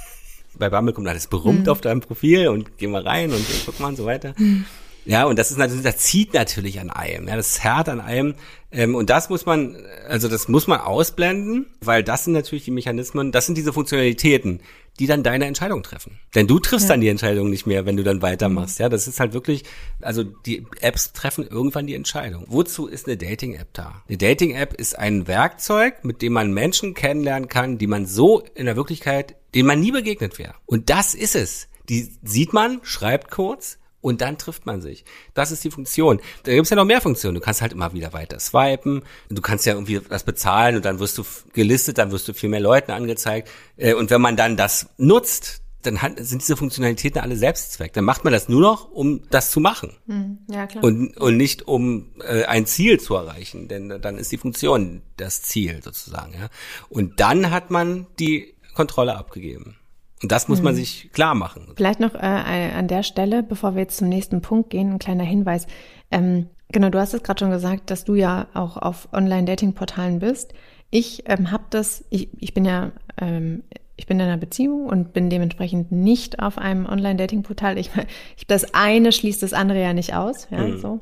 bei 0.58 0.68
Bumble 0.68 0.92
kommt 0.92 1.06
alles 1.06 1.28
berühmt 1.28 1.66
mhm. 1.66 1.68
auf 1.68 1.80
deinem 1.80 2.00
Profil 2.00 2.48
und 2.48 2.76
geh 2.76 2.88
mal 2.88 3.02
rein 3.06 3.30
und 3.30 3.46
guck 3.64 3.78
mal 3.78 3.88
und 3.88 3.96
so 3.96 4.04
weiter. 4.04 4.34
Mhm. 4.36 4.64
Ja, 5.04 5.24
und 5.24 5.38
das 5.38 5.50
ist 5.52 5.58
natürlich, 5.58 5.84
das 5.84 5.98
zieht 5.98 6.34
natürlich 6.34 6.80
an 6.80 6.90
einem, 6.90 7.28
ja, 7.28 7.36
das 7.36 7.54
zerrt 7.54 7.88
an 7.88 8.00
einem. 8.00 8.34
Ähm, 8.72 8.94
und 8.94 9.10
das 9.10 9.28
muss 9.28 9.46
man, 9.46 9.76
also 10.08 10.28
das 10.28 10.48
muss 10.48 10.66
man 10.66 10.80
ausblenden, 10.80 11.66
weil 11.80 12.04
das 12.04 12.24
sind 12.24 12.34
natürlich 12.34 12.64
die 12.64 12.70
Mechanismen, 12.70 13.32
das 13.32 13.46
sind 13.46 13.58
diese 13.58 13.72
Funktionalitäten, 13.72 14.60
die 14.98 15.06
dann 15.06 15.22
deine 15.22 15.46
Entscheidung 15.46 15.82
treffen. 15.82 16.18
Denn 16.34 16.46
du 16.46 16.58
triffst 16.58 16.88
ja. 16.88 16.94
dann 16.94 17.00
die 17.00 17.08
Entscheidung 17.08 17.50
nicht 17.50 17.66
mehr, 17.66 17.86
wenn 17.86 17.96
du 17.96 18.02
dann 18.02 18.22
weitermachst. 18.22 18.78
Mhm. 18.78 18.82
Ja, 18.84 18.88
das 18.88 19.08
ist 19.08 19.18
halt 19.18 19.32
wirklich, 19.32 19.64
also 20.00 20.22
die 20.22 20.66
Apps 20.80 21.12
treffen 21.12 21.46
irgendwann 21.46 21.86
die 21.86 21.94
Entscheidung. 21.94 22.44
Wozu 22.48 22.86
ist 22.86 23.06
eine 23.06 23.16
Dating-App 23.16 23.68
da? 23.72 24.02
Eine 24.08 24.18
Dating-App 24.18 24.74
ist 24.74 24.98
ein 24.98 25.26
Werkzeug, 25.26 26.04
mit 26.04 26.22
dem 26.22 26.34
man 26.34 26.52
Menschen 26.52 26.94
kennenlernen 26.94 27.48
kann, 27.48 27.78
die 27.78 27.86
man 27.86 28.06
so 28.06 28.44
in 28.54 28.66
der 28.66 28.76
Wirklichkeit, 28.76 29.36
denen 29.54 29.66
man 29.66 29.80
nie 29.80 29.90
begegnet 29.90 30.38
wäre. 30.38 30.54
Und 30.66 30.90
das 30.90 31.14
ist 31.14 31.34
es. 31.34 31.68
Die 31.88 32.08
sieht 32.22 32.52
man, 32.52 32.80
schreibt 32.84 33.30
kurz, 33.30 33.78
und 34.00 34.20
dann 34.20 34.38
trifft 34.38 34.66
man 34.66 34.80
sich. 34.80 35.04
Das 35.34 35.52
ist 35.52 35.62
die 35.64 35.70
Funktion. 35.70 36.20
Da 36.44 36.52
gibt 36.52 36.64
es 36.64 36.70
ja 36.70 36.76
noch 36.76 36.84
mehr 36.84 37.00
Funktionen. 37.00 37.34
Du 37.34 37.40
kannst 37.40 37.62
halt 37.62 37.72
immer 37.72 37.92
wieder 37.92 38.12
weiter 38.12 38.38
swipen. 38.38 39.02
Du 39.28 39.42
kannst 39.42 39.66
ja 39.66 39.74
irgendwie 39.74 40.00
das 40.08 40.24
bezahlen 40.24 40.76
und 40.76 40.84
dann 40.84 40.98
wirst 40.98 41.18
du 41.18 41.24
gelistet, 41.52 41.98
dann 41.98 42.10
wirst 42.10 42.28
du 42.28 42.32
viel 42.32 42.48
mehr 42.48 42.60
Leuten 42.60 42.92
angezeigt. 42.92 43.50
Äh, 43.76 43.94
und 43.94 44.10
wenn 44.10 44.20
man 44.20 44.36
dann 44.36 44.56
das 44.56 44.88
nutzt, 44.96 45.62
dann 45.82 46.02
hat, 46.02 46.12
sind 46.18 46.42
diese 46.42 46.56
Funktionalitäten 46.56 47.20
alle 47.20 47.36
Selbstzweck. 47.36 47.92
Dann 47.92 48.04
macht 48.04 48.24
man 48.24 48.32
das 48.32 48.48
nur 48.48 48.60
noch, 48.60 48.90
um 48.90 49.22
das 49.30 49.50
zu 49.50 49.60
machen. 49.60 49.96
Hm, 50.06 50.38
ja, 50.48 50.66
klar. 50.66 50.84
Und, 50.84 51.16
und 51.16 51.36
nicht 51.36 51.66
um 51.66 52.12
äh, 52.20 52.44
ein 52.44 52.66
Ziel 52.66 53.00
zu 53.00 53.14
erreichen. 53.14 53.68
Denn 53.68 54.00
dann 54.00 54.18
ist 54.18 54.30
die 54.30 54.36
Funktion 54.36 55.02
das 55.16 55.42
Ziel 55.42 55.80
sozusagen. 55.82 56.34
Ja. 56.34 56.48
Und 56.88 57.20
dann 57.20 57.50
hat 57.50 57.70
man 57.70 58.06
die 58.18 58.54
Kontrolle 58.74 59.16
abgegeben. 59.16 59.76
Und 60.22 60.32
das 60.32 60.48
muss 60.48 60.58
hm. 60.58 60.64
man 60.64 60.74
sich 60.74 61.10
klar 61.12 61.34
machen. 61.34 61.72
Vielleicht 61.76 62.00
noch 62.00 62.14
äh, 62.14 62.18
an 62.18 62.88
der 62.88 63.02
Stelle, 63.02 63.42
bevor 63.42 63.74
wir 63.74 63.82
jetzt 63.82 63.96
zum 63.96 64.08
nächsten 64.08 64.42
Punkt 64.42 64.70
gehen, 64.70 64.92
ein 64.92 64.98
kleiner 64.98 65.24
Hinweis. 65.24 65.66
Ähm, 66.10 66.48
genau, 66.70 66.90
du 66.90 66.98
hast 66.98 67.14
es 67.14 67.22
gerade 67.22 67.40
schon 67.40 67.50
gesagt, 67.50 67.90
dass 67.90 68.04
du 68.04 68.14
ja 68.14 68.46
auch 68.52 68.76
auf 68.76 69.08
Online-Dating-Portalen 69.12 70.18
bist. 70.18 70.52
Ich 70.90 71.24
ähm, 71.26 71.50
habe 71.50 71.64
das, 71.70 72.04
ich, 72.10 72.28
ich 72.38 72.52
bin 72.52 72.64
ja, 72.64 72.92
ähm, 73.18 73.62
ich 73.96 74.06
bin 74.06 74.18
in 74.20 74.26
einer 74.26 74.36
Beziehung 74.36 74.86
und 74.86 75.12
bin 75.12 75.30
dementsprechend 75.30 75.92
nicht 75.92 76.40
auf 76.40 76.58
einem 76.58 76.86
Online-Dating-Portal. 76.86 77.78
Ich, 77.78 77.90
ich 78.36 78.46
das 78.46 78.74
eine 78.74 79.12
schließt 79.12 79.42
das 79.42 79.54
andere 79.54 79.80
ja 79.80 79.94
nicht 79.94 80.14
aus, 80.14 80.48
ja, 80.50 80.58
hm. 80.58 80.78
so. 80.78 81.00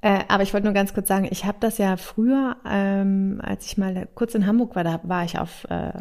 Äh, 0.00 0.24
aber 0.26 0.42
ich 0.42 0.52
wollte 0.52 0.64
nur 0.64 0.74
ganz 0.74 0.94
kurz 0.94 1.06
sagen, 1.06 1.28
ich 1.30 1.44
habe 1.44 1.58
das 1.60 1.78
ja 1.78 1.96
früher, 1.96 2.56
ähm, 2.68 3.40
als 3.40 3.66
ich 3.66 3.78
mal 3.78 4.08
kurz 4.16 4.34
in 4.34 4.48
Hamburg 4.48 4.74
war, 4.74 4.82
da 4.82 4.98
war 5.04 5.24
ich 5.24 5.38
auf, 5.38 5.64
äh, 5.70 5.92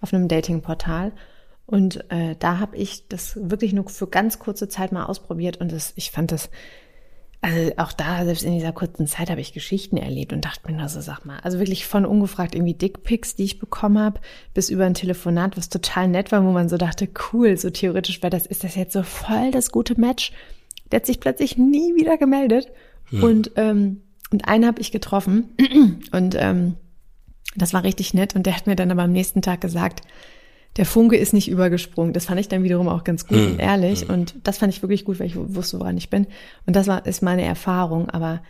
auf 0.00 0.14
einem 0.14 0.28
Dating-Portal 0.28 1.12
und 1.66 2.10
äh, 2.10 2.36
da 2.38 2.58
habe 2.58 2.76
ich 2.76 3.08
das 3.08 3.38
wirklich 3.50 3.72
nur 3.72 3.88
für 3.88 4.06
ganz 4.06 4.38
kurze 4.38 4.68
Zeit 4.68 4.92
mal 4.92 5.06
ausprobiert 5.06 5.58
und 5.58 5.72
das, 5.72 5.92
ich 5.96 6.10
fand 6.10 6.30
das, 6.30 6.50
also 7.40 7.72
auch 7.76 7.92
da, 7.92 8.24
selbst 8.24 8.42
in 8.42 8.54
dieser 8.54 8.72
kurzen 8.72 9.06
Zeit 9.06 9.30
habe 9.30 9.40
ich 9.40 9.52
Geschichten 9.52 9.96
erlebt 9.96 10.32
und 10.32 10.44
dachte 10.44 10.70
mir 10.70 10.78
nur 10.78 10.88
so, 10.88 11.00
sag 11.00 11.24
mal, 11.24 11.38
also 11.40 11.58
wirklich 11.58 11.86
von 11.86 12.06
ungefragt 12.06 12.54
irgendwie 12.54 12.74
Dickpics, 12.74 13.34
die 13.34 13.44
ich 13.44 13.58
bekommen 13.58 13.98
habe, 13.98 14.20
bis 14.52 14.70
über 14.70 14.84
ein 14.84 14.94
Telefonat, 14.94 15.56
was 15.56 15.68
total 15.68 16.08
nett 16.08 16.32
war, 16.32 16.44
wo 16.44 16.52
man 16.52 16.68
so 16.68 16.76
dachte, 16.76 17.08
cool, 17.32 17.56
so 17.56 17.70
theoretisch 17.70 18.22
wäre 18.22 18.30
das, 18.30 18.46
ist 18.46 18.64
das 18.64 18.74
jetzt 18.74 18.92
so 18.92 19.02
voll 19.02 19.50
das 19.50 19.70
gute 19.70 19.98
Match. 19.98 20.32
Der 20.90 21.00
hat 21.00 21.06
sich 21.06 21.20
plötzlich 21.20 21.56
nie 21.56 21.94
wieder 21.94 22.18
gemeldet. 22.18 22.68
Hm. 23.10 23.22
Und, 23.22 23.52
ähm, 23.56 24.02
und 24.30 24.48
einen 24.48 24.66
habe 24.66 24.80
ich 24.80 24.92
getroffen 24.92 25.50
und 26.12 26.34
ähm, 26.38 26.76
das 27.56 27.72
war 27.72 27.84
richtig 27.84 28.14
nett 28.14 28.34
und 28.34 28.46
der 28.46 28.56
hat 28.56 28.66
mir 28.66 28.76
dann 28.76 28.90
aber 28.90 29.02
am 29.02 29.12
nächsten 29.12 29.42
Tag 29.42 29.60
gesagt, 29.60 30.00
der 30.76 30.86
Funke 30.86 31.16
ist 31.16 31.32
nicht 31.32 31.48
übergesprungen. 31.48 32.12
Das 32.12 32.26
fand 32.26 32.40
ich 32.40 32.48
dann 32.48 32.64
wiederum 32.64 32.88
auch 32.88 33.04
ganz 33.04 33.26
gut 33.26 33.38
mhm. 33.38 33.46
und 33.52 33.58
ehrlich. 33.60 34.08
Mhm. 34.08 34.14
Und 34.14 34.34
das 34.42 34.58
fand 34.58 34.72
ich 34.72 34.82
wirklich 34.82 35.04
gut, 35.04 35.20
weil 35.20 35.26
ich 35.26 35.36
wusste, 35.36 35.78
woran 35.78 35.96
ich 35.96 36.10
bin. 36.10 36.26
Und 36.66 36.74
das 36.74 36.86
war, 36.86 37.06
ist 37.06 37.22
meine 37.22 37.44
Erfahrung. 37.44 38.10
Aber 38.10 38.42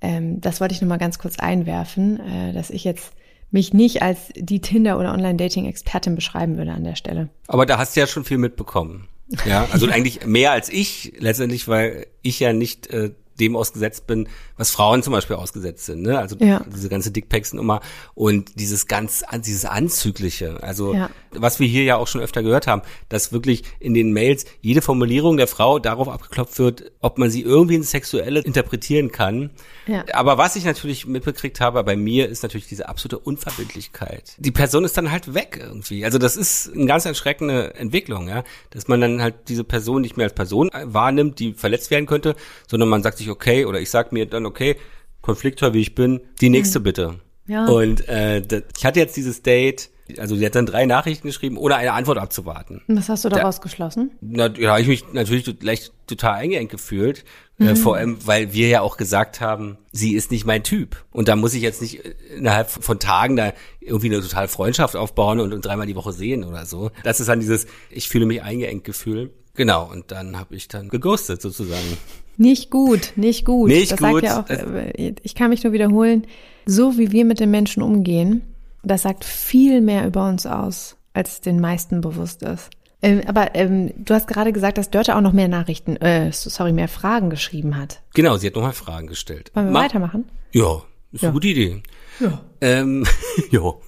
ähm, 0.00 0.40
das 0.40 0.60
wollte 0.60 0.74
ich 0.74 0.80
nur 0.80 0.88
mal 0.88 0.98
ganz 0.98 1.18
kurz 1.18 1.38
einwerfen, 1.38 2.20
äh, 2.20 2.52
dass 2.52 2.70
ich 2.70 2.84
jetzt 2.84 3.12
mich 3.50 3.74
nicht 3.74 4.02
als 4.02 4.28
die 4.34 4.60
Tinder- 4.60 4.98
oder 4.98 5.12
Online-Dating-Expertin 5.12 6.14
beschreiben 6.14 6.56
würde 6.56 6.72
an 6.72 6.84
der 6.84 6.96
Stelle. 6.96 7.28
Aber 7.48 7.66
da 7.66 7.78
hast 7.78 7.96
du 7.96 8.00
ja 8.00 8.06
schon 8.06 8.24
viel 8.24 8.38
mitbekommen. 8.38 9.08
Ja, 9.44 9.68
also 9.72 9.86
eigentlich 9.90 10.24
mehr 10.24 10.52
als 10.52 10.68
ich 10.68 11.14
letztendlich, 11.18 11.68
weil 11.68 12.06
ich 12.22 12.40
ja 12.40 12.52
nicht 12.52 12.88
äh, 12.88 13.10
dem 13.40 13.56
ausgesetzt 13.56 14.06
bin, 14.06 14.28
was 14.56 14.70
Frauen 14.70 15.02
zum 15.02 15.12
Beispiel 15.12 15.36
ausgesetzt 15.36 15.86
sind. 15.86 16.02
Ne? 16.02 16.18
Also 16.18 16.36
Ja. 16.38 16.64
diese 16.72 16.88
ganze 16.88 17.10
Dickpacks-Nummer 17.10 17.80
und 18.14 18.58
dieses 18.60 18.86
ganz, 18.86 19.24
dieses 19.44 19.64
Anzügliche. 19.64 20.62
Also 20.62 20.94
Ja. 20.94 21.10
was 21.32 21.60
wir 21.60 21.66
hier 21.66 21.84
ja 21.84 21.96
auch 21.96 22.06
schon 22.08 22.20
öfter 22.20 22.42
gehört 22.42 22.66
haben, 22.66 22.82
dass 23.08 23.32
wirklich 23.32 23.62
in 23.80 23.94
den 23.94 24.12
Mails 24.12 24.44
jede 24.60 24.82
Formulierung 24.82 25.36
der 25.36 25.46
Frau 25.48 25.78
darauf 25.78 26.08
abgeklopft 26.08 26.58
wird, 26.58 26.92
ob 27.00 27.18
man 27.18 27.30
sie 27.30 27.42
irgendwie 27.42 27.74
ins 27.76 27.90
Sexuelle 27.90 28.40
interpretieren 28.40 29.10
kann. 29.12 29.50
Ja. 29.86 30.04
Aber 30.12 30.38
was 30.38 30.56
ich 30.56 30.64
natürlich 30.64 31.06
mitbekriegt 31.06 31.60
habe 31.60 31.82
bei 31.84 31.96
mir, 31.96 32.28
ist 32.28 32.42
natürlich 32.42 32.68
diese 32.68 32.88
absolute 32.88 33.18
Unverbindlichkeit. 33.18 34.34
Die 34.38 34.50
Person 34.50 34.84
ist 34.84 34.96
dann 34.96 35.10
halt 35.10 35.34
weg 35.34 35.58
irgendwie. 35.60 36.04
Also 36.04 36.18
das 36.18 36.36
ist 36.36 36.72
eine 36.74 36.86
ganz 36.86 37.04
erschreckende 37.04 37.74
Entwicklung, 37.74 38.28
ja, 38.28 38.44
dass 38.70 38.88
man 38.88 39.00
dann 39.00 39.22
halt 39.22 39.34
diese 39.48 39.64
Person 39.64 40.02
nicht 40.02 40.16
mehr 40.16 40.24
als 40.24 40.34
Person 40.34 40.70
wahrnimmt, 40.84 41.38
die 41.38 41.54
verletzt 41.54 41.90
werden 41.90 42.06
könnte, 42.06 42.36
sondern 42.68 42.88
man 42.88 43.02
sagt 43.02 43.18
sich 43.18 43.28
okay 43.32 43.64
oder 43.64 43.80
ich 43.80 43.90
sag 43.90 44.12
mir 44.12 44.26
dann 44.26 44.46
okay, 44.46 44.76
Konfliktor 45.20 45.72
wie 45.74 45.80
ich 45.80 45.94
bin, 45.94 46.20
die 46.40 46.50
nächste 46.50 46.80
bitte. 46.80 47.20
Ja. 47.46 47.66
Und 47.66 48.08
äh, 48.08 48.40
das, 48.42 48.62
ich 48.76 48.84
hatte 48.84 49.00
jetzt 49.00 49.16
dieses 49.16 49.42
Date, 49.42 49.90
also 50.18 50.36
sie 50.36 50.44
hat 50.46 50.54
dann 50.54 50.66
drei 50.66 50.84
Nachrichten 50.86 51.26
geschrieben, 51.28 51.56
ohne 51.56 51.76
eine 51.76 51.92
Antwort 51.92 52.18
abzuwarten. 52.18 52.82
Und 52.86 52.96
was 52.96 53.08
hast 53.08 53.24
du 53.24 53.28
Da- 53.28 53.36
daraus 53.38 53.60
geschlossen? 53.60 54.12
Na, 54.20 54.48
da 54.48 54.70
habe 54.70 54.80
ich 54.80 54.86
mich 54.88 55.12
natürlich 55.12 55.58
gleich 55.58 55.90
total 56.06 56.34
eingeengt 56.34 56.70
gefühlt. 56.70 57.24
Äh, 57.58 57.76
vor 57.76 57.94
allem, 57.96 58.18
weil 58.26 58.52
wir 58.52 58.66
ja 58.68 58.80
auch 58.80 58.96
gesagt 58.96 59.40
haben, 59.40 59.78
sie 59.92 60.14
ist 60.14 60.32
nicht 60.32 60.44
mein 60.44 60.64
Typ. 60.64 61.04
Und 61.12 61.28
da 61.28 61.36
muss 61.36 61.54
ich 61.54 61.62
jetzt 61.62 61.80
nicht 61.80 62.04
äh, 62.04 62.14
innerhalb 62.36 62.68
von 62.70 62.98
Tagen 62.98 63.36
da 63.36 63.52
irgendwie 63.80 64.06
eine 64.12 64.20
total 64.20 64.48
Freundschaft 64.48 64.96
aufbauen 64.96 65.38
und, 65.38 65.52
und 65.52 65.64
dreimal 65.64 65.86
die 65.86 65.94
Woche 65.94 66.12
sehen 66.12 66.42
oder 66.42 66.66
so. 66.66 66.90
Das 67.04 67.20
ist 67.20 67.28
dann 67.28 67.38
dieses, 67.38 67.66
ich 67.90 68.08
fühle 68.08 68.26
mich 68.26 68.42
eingeengt 68.42 68.82
Gefühl. 68.82 69.30
Genau, 69.54 69.90
und 69.90 70.10
dann 70.10 70.38
habe 70.38 70.54
ich 70.56 70.68
dann 70.68 70.88
geghostet 70.88 71.42
sozusagen. 71.42 71.98
Nicht 72.38 72.70
gut, 72.70 73.12
nicht 73.16 73.44
gut. 73.44 73.68
Nicht 73.68 73.92
das 73.92 73.98
gut. 74.00 74.22
Sagt 74.24 74.24
ja 74.24 74.40
auch, 74.40 74.48
äh, 74.48 75.14
ich 75.22 75.34
kann 75.34 75.50
mich 75.50 75.62
nur 75.64 75.72
wiederholen, 75.74 76.26
so 76.64 76.96
wie 76.96 77.12
wir 77.12 77.24
mit 77.26 77.40
den 77.40 77.50
Menschen 77.50 77.82
umgehen, 77.82 78.42
das 78.82 79.02
sagt 79.02 79.24
viel 79.24 79.80
mehr 79.80 80.06
über 80.06 80.26
uns 80.28 80.46
aus, 80.46 80.96
als 81.12 81.40
den 81.42 81.60
meisten 81.60 82.00
bewusst 82.00 82.42
ist. 82.42 82.70
Ähm, 83.02 83.20
aber 83.26 83.54
ähm, 83.54 83.92
du 83.96 84.14
hast 84.14 84.26
gerade 84.28 84.52
gesagt, 84.52 84.78
dass 84.78 84.88
Dörte 84.90 85.16
auch 85.16 85.20
noch 85.20 85.32
mehr 85.32 85.48
Nachrichten, 85.48 85.96
äh, 85.96 86.30
sorry, 86.32 86.72
mehr 86.72 86.88
Fragen 86.88 87.30
geschrieben 87.30 87.76
hat. 87.76 88.00
Genau, 88.14 88.36
sie 88.38 88.46
hat 88.46 88.54
nochmal 88.54 88.72
Fragen 88.72 89.08
gestellt. 89.08 89.50
Wollen 89.54 89.66
wir 89.66 89.72
Ma- 89.72 89.80
weitermachen? 89.82 90.24
Ja, 90.52 90.82
ist 91.12 91.22
Ja. 91.22 91.28
eine 91.28 91.32
gute 91.34 91.48
Idee. 91.48 91.82
Ja. 92.20 92.40
Ähm, 92.60 93.04
jo. 93.50 93.82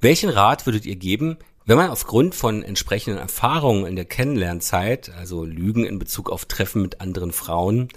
Welchen 0.00 0.28
Rat 0.30 0.66
würdet 0.66 0.84
ihr 0.86 0.96
geben, 0.96 1.38
wenn 1.66 1.76
man 1.76 1.90
aufgrund 1.90 2.34
von 2.34 2.62
entsprechenden 2.62 3.18
Erfahrungen 3.18 3.86
in 3.86 3.96
der 3.96 4.04
Kennenlernzeit, 4.04 5.10
also 5.18 5.44
Lügen 5.44 5.84
in 5.84 5.98
Bezug 5.98 6.30
auf 6.30 6.44
Treffen 6.44 6.80
mit 6.80 7.00
anderen 7.00 7.32
Frauen, 7.32 7.88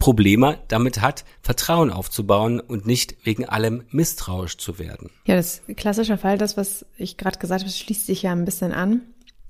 Probleme 0.00 0.58
damit 0.66 1.00
hat, 1.00 1.24
Vertrauen 1.40 1.90
aufzubauen 1.90 2.58
und 2.58 2.84
nicht 2.86 3.24
wegen 3.24 3.48
allem 3.48 3.84
misstrauisch 3.92 4.56
zu 4.58 4.80
werden? 4.80 5.10
Ja, 5.26 5.36
das 5.36 5.62
klassische 5.76 6.18
Fall, 6.18 6.36
das, 6.36 6.56
was 6.56 6.84
ich 6.96 7.16
gerade 7.16 7.38
gesagt 7.38 7.62
habe, 7.62 7.72
schließt 7.72 8.06
sich 8.06 8.22
ja 8.22 8.32
ein 8.32 8.44
bisschen 8.44 8.72
an. 8.72 9.02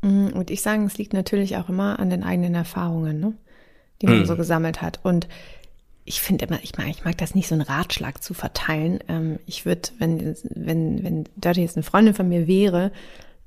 Mm, 0.03 0.27
Und 0.29 0.51
ich 0.51 0.61
sage, 0.61 0.85
es 0.85 0.99
liegt 0.99 1.15
natürlich 1.15 1.57
auch 1.57 1.71
immer 1.71 1.99
an 1.99 2.11
den 2.11 2.23
eigenen 2.23 2.55
Erfahrungen, 2.55 3.19
ne? 3.19 3.33
die 4.03 4.07
man 4.09 4.27
so 4.27 4.37
gesammelt 4.37 4.83
hat. 4.83 5.01
Und 5.03 5.29
ich 6.05 6.21
finde 6.21 6.45
immer, 6.45 6.59
ich 6.63 6.77
mag, 6.77 6.89
ich 6.89 7.05
mag 7.05 7.17
das 7.17 7.35
nicht, 7.35 7.49
so 7.49 7.55
einen 7.55 7.63
Ratschlag 7.63 8.23
zu 8.23 8.35
verteilen. 8.35 8.99
Ähm, 9.09 9.39
ich 9.47 9.65
würde, 9.65 9.89
wenn, 9.99 10.37
wenn, 10.51 11.03
wenn 11.03 11.25
Dirty 11.37 11.63
jetzt 11.63 11.77
eine 11.77 11.85
Freundin 11.85 12.13
von 12.13 12.29
mir 12.29 12.47
wäre, 12.47 12.93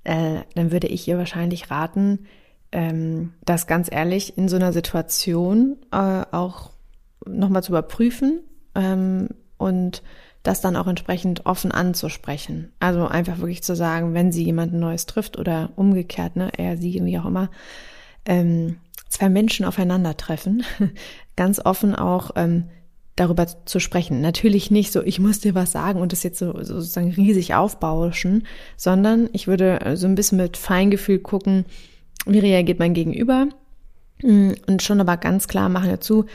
äh, 0.05 0.41
dann 0.55 0.71
würde 0.71 0.87
ich 0.87 1.07
ihr 1.07 1.17
wahrscheinlich 1.17 1.69
raten, 1.69 2.25
ähm, 2.71 3.33
das 3.43 3.67
ganz 3.67 3.89
ehrlich 3.91 4.37
in 4.37 4.47
so 4.47 4.55
einer 4.55 4.73
Situation 4.73 5.77
äh, 5.91 6.23
auch 6.31 6.71
nochmal 7.25 7.63
zu 7.63 7.71
überprüfen 7.71 8.41
ähm, 8.75 9.29
und 9.57 10.03
das 10.43 10.61
dann 10.61 10.75
auch 10.75 10.87
entsprechend 10.87 11.45
offen 11.47 11.71
anzusprechen. 11.71 12.71
Also 12.79 13.07
einfach 13.07 13.39
wirklich 13.39 13.63
zu 13.63 13.75
sagen, 13.75 14.13
wenn 14.13 14.31
sie 14.31 14.43
jemanden 14.43 14.79
Neues 14.79 15.07
trifft 15.07 15.39
oder 15.39 15.71
umgekehrt, 15.75 16.35
ne, 16.35 16.51
er, 16.55 16.77
sie, 16.77 17.03
wie 17.03 17.17
auch 17.17 17.25
immer, 17.25 17.49
ähm, 18.25 18.77
zwei 19.09 19.29
Menschen 19.29 19.65
aufeinandertreffen, 19.65 20.63
ganz 21.35 21.59
offen 21.59 21.95
auch 21.95 22.31
ähm, 22.35 22.65
darüber 23.15 23.47
zu 23.65 23.79
sprechen. 23.79 24.21
Natürlich 24.21 24.71
nicht 24.71 24.91
so, 24.91 25.01
ich 25.01 25.19
muss 25.19 25.39
dir 25.39 25.55
was 25.55 25.71
sagen 25.71 26.01
und 26.01 26.11
das 26.11 26.23
jetzt 26.23 26.39
so, 26.39 26.51
so 26.63 26.81
sozusagen 26.81 27.11
riesig 27.11 27.53
aufbauschen, 27.53 28.45
sondern 28.75 29.29
ich 29.31 29.47
würde 29.47 29.81
äh, 29.81 29.95
so 29.95 30.07
ein 30.07 30.15
bisschen 30.15 30.37
mit 30.37 30.57
Feingefühl 30.57 31.19
gucken, 31.19 31.65
wie 32.25 32.39
reagiert 32.39 32.79
mein 32.79 32.93
Gegenüber 32.93 33.47
Mm, 34.21 34.51
und 34.67 34.81
schon 34.81 35.01
aber 35.01 35.17
ganz 35.17 35.47
klar 35.47 35.69
machen 35.69 35.89
dazu, 35.89 36.25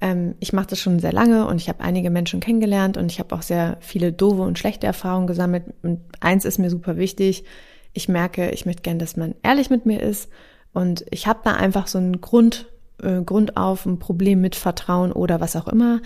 ähm, 0.00 0.34
ich 0.40 0.52
mache 0.52 0.68
das 0.68 0.80
schon 0.80 0.98
sehr 1.00 1.12
lange 1.12 1.46
und 1.46 1.56
ich 1.56 1.68
habe 1.68 1.80
einige 1.80 2.10
Menschen 2.10 2.40
kennengelernt 2.40 2.96
und 2.96 3.10
ich 3.10 3.18
habe 3.18 3.34
auch 3.34 3.42
sehr 3.42 3.76
viele 3.80 4.12
doofe 4.12 4.42
und 4.42 4.58
schlechte 4.58 4.86
Erfahrungen 4.86 5.26
gesammelt. 5.26 5.64
Und 5.82 6.00
eins 6.20 6.44
ist 6.44 6.58
mir 6.58 6.70
super 6.70 6.96
wichtig, 6.96 7.44
ich 7.92 8.08
merke, 8.08 8.50
ich 8.50 8.66
möchte 8.66 8.82
gern, 8.82 8.98
dass 8.98 9.16
man 9.16 9.34
ehrlich 9.42 9.70
mit 9.70 9.86
mir 9.86 10.00
ist 10.00 10.30
und 10.72 11.04
ich 11.10 11.26
habe 11.26 11.40
da 11.42 11.54
einfach 11.54 11.86
so 11.86 11.98
einen 11.98 12.20
Grund, 12.20 12.66
äh, 13.02 13.22
Grund 13.22 13.56
auf, 13.56 13.86
ein 13.86 13.98
Problem 13.98 14.40
mit 14.40 14.54
Vertrauen 14.56 15.12
oder 15.12 15.40
was 15.40 15.56
auch 15.56 15.68
immer. 15.68 16.00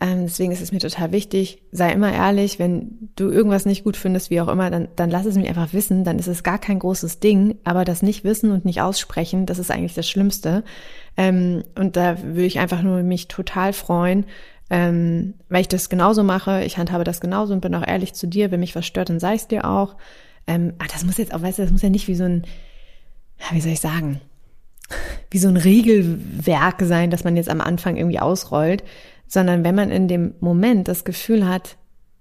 Ähm, 0.00 0.24
deswegen 0.24 0.52
ist 0.52 0.60
es 0.60 0.72
mir 0.72 0.80
total 0.80 1.12
wichtig, 1.12 1.62
sei 1.70 1.92
immer 1.92 2.12
ehrlich, 2.12 2.58
wenn 2.58 3.10
du 3.14 3.30
irgendwas 3.30 3.64
nicht 3.64 3.84
gut 3.84 3.96
findest, 3.96 4.28
wie 4.28 4.40
auch 4.40 4.48
immer, 4.48 4.70
dann, 4.70 4.88
dann 4.96 5.08
lass 5.08 5.24
es 5.24 5.36
mich 5.36 5.48
einfach 5.48 5.72
wissen, 5.72 6.02
dann 6.02 6.18
ist 6.18 6.26
es 6.26 6.42
gar 6.42 6.58
kein 6.58 6.80
großes 6.80 7.20
Ding, 7.20 7.56
aber 7.62 7.84
das 7.84 8.02
nicht 8.02 8.24
wissen 8.24 8.50
und 8.50 8.64
nicht 8.64 8.82
aussprechen, 8.82 9.46
das 9.46 9.58
ist 9.58 9.70
eigentlich 9.70 9.94
das 9.94 10.08
Schlimmste. 10.08 10.64
Ähm, 11.16 11.62
und 11.78 11.96
da 11.96 12.20
würde 12.22 12.44
ich 12.44 12.58
einfach 12.58 12.82
nur 12.82 13.02
mich 13.02 13.28
total 13.28 13.72
freuen, 13.72 14.26
ähm, 14.68 15.34
weil 15.48 15.60
ich 15.60 15.68
das 15.68 15.88
genauso 15.88 16.24
mache, 16.24 16.64
ich 16.64 16.76
handhabe 16.76 17.04
das 17.04 17.20
genauso 17.20 17.54
und 17.54 17.60
bin 17.60 17.74
auch 17.74 17.86
ehrlich 17.86 18.14
zu 18.14 18.26
dir, 18.26 18.50
wenn 18.50 18.60
mich 18.60 18.74
was 18.74 18.86
stört, 18.86 19.10
dann 19.10 19.20
sag 19.20 19.36
ich's 19.36 19.48
dir 19.48 19.64
auch. 19.64 19.96
Ähm, 20.46 20.74
ah, 20.78 20.86
das 20.92 21.04
muss 21.04 21.18
jetzt 21.18 21.32
auch, 21.32 21.42
weißt 21.42 21.58
du, 21.58 21.62
das 21.62 21.72
muss 21.72 21.82
ja 21.82 21.90
nicht 21.90 22.08
wie 22.08 22.16
so 22.16 22.24
ein, 22.24 22.44
wie 23.52 23.60
soll 23.60 23.72
ich 23.72 23.80
sagen, 23.80 24.20
wie 25.30 25.38
so 25.38 25.48
ein 25.48 25.56
Regelwerk 25.56 26.82
sein, 26.82 27.10
das 27.10 27.24
man 27.24 27.36
jetzt 27.36 27.48
am 27.48 27.60
Anfang 27.60 27.96
irgendwie 27.96 28.20
ausrollt, 28.20 28.84
sondern 29.26 29.64
wenn 29.64 29.74
man 29.74 29.90
in 29.90 30.08
dem 30.08 30.34
Moment 30.40 30.88
das 30.88 31.04
Gefühl 31.04 31.48
hat, 31.48 31.76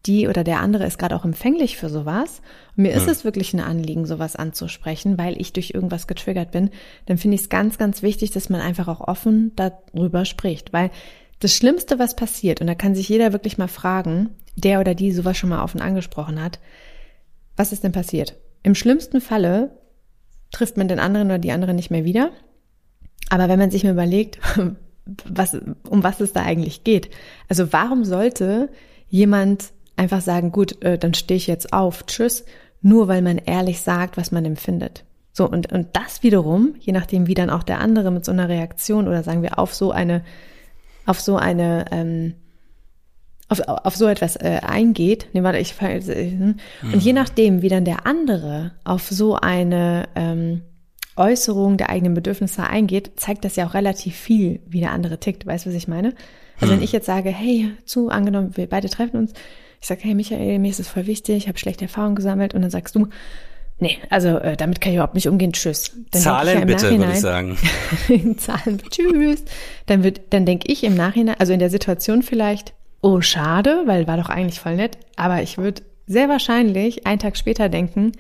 die 0.06 0.28
oder 0.28 0.44
der 0.44 0.60
andere 0.60 0.86
ist 0.86 0.98
gerade 0.98 1.16
auch 1.16 1.24
empfänglich 1.24 1.78
für 1.78 1.90
sowas. 1.90 2.42
Und 2.76 2.84
mir 2.84 2.92
ist 2.92 3.08
es 3.08 3.24
wirklich 3.24 3.54
ein 3.54 3.62
Anliegen, 3.62 4.06
sowas 4.06 4.36
anzusprechen, 4.36 5.18
weil 5.18 5.40
ich 5.40 5.54
durch 5.54 5.72
irgendwas 5.74 6.08
getriggert 6.08 6.52
bin. 6.52 6.72
Dann 7.06 7.18
finde 7.18 7.36
ich 7.36 7.42
es 7.42 7.50
ganz, 7.50 7.78
ganz 7.78 8.02
wichtig, 8.02 8.32
dass 8.32 8.50
man 8.50 8.60
einfach 8.60 8.90
auch 8.90 9.00
offen 9.00 9.54
darüber 9.56 10.26
spricht. 10.26 10.74
Weil 10.74 10.92
das 11.40 11.56
Schlimmste, 11.56 12.00
was 12.00 12.16
passiert, 12.16 12.60
und 12.60 12.68
da 12.68 12.76
kann 12.76 12.96
sich 12.96 13.08
jeder 13.08 13.32
wirklich 13.32 13.58
mal 13.58 13.70
fragen, 13.70 14.32
der 14.56 14.82
oder 14.82 14.94
die 14.94 15.12
sowas 15.12 15.38
schon 15.38 15.50
mal 15.50 15.64
offen 15.64 15.82
angesprochen 15.82 16.42
hat, 16.42 16.60
was 17.56 17.72
ist 17.72 17.84
denn 17.84 17.92
passiert? 17.92 18.36
Im 18.62 18.76
schlimmsten 18.76 19.22
Falle 19.22 19.78
trifft 20.52 20.78
man 20.78 20.88
den 20.88 21.00
anderen 21.00 21.28
oder 21.28 21.40
die 21.40 21.52
andere 21.52 21.74
nicht 21.74 21.92
mehr 21.92 22.04
wieder. 22.06 22.32
Aber 23.30 23.50
wenn 23.50 23.60
man 23.60 23.72
sich 23.72 23.84
mal 23.84 23.94
überlegt, 23.94 24.40
was, 25.26 25.58
um 25.90 26.04
was 26.04 26.20
es 26.20 26.34
da 26.34 26.42
eigentlich 26.42 26.84
geht. 26.84 27.10
Also 27.50 27.74
warum 27.74 28.06
sollte 28.06 28.70
jemand 29.10 29.72
einfach 29.96 30.22
sagen, 30.22 30.52
gut, 30.52 30.82
äh, 30.84 30.98
dann 30.98 31.14
stehe 31.14 31.38
ich 31.38 31.48
jetzt 31.48 31.74
auf, 31.74 32.06
tschüss, 32.06 32.46
nur 32.82 33.08
weil 33.08 33.22
man 33.22 33.38
ehrlich 33.38 33.82
sagt, 33.82 34.18
was 34.18 34.32
man 34.32 34.46
empfindet. 34.46 35.04
So, 35.32 35.50
und, 35.50 35.72
und 35.72 35.88
das 35.94 36.22
wiederum, 36.22 36.76
je 36.80 36.94
nachdem, 36.94 37.28
wie 37.28 37.34
dann 37.34 37.50
auch 37.50 37.64
der 37.64 37.80
andere 37.80 38.12
mit 38.12 38.24
so 38.24 38.32
einer 38.32 38.50
Reaktion 38.50 39.08
oder 39.08 39.24
sagen 39.24 39.42
wir 39.42 39.58
auf 39.58 39.74
so 39.74 39.92
eine, 39.92 40.24
auf 41.06 41.20
so 41.20 41.38
eine, 41.38 41.86
ähm, 41.92 42.36
auf, 43.50 43.60
auf 43.68 43.96
so 43.96 44.08
etwas 44.08 44.36
äh, 44.36 44.60
eingeht, 44.62 45.28
nee, 45.34 45.44
warte, 45.44 45.58
ich 45.58 45.80
äh, 45.82 46.54
und 46.82 47.00
je 47.00 47.14
nachdem, 47.14 47.62
wie 47.62 47.70
dann 47.70 47.86
der 47.86 48.06
andere 48.06 48.72
auf 48.84 49.10
so 49.10 49.36
eine 49.36 50.08
ähm, 50.16 50.62
Äußerung 51.16 51.78
der 51.78 51.90
eigenen 51.90 52.14
Bedürfnisse 52.14 52.64
eingeht, 52.64 53.12
zeigt 53.18 53.46
das 53.46 53.56
ja 53.56 53.68
auch 53.68 53.74
relativ 53.74 54.16
viel, 54.16 54.60
wie 54.68 54.80
der 54.80 54.92
andere 54.92 55.20
tickt. 55.20 55.46
Weißt 55.46 55.66
du, 55.66 55.70
was 55.70 55.78
ich 55.78 55.88
meine? 55.88 56.14
Also 56.60 56.74
wenn 56.74 56.82
ich 56.82 56.92
jetzt 56.92 57.06
sage, 57.06 57.30
hey, 57.30 57.72
zu, 57.86 58.10
angenommen, 58.10 58.52
wir 58.56 58.68
beide 58.68 58.90
treffen 58.90 59.18
uns, 59.18 59.34
ich 59.82 59.88
sage, 59.88 60.02
hey 60.04 60.16
Michael, 60.16 60.60
mir 60.60 60.70
ist 60.70 60.80
es 60.80 60.88
voll 60.88 61.08
wichtig, 61.08 61.36
ich 61.36 61.48
habe 61.48 61.58
schlechte 61.58 61.86
Erfahrungen 61.86 62.16
gesammelt 62.16 62.54
und 62.54 62.62
dann 62.62 62.72
sagst 62.72 62.96
du, 62.96 63.08
nee, 63.80 63.98
also 64.10 64.38
äh, 64.38 64.56
damit 64.56 64.80
kann 64.80 64.92
ich 64.92 64.96
überhaupt 64.96 65.16
nicht 65.16 65.28
umgehen, 65.28 65.52
tschüss. 65.52 65.92
Dann 66.12 66.22
Zahlen 66.22 66.60
ja 66.60 66.66
bitte, 66.66 66.84
würde 66.84 66.96
ich 66.96 67.02
Nachhinein- 67.02 67.20
sagen. 67.20 67.58
Zahlen, 68.38 68.82
tschüss. 68.90 69.44
Dann 69.88 70.04
wird, 70.04 70.22
dann 70.30 70.46
denke 70.46 70.72
ich 70.72 70.84
im 70.84 70.96
Nachhinein, 70.96 71.36
also 71.38 71.52
in 71.52 71.60
der 71.60 71.70
Situation 71.70 72.24
vielleicht, 72.24 72.74
oh 73.02 73.20
schade, 73.20 73.84
weil 73.86 74.08
war 74.08 74.16
doch 74.18 74.30
eigentlich 74.30 74.62
voll 74.62 74.78
nett, 74.78 74.98
aber 75.18 75.42
ich 75.42 75.58
würde 75.58 75.82
sehr 76.08 76.30
wahrscheinlich 76.30 77.06
einen 77.06 77.20
Tag 77.20 77.36
später 77.36 77.68
denken, 77.68 78.14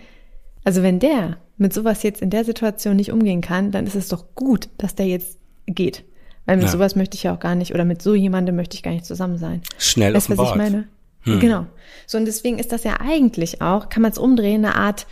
also 0.66 0.84
wenn 0.84 1.00
der 1.00 1.38
mit 1.58 1.74
sowas 1.74 2.04
jetzt 2.04 2.22
in 2.22 2.30
der 2.30 2.46
Situation 2.46 2.96
nicht 2.96 3.12
umgehen 3.12 3.42
kann, 3.42 3.72
dann 3.72 3.86
ist 3.86 3.96
es 3.96 4.08
doch 4.08 4.36
gut, 4.36 4.70
dass 4.78 4.96
der 4.96 5.08
jetzt 5.08 5.38
geht. 5.66 6.04
Weil 6.46 6.58
mit 6.58 6.66
Ja. 6.66 6.72
sowas 6.72 6.96
möchte 6.96 7.16
ich 7.16 7.24
ja 7.24 7.34
auch 7.36 7.40
gar 7.40 7.56
nicht, 7.56 7.74
oder 7.74 7.86
mit 7.86 8.02
so 8.02 8.16
jemandem 8.16 8.56
möchte 8.56 8.76
ich 8.76 8.84
gar 8.84 8.92
nicht 8.92 9.06
zusammen 9.06 9.38
sein. 9.38 9.62
Schnell 9.78 10.14
Weißt 10.14 10.36
was 10.38 10.50
ich 10.50 10.56
meine? 10.56 10.88
Genau. 11.26 11.68
So, 12.06 12.18
und 12.18 12.26
deswegen 12.26 12.60
ist 12.60 12.74
das 12.74 12.84
ja 12.84 12.98
eigentlich 13.00 13.62
auch, 13.62 13.88
kann 13.88 14.02
man 14.02 14.12
es 14.12 14.18
umdrehen, 14.18 14.66
eine 14.66 14.76
Art, 14.76 15.08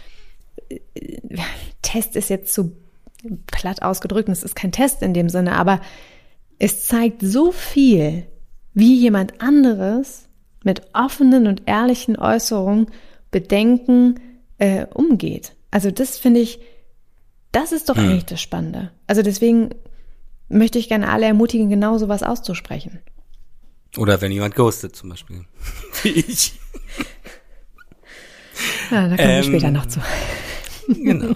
äh, 0.70 0.80
Test 1.82 2.18
ist 2.18 2.30
jetzt 2.30 2.54
zu, 2.54 2.74
platt 3.48 3.82
ausgedrückt, 3.82 4.28
und 4.28 4.34
es 4.34 4.44
ist 4.44 4.56
kein 4.56 4.74
Test 4.74 5.02
in 5.04 5.14
dem 5.14 5.30
Sinne, 5.30 5.54
aber 5.54 5.80
es 6.60 6.86
zeigt 6.86 7.22
so 7.22 7.52
viel, 7.52 8.26
wie 8.74 8.96
jemand 8.96 9.42
anderes 9.42 10.28
mit 10.64 10.82
offenen 10.94 11.48
und 11.48 11.64
ehrlichen 11.66 12.18
Äußerungen, 12.18 12.88
Bedenken 13.32 14.20
äh, 14.58 14.86
umgeht. 14.94 15.54
Also 15.72 15.90
das 15.90 16.18
finde 16.18 16.42
ich, 16.42 16.60
das 17.52 17.72
ist 17.72 17.90
doch 17.90 17.96
hm. 17.96 18.04
eigentlich 18.04 18.26
das 18.26 18.42
Spannende. 18.42 18.92
Also 19.08 19.22
deswegen 19.22 19.70
möchte 20.50 20.78
ich 20.78 20.90
gerne 20.90 21.10
alle 21.10 21.26
ermutigen, 21.26 21.70
genau 21.70 21.98
sowas 21.98 22.24
auszusprechen. 22.24 23.00
Oder 23.98 24.22
wenn 24.22 24.32
jemand 24.32 24.56
ghostet 24.56 24.96
zum 24.96 25.10
Beispiel. 25.10 25.46
Wie 26.04 26.10
ich. 26.10 26.54
Ja, 28.90 29.08
da 29.08 29.16
kommen 29.16 29.30
ähm, 29.30 29.36
wir 29.38 29.44
später 29.44 29.72
noch 29.72 29.86
zu. 29.88 30.02
genau. 30.88 31.36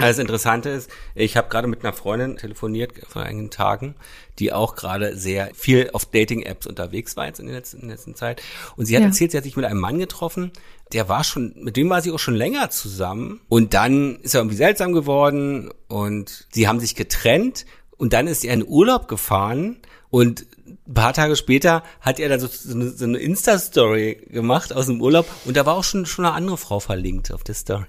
Das 0.00 0.18
Interessante 0.18 0.70
ist, 0.70 0.90
ich 1.14 1.36
habe 1.36 1.48
gerade 1.48 1.68
mit 1.68 1.84
einer 1.84 1.92
Freundin 1.92 2.36
telefoniert 2.36 2.92
vor 3.08 3.22
einigen 3.22 3.50
Tagen, 3.50 3.94
die 4.38 4.52
auch 4.52 4.74
gerade 4.74 5.16
sehr 5.16 5.50
viel 5.54 5.90
auf 5.92 6.06
Dating-Apps 6.06 6.66
unterwegs 6.66 7.16
war 7.16 7.26
jetzt 7.26 7.40
in 7.40 7.46
der 7.46 7.56
letzten, 7.56 7.80
in 7.80 7.88
der 7.88 7.96
letzten 7.96 8.14
Zeit. 8.14 8.42
Und 8.76 8.86
sie 8.86 8.96
hat 8.96 9.02
ja. 9.02 9.08
erzählt, 9.08 9.32
sie 9.32 9.36
hat 9.36 9.44
sich 9.44 9.56
mit 9.56 9.66
einem 9.66 9.80
Mann 9.80 9.98
getroffen, 9.98 10.52
der 10.92 11.08
war 11.08 11.22
schon, 11.24 11.54
mit 11.56 11.76
dem 11.76 11.90
war 11.90 12.02
sie 12.02 12.10
auch 12.10 12.18
schon 12.18 12.34
länger 12.34 12.70
zusammen. 12.70 13.40
Und 13.48 13.74
dann 13.74 14.16
ist 14.16 14.34
er 14.34 14.40
irgendwie 14.40 14.56
seltsam 14.56 14.92
geworden 14.92 15.70
und 15.88 16.46
sie 16.52 16.66
haben 16.66 16.80
sich 16.80 16.94
getrennt 16.94 17.66
und 17.96 18.12
dann 18.12 18.26
ist 18.26 18.44
er 18.44 18.54
in 18.54 18.66
Urlaub 18.66 19.08
gefahren 19.08 19.76
und 20.08 20.46
ein 20.88 20.94
paar 20.94 21.12
Tage 21.12 21.36
später 21.36 21.84
hat 22.00 22.18
er 22.18 22.28
dann 22.28 22.40
so, 22.40 22.48
so 22.48 22.74
eine, 22.74 22.90
so 22.90 23.04
eine 23.04 23.18
Insta-Story 23.18 24.26
gemacht 24.30 24.72
aus 24.72 24.86
dem 24.86 25.00
Urlaub 25.00 25.26
und 25.44 25.56
da 25.56 25.66
war 25.66 25.76
auch 25.76 25.84
schon, 25.84 26.06
schon 26.06 26.24
eine 26.24 26.34
andere 26.34 26.56
Frau 26.56 26.80
verlinkt 26.80 27.32
auf 27.32 27.44
der 27.44 27.54
Story. 27.54 27.86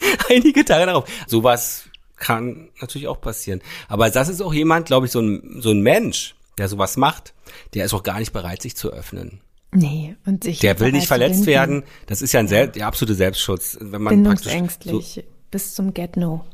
Einige 0.30 0.64
Tage 0.64 0.86
darauf. 0.86 1.04
Sowas 1.26 1.84
kann 2.16 2.68
natürlich 2.80 3.08
auch 3.08 3.20
passieren. 3.20 3.60
Aber 3.88 4.10
das 4.10 4.28
ist 4.28 4.40
auch 4.40 4.54
jemand, 4.54 4.86
glaube 4.86 5.06
ich, 5.06 5.12
so 5.12 5.20
ein, 5.20 5.60
so 5.60 5.70
ein 5.70 5.80
Mensch, 5.80 6.34
der 6.58 6.68
sowas 6.68 6.96
macht, 6.96 7.34
der 7.74 7.84
ist 7.84 7.94
auch 7.94 8.02
gar 8.02 8.18
nicht 8.18 8.32
bereit, 8.32 8.62
sich 8.62 8.76
zu 8.76 8.90
öffnen. 8.92 9.40
Nee, 9.72 10.16
und 10.24 10.44
sich. 10.44 10.60
Der 10.60 10.78
will 10.80 10.92
nicht 10.92 11.06
verletzt 11.06 11.46
werden. 11.46 11.84
Das 12.06 12.22
ist 12.22 12.32
ja 12.32 12.40
ein 12.40 12.48
Sel 12.48 12.68
der 12.68 12.86
absolute 12.86 13.14
Selbstschutz. 13.14 13.76
Wenn 13.80 14.02
man 14.02 14.14
Bindungsängstlich 14.14 15.14
so, 15.16 15.22
bis 15.50 15.74
zum 15.74 15.92
Get-No. 15.92 16.44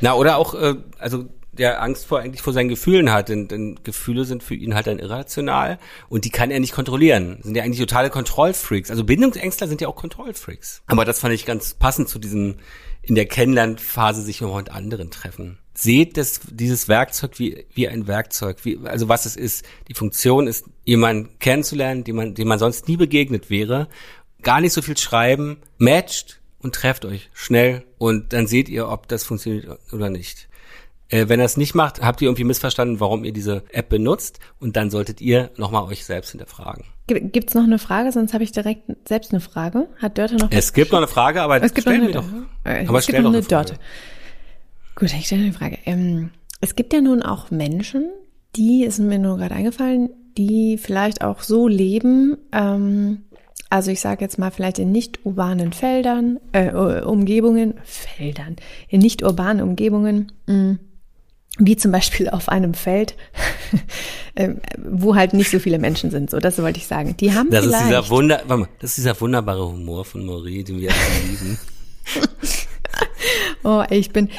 Na, 0.00 0.14
oder 0.14 0.36
auch, 0.36 0.54
äh, 0.54 0.76
also 0.98 1.26
der 1.52 1.82
Angst 1.82 2.06
vor 2.06 2.20
eigentlich 2.20 2.42
vor 2.42 2.52
seinen 2.52 2.68
Gefühlen 2.68 3.12
hat, 3.12 3.28
denn, 3.28 3.48
denn 3.48 3.80
Gefühle 3.82 4.24
sind 4.24 4.42
für 4.42 4.54
ihn 4.54 4.74
halt 4.74 4.86
dann 4.86 4.98
irrational 4.98 5.78
und 6.08 6.24
die 6.24 6.30
kann 6.30 6.50
er 6.50 6.60
nicht 6.60 6.72
kontrollieren. 6.72 7.40
Sind 7.42 7.56
ja 7.56 7.62
eigentlich 7.62 7.80
totale 7.80 8.10
Kontrollfreaks. 8.10 8.90
Also 8.90 9.04
Bindungsängstler 9.04 9.68
sind 9.68 9.80
ja 9.80 9.88
auch 9.88 9.96
Kontrollfreaks. 9.96 10.82
Aber 10.86 11.04
das 11.04 11.20
fand 11.20 11.34
ich 11.34 11.46
ganz 11.46 11.74
passend 11.74 12.08
zu 12.08 12.18
diesem 12.18 12.56
in 13.02 13.14
der 13.14 13.26
Kennenlernphase 13.26 14.22
sich 14.22 14.40
noch 14.40 14.56
mit 14.56 14.70
anderen 14.70 15.10
treffen. 15.10 15.58
Seht 15.74 16.16
das, 16.16 16.40
dieses 16.50 16.88
Werkzeug 16.88 17.38
wie, 17.38 17.64
wie 17.72 17.88
ein 17.88 18.06
Werkzeug, 18.06 18.58
wie, 18.64 18.78
also 18.84 19.08
was 19.08 19.24
es 19.24 19.36
ist. 19.36 19.64
Die 19.88 19.94
Funktion 19.94 20.46
ist, 20.46 20.66
jemanden 20.84 21.38
kennenzulernen, 21.38 22.04
den 22.04 22.16
man, 22.16 22.34
dem 22.34 22.48
man 22.48 22.58
sonst 22.58 22.88
nie 22.88 22.98
begegnet 22.98 23.48
wäre. 23.48 23.88
Gar 24.42 24.60
nicht 24.60 24.74
so 24.74 24.82
viel 24.82 24.98
schreiben, 24.98 25.58
matcht 25.78 26.40
und 26.58 26.74
trefft 26.74 27.04
euch 27.06 27.30
schnell 27.32 27.84
und 27.98 28.32
dann 28.34 28.46
seht 28.46 28.68
ihr, 28.68 28.88
ob 28.88 29.08
das 29.08 29.24
funktioniert 29.24 29.78
oder 29.92 30.10
nicht. 30.10 30.49
Äh, 31.10 31.28
wenn 31.28 31.40
er 31.40 31.46
es 31.46 31.56
nicht 31.56 31.74
macht, 31.74 32.00
habt 32.00 32.22
ihr 32.22 32.28
irgendwie 32.28 32.44
missverstanden, 32.44 33.00
warum 33.00 33.24
ihr 33.24 33.32
diese 33.32 33.64
App 33.72 33.88
benutzt 33.88 34.38
und 34.58 34.76
dann 34.76 34.90
solltet 34.90 35.20
ihr 35.20 35.50
nochmal 35.56 35.84
euch 35.84 36.04
selbst 36.04 36.30
hinterfragen. 36.30 36.84
Gibt's 37.06 37.54
noch 37.54 37.64
eine 37.64 37.80
Frage? 37.80 38.12
Sonst 38.12 38.32
habe 38.32 38.44
ich 38.44 38.52
direkt 38.52 38.84
selbst 39.08 39.32
eine 39.32 39.40
Frage. 39.40 39.88
Hat 39.98 40.16
Dörte 40.16 40.36
noch? 40.36 40.50
Es 40.52 40.72
gibt 40.72 40.92
noch 40.92 40.98
eine 40.98 41.08
Frage, 41.08 41.42
aber 41.42 41.60
es 41.60 41.74
gibt 41.74 41.88
noch 41.88 41.94
eine, 41.94 42.12
doch. 42.12 42.24
Äh, 42.64 42.86
aber 42.86 42.98
es 42.98 43.06
gibt 43.06 43.18
noch 43.18 43.30
eine, 43.30 43.38
eine 43.38 43.46
Dörte. 43.46 43.74
Gut, 44.94 45.12
ich 45.12 45.26
stelle 45.26 45.42
eine 45.42 45.52
Frage. 45.52 45.78
Ähm, 45.86 46.30
es 46.60 46.76
gibt 46.76 46.92
ja 46.92 47.00
nun 47.00 47.22
auch 47.22 47.50
Menschen, 47.50 48.10
die, 48.54 48.84
ist 48.84 49.00
mir 49.00 49.18
nur 49.18 49.38
gerade 49.38 49.54
eingefallen, 49.54 50.10
die 50.36 50.78
vielleicht 50.78 51.22
auch 51.22 51.40
so 51.40 51.66
leben, 51.66 52.36
ähm, 52.52 53.22
also 53.68 53.90
ich 53.90 54.00
sage 54.00 54.24
jetzt 54.24 54.38
mal 54.38 54.50
vielleicht 54.50 54.78
in 54.78 54.92
nicht 54.92 55.24
urbanen 55.24 55.72
Feldern, 55.72 56.38
äh, 56.52 56.72
Umgebungen, 56.72 57.74
Feldern, 57.84 58.56
in 58.88 59.00
nicht 59.00 59.22
urbanen 59.22 59.62
Umgebungen, 59.62 60.32
mh, 60.46 60.54
mm, 60.54 60.78
wie 61.58 61.76
zum 61.76 61.92
Beispiel 61.92 62.28
auf 62.30 62.48
einem 62.48 62.74
Feld, 62.74 63.14
ähm, 64.36 64.60
wo 64.78 65.14
halt 65.14 65.34
nicht 65.34 65.50
so 65.50 65.58
viele 65.58 65.78
Menschen 65.78 66.10
sind. 66.10 66.30
So, 66.30 66.38
das 66.38 66.58
wollte 66.62 66.78
ich 66.78 66.86
sagen. 66.86 67.16
Die 67.16 67.34
haben 67.34 67.50
das 67.50 67.64
vielleicht. 67.64 67.82
Ist 67.82 67.88
dieser 67.88 68.10
Wunder, 68.10 68.42
warte 68.46 68.62
mal, 68.62 68.68
das 68.78 68.90
ist 68.90 68.98
dieser 68.98 69.20
wunderbare 69.20 69.66
Humor 69.68 70.04
von 70.04 70.24
Maurice, 70.24 70.64
den 70.64 70.80
wir 70.80 70.90
alle 70.90 71.28
lieben. 71.28 71.58
oh, 73.64 73.82
ich 73.90 74.10
bin 74.10 74.30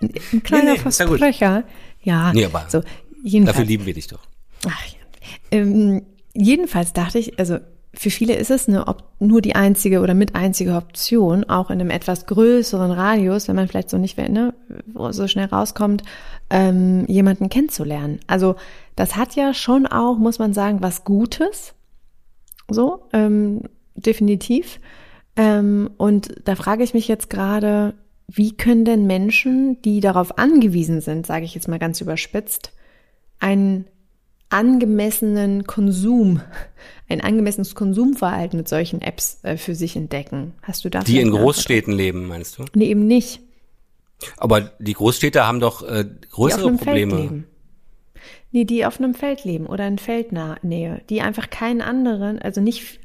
ein 0.00 0.42
kleiner 0.42 0.64
nee, 0.64 0.70
nee, 0.72 0.78
Versprecher. 0.78 1.64
Ja, 2.02 2.32
nee, 2.32 2.44
aber 2.44 2.66
so, 2.68 2.82
jedenfalls. 3.22 3.56
dafür 3.56 3.68
lieben 3.68 3.86
wir 3.86 3.94
dich 3.94 4.08
doch. 4.08 4.20
Ach, 4.66 4.86
ja. 4.86 5.28
ähm, 5.50 6.02
jedenfalls 6.34 6.92
dachte 6.92 7.18
ich, 7.18 7.38
also 7.38 7.58
für 7.94 8.10
viele 8.10 8.34
ist 8.34 8.50
es 8.50 8.68
eine, 8.68 8.84
nur 9.18 9.42
die 9.42 9.54
einzige 9.54 10.00
oder 10.00 10.14
mit 10.14 10.34
einzige 10.34 10.76
Option, 10.76 11.44
auch 11.44 11.70
in 11.70 11.80
einem 11.80 11.90
etwas 11.90 12.26
größeren 12.26 12.90
Radius, 12.90 13.48
wenn 13.48 13.56
man 13.56 13.68
vielleicht 13.68 13.90
so 13.90 13.98
nicht 13.98 14.16
ne, 14.16 14.54
so 15.10 15.28
schnell 15.28 15.46
rauskommt, 15.46 16.02
ähm, 16.52 17.06
jemanden 17.08 17.48
kennenzulernen. 17.48 18.20
Also 18.26 18.56
das 18.94 19.16
hat 19.16 19.34
ja 19.34 19.54
schon 19.54 19.86
auch, 19.86 20.18
muss 20.18 20.38
man 20.38 20.52
sagen, 20.52 20.82
was 20.82 21.02
Gutes. 21.02 21.74
So, 22.68 23.08
ähm, 23.14 23.62
definitiv. 23.96 24.78
Ähm, 25.34 25.90
und 25.96 26.34
da 26.44 26.54
frage 26.54 26.84
ich 26.84 26.92
mich 26.92 27.08
jetzt 27.08 27.30
gerade, 27.30 27.94
wie 28.28 28.54
können 28.54 28.84
denn 28.84 29.06
Menschen, 29.06 29.80
die 29.80 30.00
darauf 30.00 30.38
angewiesen 30.38 31.00
sind, 31.00 31.26
sage 31.26 31.46
ich 31.46 31.54
jetzt 31.54 31.68
mal 31.68 31.78
ganz 31.78 32.02
überspitzt, 32.02 32.72
einen 33.40 33.86
angemessenen 34.50 35.64
Konsum, 35.64 36.42
ein 37.08 37.22
angemessenes 37.22 37.74
Konsumverhalten 37.74 38.58
mit 38.58 38.68
solchen 38.68 39.00
Apps 39.00 39.38
äh, 39.42 39.56
für 39.56 39.74
sich 39.74 39.96
entdecken. 39.96 40.52
Hast 40.60 40.84
du 40.84 40.90
da 40.90 41.00
Die 41.00 41.18
in 41.18 41.30
Großstädten 41.30 41.94
leben, 41.94 42.26
meinst 42.26 42.58
du? 42.58 42.66
Nee, 42.74 42.90
eben 42.90 43.06
nicht. 43.06 43.40
Aber 44.36 44.72
die 44.78 44.94
Großstädte 44.94 45.46
haben 45.46 45.60
doch 45.60 45.82
äh, 45.82 46.04
größere 46.30 46.70
die 46.72 46.78
Probleme. 46.78 47.16
Feld 47.16 47.30
leben. 47.30 47.46
Nee, 48.52 48.64
die 48.64 48.84
auf 48.84 48.98
einem 48.98 49.14
Feld 49.14 49.44
leben 49.44 49.66
oder 49.66 49.86
in 49.86 49.98
Feldnähe, 49.98 51.00
die 51.08 51.22
einfach 51.22 51.48
keinen 51.48 51.80
anderen, 51.80 52.38
also 52.38 52.60
nicht 52.60 53.00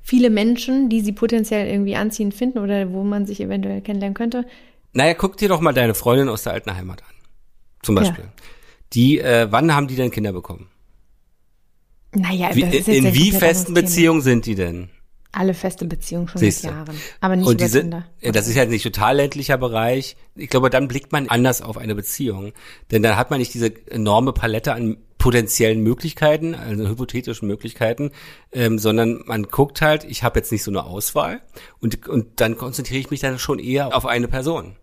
viele 0.00 0.30
Menschen, 0.30 0.88
die 0.88 1.00
sie 1.00 1.12
potenziell 1.12 1.66
irgendwie 1.66 1.96
anziehend 1.96 2.34
finden 2.34 2.58
oder 2.58 2.92
wo 2.92 3.02
man 3.02 3.26
sich 3.26 3.40
eventuell 3.40 3.80
kennenlernen 3.80 4.14
könnte. 4.14 4.46
Naja, 4.92 5.14
guck 5.14 5.36
dir 5.36 5.48
doch 5.48 5.60
mal 5.60 5.72
deine 5.72 5.94
Freundin 5.94 6.28
aus 6.28 6.44
der 6.44 6.52
alten 6.52 6.74
Heimat 6.74 7.02
an. 7.02 7.14
Zum 7.82 7.94
Beispiel. 7.96 8.24
Ja. 8.24 8.32
Die, 8.92 9.18
äh, 9.18 9.48
wann 9.50 9.74
haben 9.74 9.88
die 9.88 9.96
denn 9.96 10.10
Kinder 10.10 10.32
bekommen? 10.32 10.68
Naja, 12.14 12.54
wie, 12.54 12.60
jetzt 12.60 12.88
in 12.88 13.14
wie 13.14 13.32
festen 13.32 13.74
Beziehungen 13.74 14.20
sind 14.20 14.44
die 14.46 14.54
denn? 14.54 14.90
Alle 15.32 15.54
feste 15.54 15.86
Beziehungen 15.86 16.28
schon 16.28 16.40
Siehste. 16.40 16.68
seit 16.68 16.72
Jahren. 16.72 16.96
Aber 17.20 17.36
nicht 17.36 17.48
und 17.48 17.60
diese, 17.60 17.80
Kinder. 17.80 18.04
Das 18.20 18.48
ist 18.48 18.54
ja 18.54 18.66
nicht 18.66 18.82
total 18.82 19.16
ländlicher 19.16 19.56
Bereich. 19.56 20.16
Ich 20.34 20.50
glaube, 20.50 20.68
dann 20.68 20.88
blickt 20.88 21.10
man 21.10 21.28
anders 21.28 21.62
auf 21.62 21.78
eine 21.78 21.94
Beziehung. 21.94 22.52
Denn 22.90 23.02
dann 23.02 23.16
hat 23.16 23.30
man 23.30 23.38
nicht 23.38 23.54
diese 23.54 23.72
enorme 23.90 24.34
Palette 24.34 24.74
an 24.74 24.98
potenziellen 25.16 25.80
Möglichkeiten, 25.82 26.56
also 26.56 26.88
hypothetischen 26.88 27.46
Möglichkeiten, 27.46 28.10
ähm, 28.50 28.78
sondern 28.80 29.22
man 29.24 29.44
guckt 29.44 29.80
halt, 29.80 30.02
ich 30.02 30.24
habe 30.24 30.40
jetzt 30.40 30.50
nicht 30.50 30.64
so 30.64 30.70
eine 30.72 30.82
Auswahl 30.82 31.42
und, 31.80 32.08
und 32.08 32.40
dann 32.40 32.58
konzentriere 32.58 32.98
ich 32.98 33.10
mich 33.10 33.20
dann 33.20 33.38
schon 33.38 33.60
eher 33.60 33.96
auf 33.96 34.04
eine 34.04 34.26
Person. 34.26 34.74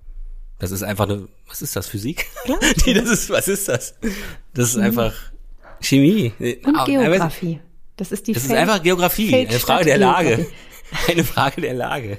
Das 0.57 0.71
ist 0.71 0.81
einfach 0.81 1.09
eine, 1.09 1.27
was 1.47 1.61
ist 1.61 1.75
das, 1.75 1.87
Physik? 1.87 2.27
Nee, 2.85 2.93
das 2.93 3.09
ist, 3.09 3.29
was 3.29 3.49
ist 3.49 3.67
das? 3.67 3.95
Das 4.53 4.69
ist 4.69 4.77
mhm. 4.77 4.83
einfach 4.83 5.13
Chemie. 5.81 6.31
Und 6.65 6.75
ah, 6.75 6.85
Geografie. 6.85 7.59
Das 7.99 8.11
ist 8.11 8.27
die 8.27 8.33
Das 8.33 8.43
Feld, 8.43 8.53
ist 8.53 8.61
einfach 8.61 8.81
Geografie, 8.83 9.35
eine 9.35 9.59
Frage 9.59 9.85
der 9.85 9.97
Lage. 9.97 10.47
Eine 11.07 11.23
Frage 11.23 11.61
der 11.61 11.75
Lage. 11.75 12.17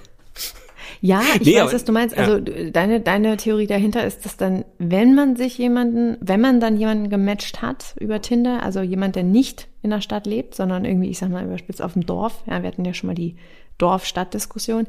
Ja, 1.00 1.22
ich 1.34 1.46
nee, 1.46 1.54
weiß, 1.54 1.62
aber, 1.62 1.72
was 1.72 1.84
du 1.84 1.92
meinst. 1.92 2.16
Also 2.16 2.36
ja. 2.36 2.70
deine, 2.70 3.00
deine 3.00 3.36
Theorie 3.36 3.66
dahinter 3.66 4.04
ist, 4.04 4.24
dass 4.24 4.36
dann, 4.36 4.64
wenn 4.78 5.14
man 5.14 5.34
sich 5.34 5.58
jemanden, 5.58 6.16
wenn 6.20 6.40
man 6.40 6.60
dann 6.60 6.76
jemanden 6.76 7.08
gematcht 7.08 7.62
hat 7.62 7.96
über 7.98 8.20
Tinder, 8.20 8.62
also 8.62 8.80
jemand, 8.80 9.16
der 9.16 9.24
nicht 9.24 9.66
in 9.82 9.90
der 9.90 10.02
Stadt 10.02 10.26
lebt, 10.26 10.54
sondern 10.54 10.84
irgendwie, 10.84 11.08
ich 11.08 11.18
sag 11.18 11.30
mal, 11.30 11.44
überspitzt 11.44 11.82
auf 11.82 11.94
dem 11.94 12.06
Dorf, 12.06 12.44
ja, 12.46 12.62
wir 12.62 12.68
hatten 12.68 12.84
ja 12.84 12.94
schon 12.94 13.08
mal 13.08 13.14
die 13.14 13.36
Dorf-Stadt-Diskussion, 13.78 14.86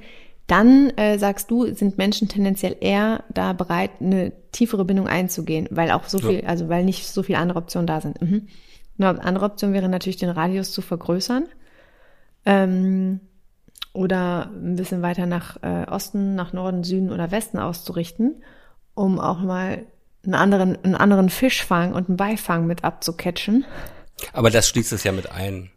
dann 0.48 0.90
äh, 0.98 1.18
sagst 1.18 1.50
du, 1.50 1.74
sind 1.74 1.98
Menschen 1.98 2.28
tendenziell 2.28 2.76
eher 2.82 3.24
da 3.34 3.54
bereit, 3.54 3.92
eine 4.02 4.34
tiefere 4.52 4.84
Bindung 4.84 5.08
einzugehen, 5.08 5.68
weil 5.72 5.92
auch 5.92 6.04
so 6.06 6.20
viel, 6.20 6.44
ja. 6.44 6.50
also 6.50 6.68
weil 6.68 6.84
nicht 6.84 7.08
so 7.08 7.24
viele 7.24 7.40
andere 7.40 7.58
Optionen 7.58 7.88
da 7.88 8.02
sind. 8.02 8.22
Mhm. 8.22 8.48
Eine 9.04 9.24
andere 9.24 9.46
Option 9.46 9.74
wäre 9.74 9.90
natürlich, 9.90 10.18
den 10.18 10.30
Radius 10.30 10.72
zu 10.72 10.82
vergrößern. 10.82 11.48
Ähm, 12.46 13.20
oder 13.94 14.50
ein 14.54 14.76
bisschen 14.76 15.02
weiter 15.02 15.26
nach 15.26 15.62
äh, 15.64 15.86
Osten, 15.90 16.36
nach 16.36 16.54
Norden, 16.54 16.84
Süden 16.84 17.12
oder 17.12 17.32
Westen 17.32 17.60
auszurichten, 17.60 18.42
um 18.94 19.20
auch 19.20 19.42
mal 19.42 19.86
einen 20.24 20.36
anderen, 20.36 20.78
einen 20.84 20.96
anderen 20.96 21.30
Fischfang 21.30 21.94
und 21.94 22.08
einen 22.08 22.18
Beifang 22.18 22.68
mit 22.68 22.84
abzucatchen. 22.84 23.66
Aber 24.34 24.50
das 24.50 24.70
schließt 24.70 24.94
es 24.94 25.04
ja 25.04 25.12
mit 25.12 25.32
ein. 25.32 25.72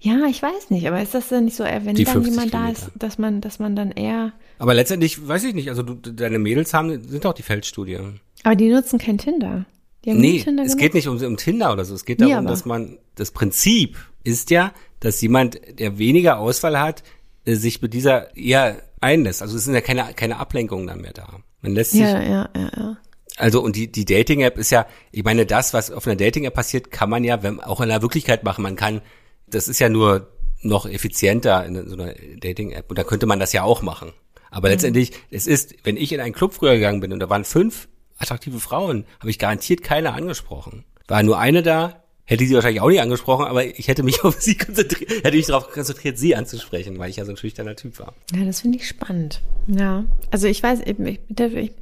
Ja, 0.00 0.26
ich 0.28 0.42
weiß 0.42 0.70
nicht, 0.70 0.86
aber 0.86 1.02
ist 1.02 1.14
das 1.14 1.28
denn 1.28 1.46
nicht 1.46 1.56
so, 1.56 1.64
wenn 1.64 1.96
dann 1.96 2.24
jemand 2.24 2.54
da 2.54 2.68
ist, 2.68 2.90
dass 2.94 3.18
man, 3.18 3.40
dass 3.40 3.58
man 3.58 3.76
dann 3.76 3.90
eher 3.90 4.32
Aber 4.58 4.74
letztendlich, 4.74 5.26
weiß 5.26 5.44
ich 5.44 5.54
nicht, 5.54 5.68
also 5.68 5.82
du, 5.82 5.94
deine 5.94 6.38
Mädels 6.38 6.72
haben, 6.72 7.02
sind 7.08 7.24
doch 7.24 7.34
die 7.34 7.42
Feldstudie. 7.42 7.98
Aber 8.42 8.56
die 8.56 8.68
nutzen 8.68 8.98
kein 8.98 9.18
Tinder. 9.18 9.66
Nee, 10.14 10.38
es 10.38 10.44
gemacht? 10.44 10.78
geht 10.78 10.94
nicht 10.94 11.08
um, 11.08 11.22
um 11.22 11.36
Tinder 11.36 11.72
oder 11.72 11.84
so. 11.84 11.94
Es 11.94 12.04
geht 12.04 12.20
darum, 12.20 12.34
aber- 12.34 12.48
dass 12.48 12.64
man, 12.64 12.98
das 13.14 13.30
Prinzip 13.30 13.96
ist 14.24 14.50
ja, 14.50 14.72
dass 15.00 15.20
jemand, 15.20 15.60
der 15.78 15.98
weniger 15.98 16.38
Auswahl 16.38 16.78
hat, 16.78 17.02
äh, 17.44 17.54
sich 17.54 17.82
mit 17.82 17.92
dieser 17.94 18.36
eher 18.36 18.82
einlässt. 19.00 19.42
Also 19.42 19.56
es 19.56 19.64
sind 19.64 19.74
ja 19.74 19.80
keine, 19.80 20.12
keine 20.14 20.38
Ablenkungen 20.38 20.86
dann 20.86 21.00
mehr 21.00 21.12
da. 21.12 21.40
Man 21.62 21.72
lässt 21.72 21.92
sich, 21.92 22.00
Ja, 22.00 22.20
ja, 22.22 22.48
ja, 22.56 22.70
ja. 22.76 22.96
also 23.36 23.60
und 23.62 23.76
die, 23.76 23.90
die 23.90 24.04
Dating-App 24.04 24.58
ist 24.58 24.70
ja, 24.70 24.86
ich 25.12 25.24
meine, 25.24 25.46
das, 25.46 25.74
was 25.74 25.90
auf 25.90 26.06
einer 26.06 26.16
Dating-App 26.16 26.54
passiert, 26.54 26.90
kann 26.90 27.10
man 27.10 27.24
ja 27.24 27.42
wenn, 27.42 27.60
auch 27.60 27.80
in 27.80 27.88
der 27.88 28.02
Wirklichkeit 28.02 28.44
machen. 28.44 28.62
Man 28.62 28.76
kann, 28.76 29.02
das 29.46 29.68
ist 29.68 29.78
ja 29.78 29.88
nur 29.88 30.28
noch 30.62 30.86
effizienter 30.86 31.64
in 31.66 31.88
so 31.88 31.94
einer 31.94 32.14
Dating-App. 32.40 32.88
Und 32.90 32.98
da 32.98 33.04
könnte 33.04 33.26
man 33.26 33.38
das 33.38 33.52
ja 33.52 33.62
auch 33.62 33.82
machen. 33.82 34.12
Aber 34.50 34.68
letztendlich, 34.70 35.12
es 35.30 35.46
ist, 35.46 35.74
wenn 35.84 35.96
ich 35.96 36.12
in 36.12 36.20
einen 36.20 36.32
Club 36.34 36.54
früher 36.54 36.74
gegangen 36.74 37.00
bin 37.00 37.12
und 37.12 37.20
da 37.20 37.28
waren 37.28 37.44
fünf 37.44 37.88
attraktive 38.18 38.60
Frauen, 38.60 39.04
habe 39.20 39.30
ich 39.30 39.38
garantiert 39.38 39.82
keine 39.82 40.12
angesprochen. 40.12 40.84
War 41.08 41.22
nur 41.22 41.38
eine 41.38 41.62
da, 41.62 42.02
hätte 42.26 42.42
ich 42.42 42.50
sie 42.50 42.54
wahrscheinlich 42.54 42.82
auch 42.82 42.88
nicht 42.88 43.00
angesprochen, 43.00 43.46
aber 43.46 43.64
ich 43.64 43.88
hätte 43.88 44.02
mich 44.02 44.22
auf 44.24 44.40
sie 44.40 44.56
konzentriert, 44.56 45.10
hätte 45.24 45.36
mich 45.36 45.46
darauf 45.46 45.70
konzentriert, 45.70 46.18
sie 46.18 46.36
anzusprechen, 46.36 46.98
weil 46.98 47.10
ich 47.10 47.16
ja 47.16 47.24
so 47.24 47.32
ein 47.32 47.36
schüchterner 47.36 47.76
Typ 47.76 47.98
war. 47.98 48.14
Ja, 48.34 48.44
das 48.44 48.60
finde 48.60 48.78
ich 48.78 48.88
spannend. 48.88 49.42
Ja. 49.66 50.04
Also 50.30 50.48
ich 50.48 50.62
weiß, 50.62 50.80
ich, 50.84 50.98
ich, 50.98 51.20
da, 51.28 51.46
ich, 51.46 51.72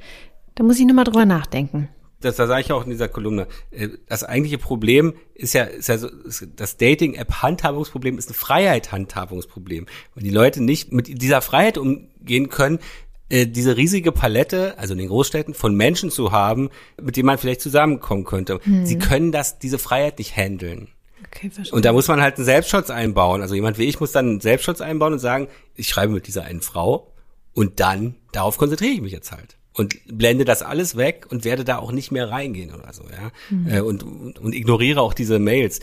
da 0.53 0.63
muss 0.63 0.79
ich 0.79 0.85
nochmal 0.85 1.05
drüber 1.05 1.25
nachdenken. 1.25 1.89
das, 2.21 2.35
da 2.35 2.47
sage 2.47 2.61
ich 2.61 2.71
auch 2.71 2.83
in 2.83 2.91
dieser 2.91 3.09
Kolumne, 3.09 3.47
äh, 3.71 3.89
das 4.07 4.23
eigentliche 4.23 4.59
Problem 4.59 5.13
ist 5.33 5.53
ja, 5.53 5.63
ist 5.63 5.89
ja 5.89 5.97
so, 5.97 6.09
das 6.55 6.77
Dating-App-Handhabungsproblem 6.77 8.17
ist 8.17 8.29
ein 8.29 8.35
Freiheit-Handhabungsproblem. 8.35 9.87
Weil 10.13 10.23
die 10.23 10.29
Leute 10.29 10.63
nicht 10.63 10.91
mit 10.91 11.21
dieser 11.21 11.41
Freiheit 11.41 11.77
umgehen 11.77 12.49
können, 12.49 12.79
äh, 13.29 13.47
diese 13.47 13.77
riesige 13.77 14.11
Palette, 14.11 14.77
also 14.77 14.93
in 14.93 14.99
den 14.99 15.07
Großstädten, 15.07 15.53
von 15.53 15.75
Menschen 15.75 16.11
zu 16.11 16.31
haben, 16.31 16.69
mit 17.01 17.17
denen 17.17 17.25
man 17.25 17.37
vielleicht 17.37 17.61
zusammenkommen 17.61 18.23
könnte. 18.23 18.59
Sie 18.83 18.99
können 18.99 19.31
das, 19.31 19.57
diese 19.59 19.79
Freiheit 19.79 20.19
nicht 20.19 20.35
handeln. 20.37 20.89
Okay, 21.27 21.49
verstehe. 21.49 21.75
Und 21.75 21.85
da 21.85 21.93
muss 21.93 22.07
man 22.07 22.21
halt 22.21 22.35
einen 22.35 22.45
Selbstschutz 22.45 22.89
einbauen. 22.89 23.41
Also 23.41 23.55
jemand 23.55 23.77
wie 23.77 23.85
ich 23.85 23.99
muss 23.99 24.11
dann 24.11 24.29
einen 24.29 24.41
Selbstschutz 24.41 24.79
einbauen 24.81 25.13
und 25.13 25.19
sagen, 25.19 25.47
ich 25.75 25.87
schreibe 25.87 26.13
mit 26.13 26.27
dieser 26.27 26.43
einen 26.43 26.61
Frau 26.61 27.11
und 27.53 27.79
dann, 27.79 28.15
darauf 28.31 28.57
konzentriere 28.57 28.93
ich 28.93 29.01
mich 29.01 29.11
jetzt 29.11 29.31
halt. 29.31 29.57
Und 29.73 29.95
blende 30.07 30.45
das 30.45 30.61
alles 30.61 30.95
weg 30.95 31.25
und 31.29 31.43
werde 31.43 31.65
da 31.65 31.79
auch 31.79 31.91
nicht 31.91 32.11
mehr 32.11 32.29
reingehen 32.29 32.73
oder 32.73 32.93
so, 32.93 33.03
ja. 33.03 33.77
Äh, 33.77 33.81
Und, 33.81 34.03
und, 34.03 34.39
und 34.39 34.53
ignoriere 34.53 35.01
auch 35.01 35.13
diese 35.13 35.39
Mails. 35.39 35.81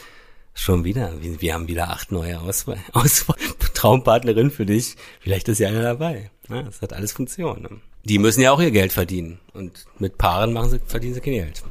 Schon 0.54 0.84
wieder, 0.84 1.20
wir, 1.20 1.40
wir 1.40 1.54
haben 1.54 1.66
wieder 1.68 1.90
acht 1.90 2.12
neue 2.12 2.40
Auswahl, 2.40 2.78
Auswahl 2.92 3.36
Traumpartnerin 3.74 4.50
für 4.50 4.64
dich. 4.64 4.96
Vielleicht 5.20 5.48
ist 5.48 5.58
ja 5.58 5.68
einer 5.68 5.82
dabei. 5.82 6.30
Ja, 6.52 6.62
das 6.62 6.82
hat 6.82 6.92
alles 6.92 7.12
Funktion. 7.12 7.62
Ne? 7.62 7.68
Die 8.04 8.18
müssen 8.18 8.42
ja 8.42 8.52
auch 8.52 8.60
ihr 8.60 8.70
Geld 8.70 8.92
verdienen. 8.92 9.38
Und 9.54 9.86
mit 9.98 10.18
Paaren 10.18 10.52
machen 10.52 10.70
sie, 10.70 10.80
verdienen 10.86 11.14
sie 11.14 11.20
kein 11.20 11.34
Geld. 11.34 11.62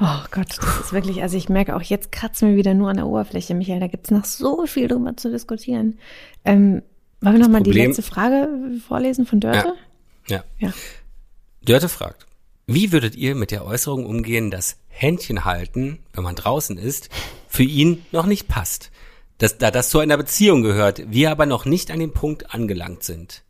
Oh 0.00 0.24
Gott, 0.30 0.58
das 0.58 0.80
ist 0.80 0.92
wirklich, 0.92 1.22
also 1.22 1.36
ich 1.36 1.48
merke 1.48 1.74
auch, 1.74 1.82
jetzt 1.82 2.12
kratzen 2.12 2.50
wir 2.50 2.56
wieder 2.56 2.74
nur 2.74 2.88
an 2.88 2.96
der 2.96 3.06
Oberfläche, 3.06 3.54
Michael. 3.54 3.80
Da 3.80 3.86
gibt's 3.88 4.10
noch 4.10 4.24
so 4.24 4.66
viel 4.66 4.88
drüber 4.88 5.16
zu 5.16 5.30
diskutieren. 5.30 5.98
Ähm, 6.44 6.82
wollen 7.20 7.34
wir 7.36 7.40
noch 7.40 7.48
mal 7.48 7.62
die 7.62 7.72
letzte 7.72 8.02
Frage 8.02 8.48
vorlesen 8.86 9.26
von 9.26 9.40
Dörte? 9.40 9.74
Ja. 10.28 10.44
Ja. 10.58 10.72
Dörte 11.62 11.88
fragt, 11.88 12.26
wie 12.66 12.92
würdet 12.92 13.16
ihr 13.16 13.34
mit 13.34 13.50
der 13.50 13.64
Äußerung 13.64 14.06
umgehen, 14.06 14.50
dass 14.50 14.76
Händchen 14.88 15.44
halten, 15.44 15.98
wenn 16.12 16.22
man 16.22 16.36
draußen 16.36 16.78
ist, 16.78 17.08
für 17.48 17.62
ihn 17.64 18.04
noch 18.12 18.26
nicht 18.26 18.46
passt? 18.46 18.90
Dass, 19.38 19.58
da 19.58 19.70
das 19.70 19.90
zu 19.90 20.00
einer 20.00 20.16
Beziehung 20.16 20.62
gehört, 20.62 21.10
wir 21.10 21.30
aber 21.30 21.46
noch 21.46 21.64
nicht 21.64 21.90
an 21.90 22.00
dem 22.00 22.12
Punkt 22.12 22.52
angelangt 22.52 23.04
sind. 23.04 23.44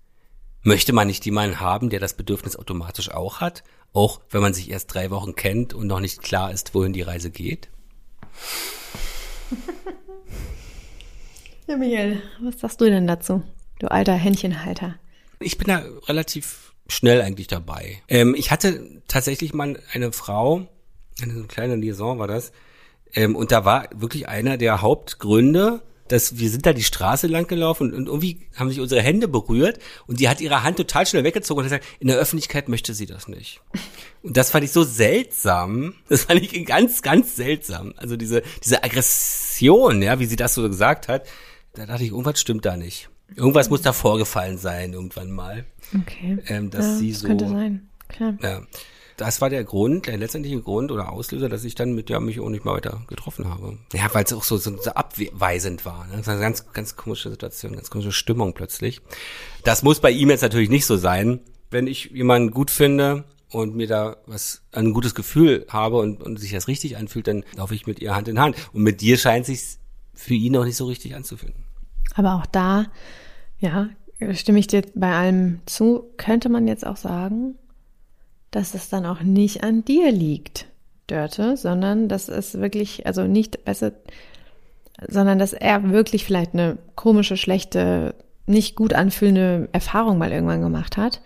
Möchte 0.63 0.93
man 0.93 1.07
nicht 1.07 1.25
jemanden 1.25 1.61
haben, 1.61 1.89
der 1.89 2.01
das 2.01 2.15
Bedürfnis 2.15 2.57
automatisch 2.57 3.11
auch 3.11 3.41
hat, 3.41 3.65
auch 3.93 4.21
wenn 4.31 4.43
man 4.43 4.53
sich 4.53 4.71
erst 4.71 4.93
drei 4.93 5.11
Wochen 5.11 5.35
kennt 5.35 5.73
und 5.73 5.87
noch 5.87 6.01
nicht 6.01 6.23
klar 6.23 6.53
ist, 6.53 6.75
wohin 6.75 6.93
die 6.93 7.03
Reise 7.03 7.31
geht? 7.31 7.69
Ja, 11.69 11.77
Michael, 11.77 12.23
was 12.41 12.61
sagst 12.61 12.81
du 12.81 12.87
denn 12.87 13.07
dazu? 13.07 13.43
Du 13.79 13.91
alter 13.91 14.15
Händchenhalter. 14.15 14.95
Ich 15.39 15.59
bin 15.59 15.69
da 15.69 15.83
relativ 16.07 16.73
schnell 16.89 17.21
eigentlich 17.21 17.47
dabei. 17.47 18.03
Ähm, 18.09 18.35
ich 18.35 18.51
hatte 18.51 19.03
tatsächlich 19.07 19.53
mal 19.53 19.79
eine 19.93 20.13
Frau, 20.13 20.67
eine 21.21 21.45
kleine 21.45 21.77
Liaison 21.77 22.19
war 22.19 22.27
das, 22.27 22.53
ähm, 23.15 23.37
und 23.37 23.53
da 23.53 23.65
war 23.65 23.89
wirklich 23.95 24.29
einer 24.29 24.57
der 24.57 24.83
Hauptgründe, 24.83 25.83
dass 26.09 26.39
wir 26.39 26.49
sind 26.49 26.65
da 26.65 26.73
die 26.73 26.83
Straße 26.85 27.27
lang 27.27 27.47
gelaufen 27.49 27.93
und, 27.93 27.95
und 27.95 28.07
irgendwie 28.07 28.41
haben 28.57 28.71
sich 28.71 28.81
unsere 28.81 29.03
Hände 29.03 29.29
berührt 29.29 29.79
und 30.07 30.21
die 30.21 30.29
hat 30.31 30.41
ihre 30.41 30.63
Hand 30.63 30.79
total 30.79 31.07
schnell 31.07 31.23
weggezogen 31.25 31.59
und 31.59 31.71
hat 31.71 31.81
gesagt, 31.83 32.01
in 32.01 32.09
der 32.09 32.17
Öffentlichkeit 32.17 32.69
möchte 32.71 32.95
sie 32.95 33.05
das 33.05 33.29
nicht. 33.29 33.61
Und 34.23 34.37
das 34.37 34.51
fand 34.51 34.65
ich 34.65 34.73
so 34.73 34.85
seltsam. 34.85 35.95
Das 36.09 36.25
fand 36.25 36.41
ich 36.43 36.65
ganz, 36.65 37.03
ganz 37.03 37.37
seltsam. 37.37 37.93
Also 37.99 38.17
diese, 38.17 38.43
diese 38.65 38.83
Aggression, 38.85 40.01
ja, 40.03 40.19
wie 40.19 40.25
sie 40.27 40.37
das 40.37 40.55
so 40.55 40.63
gesagt 40.63 41.09
hat, 41.09 41.27
da 41.75 41.85
dachte 41.87 42.05
ich, 42.05 42.11
irgendwas 42.11 42.41
stimmt 42.41 42.65
da 42.65 42.77
nicht. 42.77 43.11
Irgendwas 43.37 43.69
muss 43.69 43.83
da 43.83 43.93
vorgefallen 43.93 44.57
sein, 44.57 44.95
irgendwann 44.95 45.31
mal. 45.31 45.67
Okay. 45.95 46.39
Ähm, 46.47 46.71
dass 46.71 46.87
ja, 46.87 46.95
sie 46.97 47.13
das 47.13 47.21
so- 47.21 47.27
könnte 47.27 47.49
sein. 47.49 47.89
Klar. 48.09 48.35
Ja. 48.43 48.63
Das 49.19 49.41
war 49.41 49.51
der 49.51 49.65
Grund, 49.65 50.07
der 50.07 50.17
letztendliche 50.17 50.61
Grund 50.63 50.93
oder 50.93 51.13
Auslöser, 51.13 51.49
dass 51.49 51.65
ich 51.65 51.75
dann 51.75 51.93
mit 51.93 52.09
der 52.09 52.21
mich 52.21 52.39
auch 52.39 52.49
nicht 52.49 52.65
mehr 52.65 52.75
weiter 52.75 53.03
getroffen 53.09 53.51
habe. 53.51 53.77
Ja, 53.93 54.09
weil 54.15 54.25
es 54.25 54.33
auch 54.33 54.45
so, 54.45 54.57
so, 54.57 54.81
so 54.81 54.91
abweisend 54.93 55.85
war. 55.85 56.07
Ne? 56.07 56.19
Das 56.19 56.29
war 56.29 56.35
eine 56.35 56.43
ganz, 56.43 56.73
ganz 56.73 56.95
komische 56.95 57.29
Situation, 57.29 57.73
ganz 57.73 57.91
komische 57.91 58.13
Stimmung 58.13 58.55
plötzlich. 58.55 59.01
Das 59.65 59.83
muss 59.83 59.99
bei 59.99 60.13
ihm 60.13 60.31
jetzt 60.31 60.43
natürlich 60.43 60.71
nicht 60.71 60.87
so 60.87 60.97
sein. 60.97 61.41
Wenn 61.69 61.89
ich 61.89 62.07
jemanden 62.07 62.53
gut 62.53 62.71
finde 62.71 63.25
und 63.51 63.75
mir 63.75 63.89
da 63.89 64.19
was, 64.27 64.63
ein 64.71 64.95
gutes 64.95 65.17
Gefühl 65.17 65.67
habe 65.69 65.97
und, 65.99 66.23
und 66.23 66.39
sich 66.39 66.53
das 66.53 66.69
richtig 66.69 66.97
anfühlt, 66.97 67.27
dann 67.27 67.45
laufe 67.57 67.75
ich 67.75 67.89
mit 67.89 67.99
ihr 67.99 68.15
Hand 68.15 68.29
in 68.29 68.39
Hand. 68.39 68.55
Und 68.73 68.85
mit 68.85 69.01
dir 69.01 69.19
scheint 69.19 69.47
sich 69.47 69.79
für 70.15 70.35
ihn 70.35 70.53
noch 70.53 70.65
nicht 70.65 70.77
so 70.77 70.87
richtig 70.87 71.17
anzufühlen. 71.17 71.57
Aber 72.15 72.35
auch 72.37 72.47
da, 72.47 72.87
ja, 73.59 73.89
stimme 74.33 74.61
ich 74.61 74.69
dir 74.69 74.83
bei 74.95 75.13
allem 75.13 75.61
zu, 75.67 76.05
könnte 76.17 76.49
man 76.49 76.69
jetzt 76.69 76.87
auch 76.87 76.97
sagen, 76.97 77.57
dass 78.51 78.75
es 78.75 78.89
dann 78.89 79.07
auch 79.07 79.21
nicht 79.21 79.63
an 79.63 79.85
dir 79.85 80.11
liegt, 80.11 80.67
Dörte, 81.07 81.57
sondern 81.57 82.09
dass 82.09 82.29
es 82.29 82.61
wirklich, 82.61 83.07
also 83.07 83.25
nicht 83.25 83.65
besser, 83.65 83.93
sondern 85.07 85.39
dass 85.39 85.53
er 85.53 85.91
wirklich 85.91 86.25
vielleicht 86.25 86.55
eine 86.55 86.79
komische, 86.95 87.37
schlechte, 87.37 88.15
nicht 88.47 88.77
gut 88.77 88.95
anfühlende 88.95 89.69
Erfahrung 89.73 90.19
mal 90.19 90.33
irgendwann 90.33 90.63
gemacht 90.63 90.97
hat. 90.97 91.21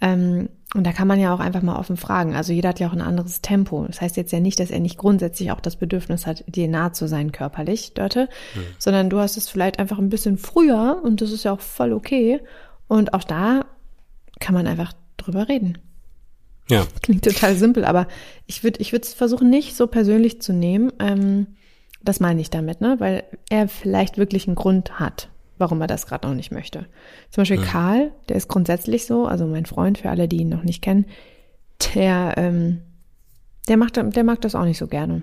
Ähm, 0.00 0.48
und 0.74 0.86
da 0.86 0.92
kann 0.92 1.08
man 1.08 1.18
ja 1.18 1.34
auch 1.34 1.40
einfach 1.40 1.62
mal 1.62 1.78
offen 1.78 1.96
fragen. 1.96 2.34
Also 2.36 2.52
jeder 2.52 2.68
hat 2.68 2.78
ja 2.78 2.88
auch 2.88 2.92
ein 2.92 3.00
anderes 3.00 3.42
Tempo. 3.42 3.84
Das 3.86 4.00
heißt 4.00 4.16
jetzt 4.16 4.32
ja 4.32 4.38
nicht, 4.38 4.60
dass 4.60 4.70
er 4.70 4.78
nicht 4.78 4.98
grundsätzlich 4.98 5.50
auch 5.50 5.60
das 5.60 5.76
Bedürfnis 5.76 6.26
hat, 6.26 6.44
dir 6.46 6.68
nah 6.68 6.92
zu 6.92 7.08
sein 7.08 7.32
körperlich, 7.32 7.94
Dörte, 7.94 8.28
sondern 8.78 9.10
du 9.10 9.18
hast 9.18 9.36
es 9.36 9.48
vielleicht 9.48 9.80
einfach 9.80 9.98
ein 9.98 10.10
bisschen 10.10 10.38
früher 10.38 11.00
und 11.02 11.20
das 11.20 11.32
ist 11.32 11.44
ja 11.44 11.52
auch 11.52 11.60
voll 11.60 11.92
okay. 11.92 12.40
Und 12.86 13.14
auch 13.14 13.24
da 13.24 13.66
kann 14.38 14.54
man 14.54 14.68
einfach 14.68 14.92
drüber 15.16 15.48
reden. 15.48 15.78
Ja. 16.70 16.86
Klingt 17.02 17.24
total 17.24 17.56
simpel, 17.56 17.84
aber 17.84 18.06
ich 18.46 18.62
würde 18.62 18.80
ich 18.80 18.92
würde 18.92 19.04
es 19.04 19.12
versuchen, 19.12 19.50
nicht 19.50 19.76
so 19.76 19.86
persönlich 19.88 20.40
zu 20.40 20.52
nehmen. 20.52 20.92
Ähm, 21.00 21.48
das 22.02 22.20
meine 22.20 22.40
ich 22.40 22.48
damit, 22.48 22.80
ne? 22.80 22.96
Weil 22.98 23.24
er 23.50 23.68
vielleicht 23.68 24.16
wirklich 24.16 24.46
einen 24.46 24.54
Grund 24.54 24.98
hat, 25.00 25.28
warum 25.58 25.80
er 25.80 25.86
das 25.88 26.06
gerade 26.06 26.26
noch 26.26 26.34
nicht 26.34 26.52
möchte. 26.52 26.86
Zum 27.30 27.42
Beispiel 27.42 27.60
Karl, 27.60 28.12
der 28.28 28.36
ist 28.36 28.48
grundsätzlich 28.48 29.04
so, 29.04 29.26
also 29.26 29.46
mein 29.46 29.66
Freund, 29.66 29.98
für 29.98 30.10
alle, 30.10 30.28
die 30.28 30.38
ihn 30.38 30.48
noch 30.48 30.62
nicht 30.62 30.80
kennen, 30.80 31.06
der, 31.94 32.34
ähm, 32.36 32.82
der 33.68 33.76
macht, 33.76 33.96
der 33.96 34.24
mag 34.24 34.40
das 34.40 34.54
auch 34.54 34.64
nicht 34.64 34.78
so 34.78 34.86
gerne. 34.86 35.22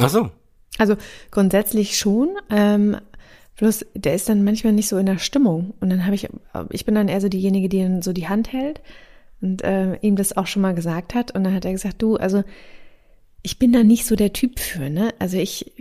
Ach 0.00 0.08
so. 0.08 0.30
Also 0.78 0.96
grundsätzlich 1.30 1.98
schon, 1.98 2.30
ähm, 2.50 2.96
bloß 3.56 3.86
der 3.94 4.14
ist 4.14 4.28
dann 4.28 4.44
manchmal 4.44 4.72
nicht 4.72 4.88
so 4.88 4.96
in 4.96 5.06
der 5.06 5.18
Stimmung. 5.18 5.74
Und 5.80 5.90
dann 5.90 6.04
habe 6.06 6.14
ich, 6.14 6.28
ich 6.70 6.84
bin 6.84 6.94
dann 6.94 7.08
eher 7.08 7.20
so 7.20 7.28
diejenige, 7.28 7.68
die 7.68 7.82
dann 7.82 8.02
so 8.02 8.12
die 8.12 8.28
Hand 8.28 8.52
hält 8.52 8.80
und 9.40 9.62
äh, 9.62 9.96
ihm 9.96 10.16
das 10.16 10.36
auch 10.36 10.46
schon 10.46 10.62
mal 10.62 10.74
gesagt 10.74 11.14
hat. 11.14 11.34
Und 11.34 11.44
dann 11.44 11.54
hat 11.54 11.64
er 11.64 11.72
gesagt, 11.72 12.02
du, 12.02 12.16
also 12.16 12.44
ich 13.42 13.58
bin 13.58 13.72
da 13.72 13.84
nicht 13.84 14.06
so 14.06 14.16
der 14.16 14.32
Typ 14.32 14.58
für, 14.58 14.90
ne? 14.90 15.14
Also 15.18 15.36
ich, 15.36 15.72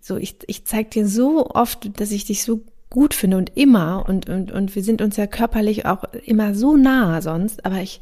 so 0.00 0.16
ich, 0.16 0.36
ich 0.46 0.64
zeig 0.64 0.92
dir 0.92 1.06
so 1.06 1.46
oft, 1.46 2.00
dass 2.00 2.12
ich 2.12 2.24
dich 2.24 2.44
so 2.44 2.62
gut 2.90 3.14
finde 3.14 3.36
und 3.36 3.56
immer 3.56 4.08
und, 4.08 4.28
und, 4.28 4.52
und 4.52 4.74
wir 4.74 4.82
sind 4.82 5.02
uns 5.02 5.16
ja 5.16 5.26
körperlich 5.26 5.84
auch 5.84 6.04
immer 6.24 6.54
so 6.54 6.76
nah 6.76 7.20
sonst, 7.20 7.66
aber 7.66 7.80
ich, 7.80 8.00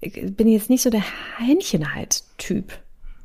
ich 0.00 0.34
bin 0.34 0.48
jetzt 0.48 0.70
nicht 0.70 0.82
so 0.82 0.90
der 0.90 1.04
Händchenhalt-Typ. 1.38 2.72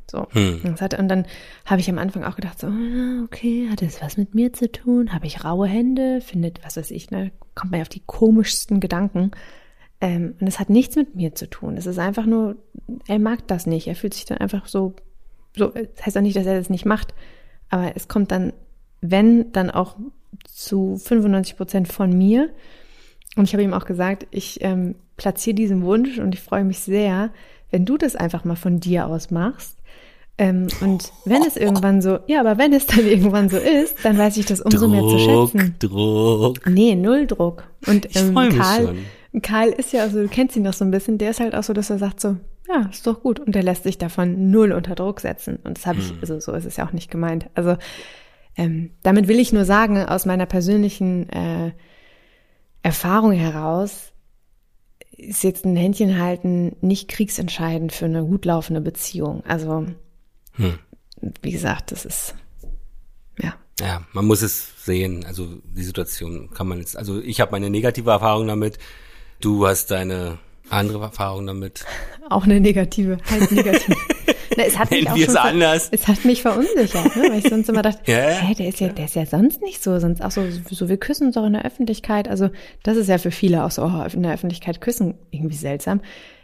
So. 0.09 0.27
Das 0.63 0.81
hat, 0.81 0.97
und 0.97 1.07
dann 1.07 1.25
habe 1.65 1.81
ich 1.81 1.89
am 1.89 1.99
Anfang 1.99 2.23
auch 2.23 2.35
gedacht, 2.35 2.59
so, 2.59 2.67
ah, 2.67 3.23
okay, 3.23 3.69
hat 3.69 3.81
das 3.81 4.01
was 4.01 4.17
mit 4.17 4.33
mir 4.33 4.53
zu 4.53 4.71
tun? 4.71 5.13
Habe 5.13 5.27
ich 5.27 5.45
raue 5.45 5.67
Hände? 5.67 6.19
Findet, 6.21 6.63
was 6.63 6.77
weiß 6.77 6.91
ich, 6.91 7.11
ne? 7.11 7.31
Kommt 7.53 7.71
man 7.71 7.81
auf 7.81 7.89
die 7.89 8.01
komischsten 8.05 8.79
Gedanken. 8.79 9.31
Ähm, 10.01 10.35
und 10.39 10.47
es 10.47 10.59
hat 10.59 10.69
nichts 10.69 10.95
mit 10.95 11.15
mir 11.15 11.35
zu 11.35 11.49
tun. 11.49 11.75
Es 11.77 11.85
ist 11.85 11.99
einfach 11.99 12.25
nur, 12.25 12.55
er 13.07 13.19
mag 13.19 13.47
das 13.47 13.65
nicht. 13.65 13.87
Er 13.87 13.95
fühlt 13.95 14.13
sich 14.13 14.25
dann 14.25 14.37
einfach 14.37 14.67
so, 14.67 14.93
so, 15.55 15.67
das 15.67 16.05
heißt 16.05 16.17
auch 16.17 16.21
nicht, 16.21 16.37
dass 16.37 16.45
er 16.45 16.57
das 16.57 16.69
nicht 16.69 16.85
macht, 16.85 17.13
aber 17.69 17.91
es 17.95 18.07
kommt 18.07 18.31
dann, 18.31 18.53
wenn, 19.01 19.51
dann 19.51 19.69
auch 19.69 19.95
zu 20.45 20.97
95 20.97 21.57
Prozent 21.57 21.87
von 21.91 22.17
mir. 22.17 22.49
Und 23.35 23.45
ich 23.45 23.53
habe 23.53 23.63
ihm 23.63 23.73
auch 23.73 23.85
gesagt, 23.85 24.27
ich 24.31 24.63
ähm, 24.63 24.95
platziere 25.17 25.55
diesen 25.55 25.83
Wunsch 25.83 26.17
und 26.17 26.33
ich 26.33 26.41
freue 26.41 26.63
mich 26.63 26.79
sehr, 26.79 27.31
wenn 27.71 27.85
du 27.85 27.97
das 27.97 28.15
einfach 28.15 28.45
mal 28.45 28.55
von 28.55 28.79
dir 28.79 29.07
aus 29.07 29.31
machst. 29.31 29.77
Ähm, 30.37 30.67
und 30.79 31.11
wenn 31.25 31.43
es 31.43 31.57
irgendwann 31.57 32.01
so, 32.01 32.19
ja, 32.27 32.39
aber 32.39 32.57
wenn 32.57 32.71
es 32.71 32.87
dann 32.87 32.99
irgendwann 33.05 33.49
so 33.49 33.57
ist, 33.57 33.97
dann 34.03 34.17
weiß 34.17 34.37
ich 34.37 34.45
das 34.45 34.61
umso 34.61 34.79
Druck, 34.79 34.91
mehr 34.91 35.01
zu 35.01 35.19
schätzen. 35.19 35.75
Druck. 35.79 36.65
Nee, 36.65 36.95
null 36.95 37.27
Druck. 37.27 37.65
Und 37.85 38.05
Ich 38.05 38.15
ähm, 38.15 38.33
Karl, 38.33 38.85
schon. 38.85 38.97
Karl 39.41 39.69
ist 39.69 39.93
ja, 39.93 40.01
also 40.01 40.21
du 40.21 40.27
kennst 40.27 40.55
ihn 40.55 40.63
doch 40.63 40.73
so 40.73 40.83
ein 40.83 40.91
bisschen, 40.91 41.17
der 41.17 41.31
ist 41.31 41.39
halt 41.39 41.55
auch 41.55 41.63
so, 41.63 41.73
dass 41.73 41.89
er 41.89 41.99
sagt 41.99 42.19
so, 42.19 42.37
ja, 42.67 42.87
ist 42.91 43.05
doch 43.07 43.21
gut. 43.21 43.39
Und 43.39 43.55
der 43.55 43.63
lässt 43.63 43.83
sich 43.83 43.97
davon 43.97 44.51
null 44.51 44.71
unter 44.71 44.95
Druck 44.95 45.19
setzen. 45.19 45.57
Und 45.63 45.77
das 45.77 45.85
habe 45.85 45.99
ich, 45.99 46.13
also 46.21 46.39
so 46.39 46.53
ist 46.53 46.65
es 46.65 46.77
ja 46.77 46.87
auch 46.87 46.91
nicht 46.93 47.11
gemeint. 47.11 47.49
Also 47.55 47.77
ähm, 48.55 48.91
damit 49.03 49.27
will 49.27 49.39
ich 49.39 49.53
nur 49.53 49.65
sagen, 49.65 49.97
aus 49.97 50.25
meiner 50.25 50.45
persönlichen 50.45 51.29
äh, 51.29 51.71
Erfahrung 52.83 53.31
heraus 53.31 54.11
ist 55.11 55.43
jetzt 55.43 55.65
ein 55.65 55.75
Händchen 55.75 56.19
halten 56.19 56.75
nicht 56.81 57.09
kriegsentscheidend 57.09 57.91
für 57.91 58.05
eine 58.05 58.23
gut 58.23 58.45
laufende 58.45 58.81
Beziehung. 58.81 59.43
Also, 59.45 59.85
wie 61.41 61.51
gesagt, 61.51 61.91
das 61.91 62.05
ist, 62.05 62.35
ja. 63.41 63.55
Ja, 63.79 64.05
man 64.13 64.25
muss 64.25 64.41
es 64.41 64.85
sehen. 64.85 65.25
Also 65.25 65.47
die 65.63 65.83
Situation 65.83 66.49
kann 66.51 66.67
man 66.67 66.79
jetzt. 66.79 66.97
Also 66.97 67.21
ich 67.21 67.41
habe 67.41 67.51
meine 67.51 67.69
negative 67.69 68.11
Erfahrung 68.11 68.47
damit. 68.47 68.77
Du 69.41 69.65
hast 69.65 69.91
deine 69.91 70.37
andere 70.69 71.03
Erfahrung 71.03 71.47
damit. 71.47 71.85
Auch 72.29 72.43
eine 72.43 72.59
negative, 72.59 73.17
halt 73.29 73.51
negativ. 73.51 73.95
Na, 74.57 74.63
es 74.63 74.77
hat 74.77 74.91
mich 74.91 75.09
auch 75.09 75.15
schon 75.15 75.29
es 75.29 75.35
anders. 75.35 75.89
Es 75.91 76.07
hat 76.07 76.25
mich 76.25 76.41
verunsichert, 76.41 77.15
ne? 77.15 77.23
weil 77.29 77.39
ich 77.39 77.49
sonst 77.49 77.69
immer 77.69 77.81
dachte, 77.81 77.99
Ja. 78.11 78.29
hä, 78.29 78.53
der 78.55 78.67
ist 78.67 78.79
ja, 78.79 78.89
der 78.89 79.05
ist 79.05 79.15
ja 79.15 79.25
sonst 79.25 79.61
nicht 79.61 79.81
so, 79.81 79.97
sonst 79.99 80.21
auch 80.21 80.31
so, 80.31 80.43
so 80.69 80.89
wir 80.89 80.97
küssen 80.97 81.27
uns 81.27 81.37
auch 81.37 81.45
in 81.45 81.53
der 81.53 81.65
Öffentlichkeit. 81.65 82.27
Also 82.27 82.49
das 82.83 82.97
ist 82.97 83.07
ja 83.07 83.19
für 83.19 83.31
viele 83.31 83.63
auch 83.63 83.71
so 83.71 83.83
oh, 83.83 84.03
in 84.11 84.23
der 84.23 84.33
Öffentlichkeit 84.33 84.81
küssen 84.81 85.15
irgendwie 85.31 85.55
seltsam. 85.55 86.01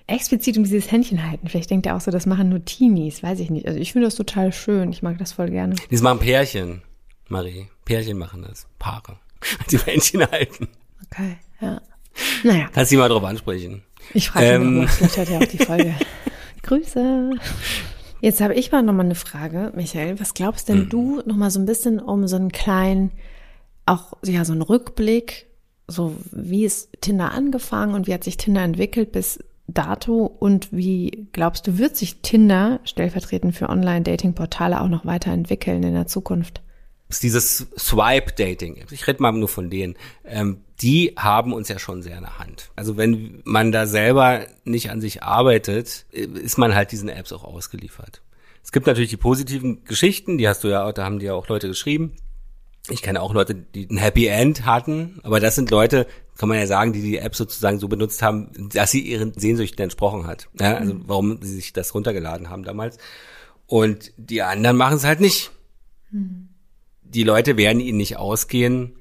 Explizit 0.07 0.57
um 0.57 0.63
dieses 0.63 0.91
Händchen 0.91 1.29
halten. 1.29 1.47
Vielleicht 1.49 1.71
denkt 1.71 1.87
er 1.87 1.95
auch 1.95 2.01
so, 2.01 2.11
das 2.11 2.25
machen 2.25 2.49
nur 2.49 2.63
Teenies, 2.63 3.21
weiß 3.21 3.39
ich 3.39 3.49
nicht. 3.49 3.67
Also 3.67 3.79
ich 3.79 3.91
finde 3.91 4.07
das 4.07 4.15
total 4.15 4.53
schön. 4.53 4.91
Ich 4.91 5.01
mag 5.01 5.17
das 5.17 5.33
voll 5.33 5.49
gerne. 5.49 5.75
Das 5.89 6.01
machen 6.01 6.19
Pärchen, 6.19 6.83
Marie. 7.27 7.67
Pärchen 7.85 8.17
machen 8.17 8.45
das. 8.47 8.67
Paare. 8.79 9.17
Die 9.71 9.77
Händchen 9.79 10.25
halten. 10.31 10.69
Okay, 11.11 11.37
ja. 11.59 11.81
Naja, 12.43 12.67
Kannst 12.73 12.91
du 12.91 12.95
die 12.95 12.99
mal 12.99 13.09
drauf 13.09 13.23
ansprechen. 13.23 13.83
ich 14.13 14.29
frage 14.29 14.45
ihn 14.47 14.53
Ähm. 14.53 14.73
nochmal. 14.75 14.87
Vielleicht 14.89 15.17
hört 15.17 15.29
er 15.29 15.37
auch 15.39 15.45
die 15.45 15.57
Folge. 15.57 15.93
Grüße. 16.63 17.31
Jetzt 18.21 18.41
habe 18.41 18.53
ich 18.55 18.71
mal 18.71 18.81
nochmal 18.81 19.05
eine 19.05 19.15
Frage, 19.15 19.71
Michael. 19.75 20.19
Was 20.19 20.33
glaubst 20.33 20.69
denn 20.69 20.89
du 20.89 21.21
nochmal 21.25 21.51
so 21.51 21.59
ein 21.59 21.65
bisschen 21.65 21.99
um 21.99 22.27
so 22.27 22.35
einen 22.35 22.51
kleinen, 22.51 23.11
auch 23.85 24.13
ja, 24.25 24.45
so 24.45 24.53
einen 24.53 24.61
Rückblick, 24.63 25.47
so 25.87 26.15
wie 26.31 26.65
ist 26.65 26.89
Tinder 27.01 27.31
angefangen 27.33 27.93
und 27.93 28.07
wie 28.07 28.13
hat 28.13 28.23
sich 28.23 28.37
Tinder 28.37 28.63
entwickelt 28.63 29.11
bis 29.11 29.43
dato 29.67 30.25
und 30.25 30.71
wie 30.71 31.27
glaubst 31.33 31.67
du, 31.67 31.77
wird 31.77 31.95
sich 31.97 32.21
Tinder 32.21 32.79
stellvertretend 32.83 33.55
für 33.55 33.69
Online-Dating-Portale 33.69 34.81
auch 34.81 34.87
noch 34.87 35.05
weiterentwickeln 35.05 35.83
in 35.83 35.93
der 35.93 36.07
Zukunft? 36.07 36.61
Ist 37.07 37.23
dieses 37.23 37.67
Swipe-Dating. 37.77 38.83
Ich 38.91 39.07
rede 39.07 39.21
mal 39.21 39.31
nur 39.31 39.47
von 39.47 39.69
denen. 39.69 39.95
Ähm, 40.23 40.61
die 40.81 41.13
haben 41.17 41.53
uns 41.53 41.69
ja 41.69 41.79
schon 41.79 42.01
sehr 42.01 42.17
in 42.17 42.23
der 42.23 42.39
Hand. 42.39 42.71
Also 42.75 42.97
wenn 42.97 43.41
man 43.45 43.71
da 43.71 43.85
selber 43.85 44.45
nicht 44.63 44.89
an 44.89 45.01
sich 45.01 45.23
arbeitet, 45.23 46.05
ist 46.11 46.57
man 46.57 46.75
halt 46.75 46.91
diesen 46.91 47.09
Apps 47.09 47.31
auch 47.31 47.43
ausgeliefert. 47.43 48.21
Es 48.63 48.71
gibt 48.71 48.87
natürlich 48.87 49.11
die 49.11 49.17
positiven 49.17 49.83
Geschichten, 49.85 50.37
die 50.37 50.47
hast 50.47 50.63
du 50.63 50.67
ja 50.67 50.85
auch, 50.85 50.91
da 50.91 51.05
haben 51.05 51.19
die 51.19 51.27
ja 51.27 51.33
auch 51.33 51.47
Leute 51.47 51.67
geschrieben. 51.67 52.13
Ich 52.89 53.01
kenne 53.01 53.21
auch 53.21 53.33
Leute, 53.33 53.55
die 53.55 53.87
ein 53.89 53.97
Happy 53.97 54.27
End 54.27 54.65
hatten, 54.65 55.19
aber 55.23 55.39
das 55.39 55.55
sind 55.55 55.71
Leute, 55.71 56.07
kann 56.37 56.49
man 56.49 56.59
ja 56.59 56.67
sagen, 56.67 56.93
die 56.93 57.01
die 57.01 57.17
App 57.17 57.35
sozusagen 57.35 57.79
so 57.79 57.87
benutzt 57.87 58.21
haben, 58.21 58.69
dass 58.73 58.91
sie 58.91 59.01
ihren 59.01 59.33
Sehnsüchten 59.33 59.81
entsprochen 59.81 60.27
hat. 60.27 60.49
Ja, 60.59 60.77
also 60.77 60.95
warum 61.05 61.41
sie 61.41 61.55
sich 61.55 61.73
das 61.73 61.93
runtergeladen 61.93 62.49
haben 62.49 62.63
damals. 62.63 62.97
Und 63.67 64.11
die 64.17 64.41
anderen 64.41 64.77
machen 64.77 64.97
es 64.97 65.05
halt 65.05 65.19
nicht 65.19 65.51
die 67.15 67.23
Leute 67.23 67.55
werden 67.57 67.79
ihnen 67.79 67.97
nicht 67.97 68.17
ausgehen. 68.17 68.97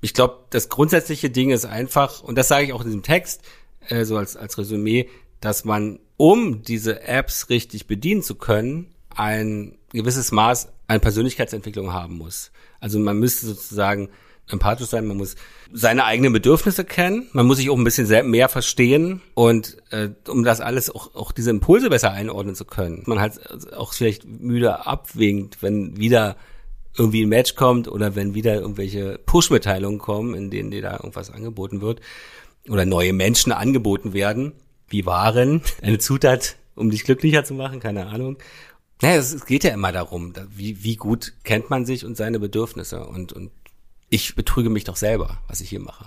Ich 0.00 0.14
glaube, 0.14 0.38
das 0.50 0.68
grundsätzliche 0.68 1.30
Ding 1.30 1.50
ist 1.50 1.66
einfach, 1.66 2.22
und 2.22 2.36
das 2.36 2.48
sage 2.48 2.64
ich 2.64 2.72
auch 2.72 2.80
in 2.80 2.86
diesem 2.86 3.02
Text, 3.02 3.42
äh, 3.88 4.04
so 4.04 4.16
als, 4.16 4.36
als 4.36 4.56
Resümee, 4.56 5.08
dass 5.40 5.64
man, 5.64 6.00
um 6.16 6.62
diese 6.62 7.02
Apps 7.02 7.50
richtig 7.50 7.86
bedienen 7.86 8.22
zu 8.22 8.36
können, 8.36 8.94
ein 9.10 9.76
gewisses 9.92 10.32
Maß 10.32 10.68
an 10.88 11.00
Persönlichkeitsentwicklung 11.00 11.92
haben 11.92 12.16
muss. 12.16 12.52
Also 12.80 12.98
man 12.98 13.18
müsste 13.18 13.46
sozusagen 13.46 14.08
empathisch 14.48 14.88
sein, 14.88 15.06
man 15.06 15.16
muss 15.16 15.34
seine 15.72 16.04
eigenen 16.04 16.32
Bedürfnisse 16.32 16.84
kennen, 16.84 17.28
man 17.32 17.46
muss 17.46 17.58
sich 17.58 17.68
auch 17.68 17.76
ein 17.76 17.84
bisschen 17.84 18.30
mehr 18.30 18.48
verstehen 18.48 19.20
und 19.34 19.76
äh, 19.90 20.10
um 20.28 20.44
das 20.44 20.60
alles 20.60 20.88
auch, 20.88 21.14
auch 21.14 21.32
diese 21.32 21.50
Impulse 21.50 21.90
besser 21.90 22.12
einordnen 22.12 22.54
zu 22.54 22.64
können. 22.64 23.02
Man 23.06 23.20
halt 23.20 23.40
auch 23.74 23.92
vielleicht 23.92 24.24
müde 24.24 24.86
abwinkt, 24.86 25.62
wenn 25.62 25.96
wieder 25.98 26.36
irgendwie 26.96 27.24
ein 27.24 27.28
Match 27.28 27.54
kommt 27.54 27.88
oder 27.88 28.14
wenn 28.14 28.34
wieder 28.34 28.54
irgendwelche 28.54 29.18
Push-Mitteilungen 29.24 29.98
kommen, 29.98 30.34
in 30.34 30.50
denen 30.50 30.70
dir 30.70 30.82
da 30.82 30.94
irgendwas 30.94 31.30
angeboten 31.30 31.80
wird 31.80 32.00
oder 32.68 32.84
neue 32.84 33.12
Menschen 33.12 33.52
angeboten 33.52 34.12
werden, 34.12 34.52
wie 34.88 35.06
Waren, 35.06 35.62
eine 35.82 35.98
Zutat, 35.98 36.56
um 36.74 36.90
dich 36.90 37.04
glücklicher 37.04 37.44
zu 37.44 37.54
machen, 37.54 37.80
keine 37.80 38.06
Ahnung. 38.06 38.38
Naja, 39.02 39.16
es, 39.16 39.32
es 39.32 39.44
geht 39.44 39.64
ja 39.64 39.74
immer 39.74 39.92
darum, 39.92 40.32
da, 40.32 40.46
wie, 40.50 40.82
wie 40.82 40.96
gut 40.96 41.34
kennt 41.44 41.70
man 41.70 41.84
sich 41.84 42.04
und 42.04 42.16
seine 42.16 42.38
Bedürfnisse 42.38 43.06
und, 43.06 43.32
und 43.32 43.50
ich 44.08 44.34
betrüge 44.34 44.70
mich 44.70 44.84
doch 44.84 44.96
selber, 44.96 45.38
was 45.48 45.60
ich 45.60 45.68
hier 45.68 45.80
mache. 45.80 46.06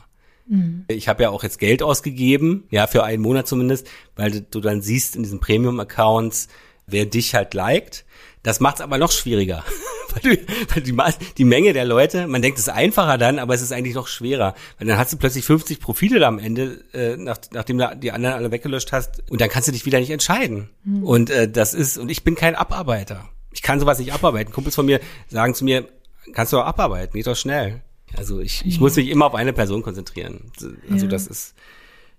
Ich 0.87 1.07
habe 1.07 1.23
ja 1.23 1.29
auch 1.29 1.43
jetzt 1.43 1.59
Geld 1.59 1.83
ausgegeben, 1.83 2.63
ja, 2.71 2.87
für 2.87 3.03
einen 3.03 3.21
Monat 3.21 3.47
zumindest, 3.47 3.87
weil 4.15 4.41
du 4.41 4.59
dann 4.59 4.81
siehst 4.81 5.15
in 5.15 5.21
diesen 5.21 5.39
Premium-Accounts, 5.39 6.47
wer 6.87 7.05
dich 7.05 7.35
halt 7.35 7.53
liked. 7.53 8.05
Das 8.43 8.59
macht's 8.59 8.81
aber 8.81 8.97
noch 8.97 9.11
schwieriger. 9.11 9.63
weil 10.23 10.35
du, 10.35 10.41
weil 10.69 10.81
die, 10.81 11.33
die 11.37 11.45
Menge 11.45 11.73
der 11.73 11.85
Leute, 11.85 12.27
man 12.27 12.41
denkt, 12.41 12.57
es 12.57 12.67
ist 12.67 12.73
einfacher 12.73 13.17
dann, 13.17 13.37
aber 13.39 13.53
es 13.53 13.61
ist 13.61 13.71
eigentlich 13.71 13.95
noch 13.95 14.07
schwerer. 14.07 14.55
Weil 14.77 14.87
dann 14.87 14.97
hast 14.97 15.13
du 15.13 15.17
plötzlich 15.17 15.45
50 15.45 15.79
Profile 15.79 16.19
da 16.19 16.27
am 16.27 16.39
Ende, 16.39 16.83
äh, 16.93 17.15
nach, 17.17 17.37
nachdem 17.51 17.77
du 17.77 17.95
die 17.97 18.11
anderen 18.11 18.35
alle 18.35 18.51
weggelöscht 18.51 18.91
hast, 18.91 19.21
und 19.29 19.41
dann 19.41 19.49
kannst 19.49 19.67
du 19.67 19.71
dich 19.71 19.85
wieder 19.85 19.99
nicht 19.99 20.09
entscheiden. 20.09 20.69
Und 21.03 21.29
äh, 21.29 21.49
das 21.49 21.73
ist, 21.73 21.97
und 21.97 22.09
ich 22.09 22.23
bin 22.23 22.35
kein 22.35 22.55
Abarbeiter. 22.55 23.29
Ich 23.51 23.61
kann 23.61 23.79
sowas 23.79 23.99
nicht 23.99 24.13
abarbeiten. 24.13 24.53
Kumpels 24.53 24.75
von 24.75 24.85
mir 24.85 24.99
sagen 25.27 25.53
zu 25.53 25.63
mir, 25.65 25.87
kannst 26.33 26.53
du 26.53 26.59
auch 26.59 26.65
abarbeiten, 26.65 27.13
geht 27.13 27.27
doch 27.27 27.35
schnell. 27.35 27.81
Also 28.17 28.39
ich, 28.39 28.65
ich 28.65 28.79
muss 28.79 28.95
mich 28.95 29.09
immer 29.09 29.25
auf 29.25 29.35
eine 29.35 29.53
Person 29.53 29.83
konzentrieren. 29.83 30.51
Also 30.89 31.05
Ja. 31.05 31.11
das 31.11 31.27
ist, 31.27 31.53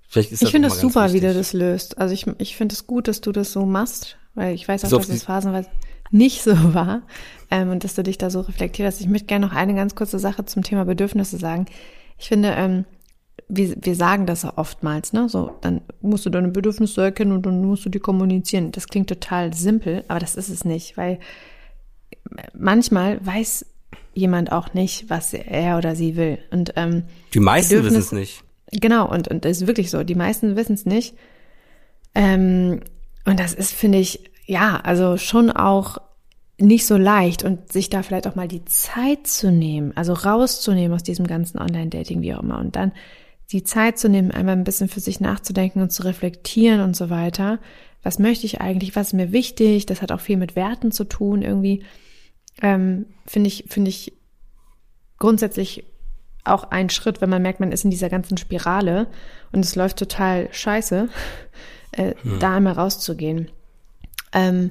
vielleicht 0.09 0.31
ist 0.33 0.43
das 0.43 0.49
Ich 0.49 0.53
finde 0.53 0.69
es 0.69 0.81
super, 0.81 1.09
wie 1.09 1.15
wichtig. 1.15 1.31
du 1.31 1.35
das 1.39 1.53
löst. 1.53 1.99
Also 1.99 2.15
ich, 2.15 2.27
ich 2.39 2.57
finde 2.57 2.75
es 2.75 2.87
gut, 2.87 3.09
dass 3.09 3.21
du 3.21 3.33
das 3.33 3.51
so 3.53 3.65
machst, 3.67 4.17
weil 4.35 4.55
ich 4.55 4.69
weiß 4.69 4.85
auch, 4.85 4.89
So, 4.91 4.99
dass 4.99 5.09
es 5.09 5.25
phasenweise 5.25 5.69
nicht 6.11 6.43
so 6.43 6.53
war 6.75 7.03
ähm, 7.51 7.71
und 7.71 7.85
dass 7.85 7.95
du 7.95 8.03
dich 8.03 8.19
da 8.19 8.31
so 8.31 8.41
reflektiert 8.41 8.87
hast. 8.87 9.01
Ich 9.01 9.09
möchte 9.09 9.27
gerne 9.27 9.47
noch 9.47 9.55
eine 9.55 9.75
ganz 9.75 9.95
kurze 9.95 10.19
Sache 10.19 10.45
zum 10.45 10.63
Thema 10.63 10.85
Bedürfnisse 10.85 11.39
sagen. 11.39 11.67
Ich 12.19 12.29
finde, 12.29 12.55
ähm, 12.57 12.85
wir, 13.49 13.75
wir 13.81 13.95
sagen 13.95 14.27
das 14.27 14.43
ja 14.43 14.53
oftmals, 14.57 15.13
ne? 15.13 15.29
So, 15.29 15.53
dann 15.61 15.81
musst 16.01 16.27
du 16.27 16.31
deine 16.31 16.49
Bedürfnisse 16.49 17.03
erkennen 17.03 17.33
und 17.33 17.47
dann 17.47 17.65
musst 17.65 17.85
du 17.85 17.89
die 17.89 17.99
kommunizieren. 17.99 18.73
Das 18.73 18.87
klingt 18.87 19.09
total 19.09 19.53
simpel, 19.55 20.05
aber 20.09 20.21
das 20.21 20.37
ist 20.37 20.51
es 20.51 20.65
nicht, 20.65 20.97
weil 20.97 21.19
manchmal 22.55 23.25
weiß 23.25 23.67
jemand 24.15 24.53
auch 24.53 24.75
nicht, 24.75 25.09
was 25.09 25.33
er 25.33 25.79
oder 25.79 25.97
sie 25.97 26.17
will. 26.17 26.39
Und 26.51 26.75
ähm, 26.77 27.05
Die 27.35 27.41
meisten 27.41 27.83
wissen 27.83 27.97
es 27.97 28.13
nicht. 28.13 28.45
Genau, 28.73 29.09
und, 29.11 29.29
und 29.29 29.45
das 29.45 29.61
ist 29.61 29.67
wirklich 29.67 29.91
so. 29.91 30.05
Die 30.05 30.15
meisten 30.15 30.57
wissen 30.57 30.75
es 30.75 30.87
nicht. 30.87 31.15
Ähm, 32.15 32.81
und 33.25 33.41
das 33.41 33.55
ist, 33.55 33.73
finde 33.73 33.99
ich, 33.99 34.30
ja, 34.47 34.81
also 34.83 35.17
schon 35.17 35.51
auch 35.51 35.99
nicht 36.59 36.87
so 36.87 36.97
leicht 36.97 37.43
und 37.43 37.73
sich 37.73 37.89
da 37.89 38.03
vielleicht 38.03 38.27
auch 38.27 38.35
mal 38.35 38.49
die 38.49 38.65
Zeit 38.67 39.27
zu 39.27 39.51
nehmen, 39.51 39.97
also 39.97 40.13
rauszunehmen 40.13 40.95
aus 40.95 41.03
diesem 41.03 41.27
ganzen 41.27 41.59
Online-Dating, 41.59 42.21
wie 42.21 42.35
auch 42.35 42.43
immer, 42.43 42.59
und 42.59 42.77
dann 42.77 42.93
die 43.51 43.65
Zeit 43.65 43.99
zu 43.99 44.09
nehmen, 44.09 44.31
einmal 44.31 44.57
ein 44.57 44.65
bisschen 44.65 44.89
für 44.89 45.01
sich 45.01 45.21
nachzudenken 45.21 45.81
und 45.81 45.91
zu 45.91 46.05
reflektieren 46.05 46.81
und 46.81 46.95
so 46.95 47.11
weiter. 47.11 47.59
Was 48.03 48.19
möchte 48.19 48.47
ich 48.47 48.61
eigentlich? 48.61 48.95
Was 48.95 49.09
ist 49.09 49.13
mir 49.15 49.33
wichtig? 49.33 49.87
Das 49.87 50.03
hat 50.03 50.13
auch 50.13 50.21
viel 50.21 50.37
mit 50.37 50.55
Werten 50.55 50.93
zu 50.93 51.05
tun, 51.05 51.43
irgendwie. 51.43 51.83
Ähm, 52.63 53.07
finde 53.27 53.49
ich, 53.49 53.65
finde 53.69 53.89
ich 53.89 54.13
grundsätzlich 55.19 55.85
auch 56.45 56.65
ein 56.65 56.91
Schritt, 56.91 57.21
wenn 57.21 57.31
man 57.31 57.43
merkt, 57.43 57.61
man 57.61 57.73
ist 57.73 57.85
in 57.85 57.91
dieser 57.91 58.09
ganzen 58.09 58.37
Spirale 58.37 59.09
und 59.53 59.65
es 59.65 59.77
läuft 59.77 59.99
total 59.99 60.49
scheiße, 60.53 61.09
äh, 61.93 62.15
da 62.39 62.57
einmal 62.57 62.75
rauszugehen. 62.75 63.51
Ähm, 64.33 64.71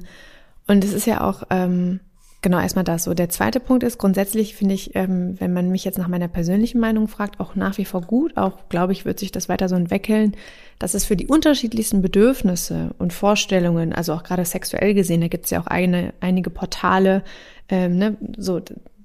und 0.66 0.84
es 0.84 0.92
ist 0.92 1.06
ja 1.06 1.20
auch, 1.22 1.42
ähm, 1.50 2.00
genau, 2.42 2.60
erstmal 2.60 2.84
das 2.84 3.04
so. 3.04 3.14
Der 3.14 3.28
zweite 3.28 3.60
Punkt 3.60 3.82
ist, 3.82 3.98
grundsätzlich 3.98 4.54
finde 4.54 4.74
ich, 4.74 4.94
ähm, 4.94 5.38
wenn 5.40 5.52
man 5.52 5.70
mich 5.70 5.84
jetzt 5.84 5.98
nach 5.98 6.08
meiner 6.08 6.28
persönlichen 6.28 6.80
Meinung 6.80 7.08
fragt, 7.08 7.40
auch 7.40 7.54
nach 7.54 7.78
wie 7.78 7.84
vor 7.84 8.02
gut, 8.02 8.36
auch 8.36 8.68
glaube 8.68 8.92
ich, 8.92 9.04
wird 9.04 9.18
sich 9.18 9.32
das 9.32 9.48
weiter 9.48 9.68
so 9.68 9.74
entwickeln, 9.74 10.36
dass 10.78 10.94
es 10.94 11.04
für 11.04 11.16
die 11.16 11.26
unterschiedlichsten 11.26 12.02
Bedürfnisse 12.02 12.90
und 12.98 13.12
Vorstellungen, 13.12 13.92
also 13.92 14.12
auch 14.14 14.22
gerade 14.22 14.44
sexuell 14.44 14.94
gesehen, 14.94 15.20
da 15.20 15.28
gibt 15.28 15.46
es 15.46 15.50
ja 15.50 15.60
auch 15.60 15.66
eine, 15.66 16.14
einige 16.20 16.50
Portale, 16.50 17.22
ähm, 17.68 17.98
ne, 17.98 18.16
so, 18.36 18.60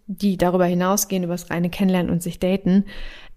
die 0.08 0.38
darüber 0.38 0.66
hinausgehen, 0.66 1.24
über 1.24 1.34
das 1.34 1.50
reine 1.50 1.70
Kennenlernen 1.70 2.12
und 2.12 2.22
sich 2.22 2.40
daten, 2.40 2.86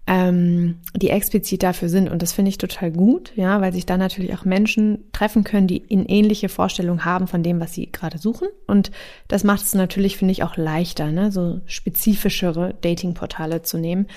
ähm, 0.07 0.77
die 0.95 1.09
explizit 1.09 1.61
dafür 1.61 1.87
sind. 1.87 2.09
Und 2.09 2.21
das 2.21 2.33
finde 2.33 2.49
ich 2.49 2.57
total 2.57 2.91
gut, 2.91 3.31
ja, 3.35 3.61
weil 3.61 3.73
sich 3.73 3.85
da 3.85 3.97
natürlich 3.97 4.33
auch 4.33 4.43
Menschen 4.43 5.03
treffen 5.11 5.43
können, 5.43 5.67
die 5.67 5.77
in 5.77 6.05
ähnliche 6.05 6.49
Vorstellungen 6.49 7.05
haben 7.05 7.27
von 7.27 7.43
dem, 7.43 7.59
was 7.59 7.73
sie 7.73 7.91
gerade 7.91 8.17
suchen. 8.17 8.47
Und 8.65 8.91
das 9.27 9.43
macht 9.43 9.61
es 9.61 9.75
natürlich, 9.75 10.17
finde 10.17 10.31
ich, 10.31 10.43
auch 10.43 10.57
leichter, 10.57 11.11
ne, 11.11 11.31
so 11.31 11.61
spezifischere 11.65 12.75
Datingportale 12.81 13.61
zu 13.61 13.77
nehmen. 13.77 14.07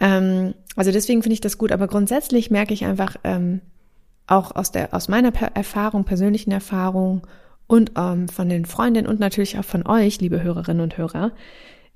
Ähm, 0.00 0.54
also 0.74 0.90
deswegen 0.90 1.22
finde 1.22 1.34
ich 1.34 1.40
das 1.40 1.58
gut. 1.58 1.70
Aber 1.70 1.86
grundsätzlich 1.86 2.50
merke 2.50 2.74
ich 2.74 2.84
einfach 2.84 3.16
ähm, 3.22 3.60
auch 4.26 4.54
aus 4.54 4.72
der 4.72 4.94
aus 4.94 5.08
meiner 5.08 5.30
per 5.30 5.54
Erfahrung, 5.54 6.04
persönlichen 6.04 6.50
Erfahrung 6.50 7.26
und 7.68 7.92
ähm, 7.96 8.28
von 8.28 8.48
den 8.48 8.64
Freundinnen 8.64 9.06
und 9.06 9.20
natürlich 9.20 9.58
auch 9.58 9.64
von 9.64 9.86
euch, 9.86 10.20
liebe 10.20 10.42
Hörerinnen 10.42 10.82
und 10.82 10.98
Hörer, 10.98 11.30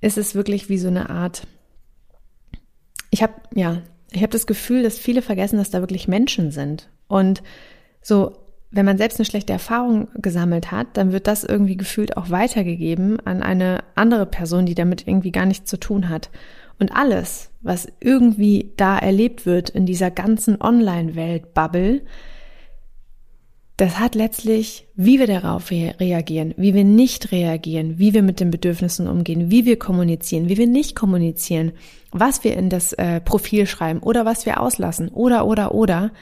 ist 0.00 0.18
es 0.18 0.36
wirklich 0.36 0.68
wie 0.68 0.78
so 0.78 0.88
eine 0.88 1.10
Art 1.10 1.46
ich 3.12 3.22
habe 3.22 3.34
ja, 3.54 3.82
ich 4.10 4.22
habe 4.22 4.32
das 4.32 4.46
Gefühl, 4.46 4.82
dass 4.82 4.98
viele 4.98 5.22
vergessen, 5.22 5.58
dass 5.58 5.70
da 5.70 5.80
wirklich 5.80 6.08
Menschen 6.08 6.50
sind. 6.50 6.88
Und 7.06 7.42
so, 8.00 8.32
wenn 8.70 8.86
man 8.86 8.98
selbst 8.98 9.18
eine 9.18 9.26
schlechte 9.26 9.52
Erfahrung 9.52 10.08
gesammelt 10.14 10.72
hat, 10.72 10.96
dann 10.96 11.12
wird 11.12 11.26
das 11.26 11.44
irgendwie 11.44 11.76
gefühlt 11.76 12.16
auch 12.16 12.30
weitergegeben 12.30 13.20
an 13.24 13.42
eine 13.42 13.84
andere 13.94 14.26
Person, 14.26 14.66
die 14.66 14.74
damit 14.74 15.06
irgendwie 15.06 15.30
gar 15.30 15.46
nichts 15.46 15.68
zu 15.68 15.78
tun 15.78 16.08
hat. 16.08 16.30
Und 16.78 16.90
alles, 16.90 17.50
was 17.60 17.86
irgendwie 18.00 18.72
da 18.76 18.98
erlebt 18.98 19.46
wird 19.46 19.68
in 19.70 19.86
dieser 19.86 20.10
ganzen 20.10 20.60
Online-Welt-Bubble, 20.60 22.00
das 23.76 23.98
hat 23.98 24.14
letztlich, 24.14 24.86
wie 24.94 25.18
wir 25.18 25.26
darauf 25.26 25.70
reagieren, 25.70 26.54
wie 26.56 26.74
wir 26.74 26.84
nicht 26.84 27.32
reagieren, 27.32 27.98
wie 27.98 28.12
wir 28.12 28.22
mit 28.22 28.38
den 28.38 28.50
Bedürfnissen 28.50 29.08
umgehen, 29.08 29.50
wie 29.50 29.64
wir 29.64 29.78
kommunizieren, 29.78 30.48
wie 30.48 30.58
wir 30.58 30.66
nicht 30.66 30.94
kommunizieren, 30.94 31.72
was 32.10 32.44
wir 32.44 32.56
in 32.56 32.68
das 32.68 32.92
äh, 32.92 33.20
Profil 33.20 33.66
schreiben 33.66 34.00
oder 34.00 34.24
was 34.24 34.44
wir 34.44 34.60
auslassen 34.60 35.08
oder 35.08 35.46
oder 35.46 35.74
oder. 35.74 36.12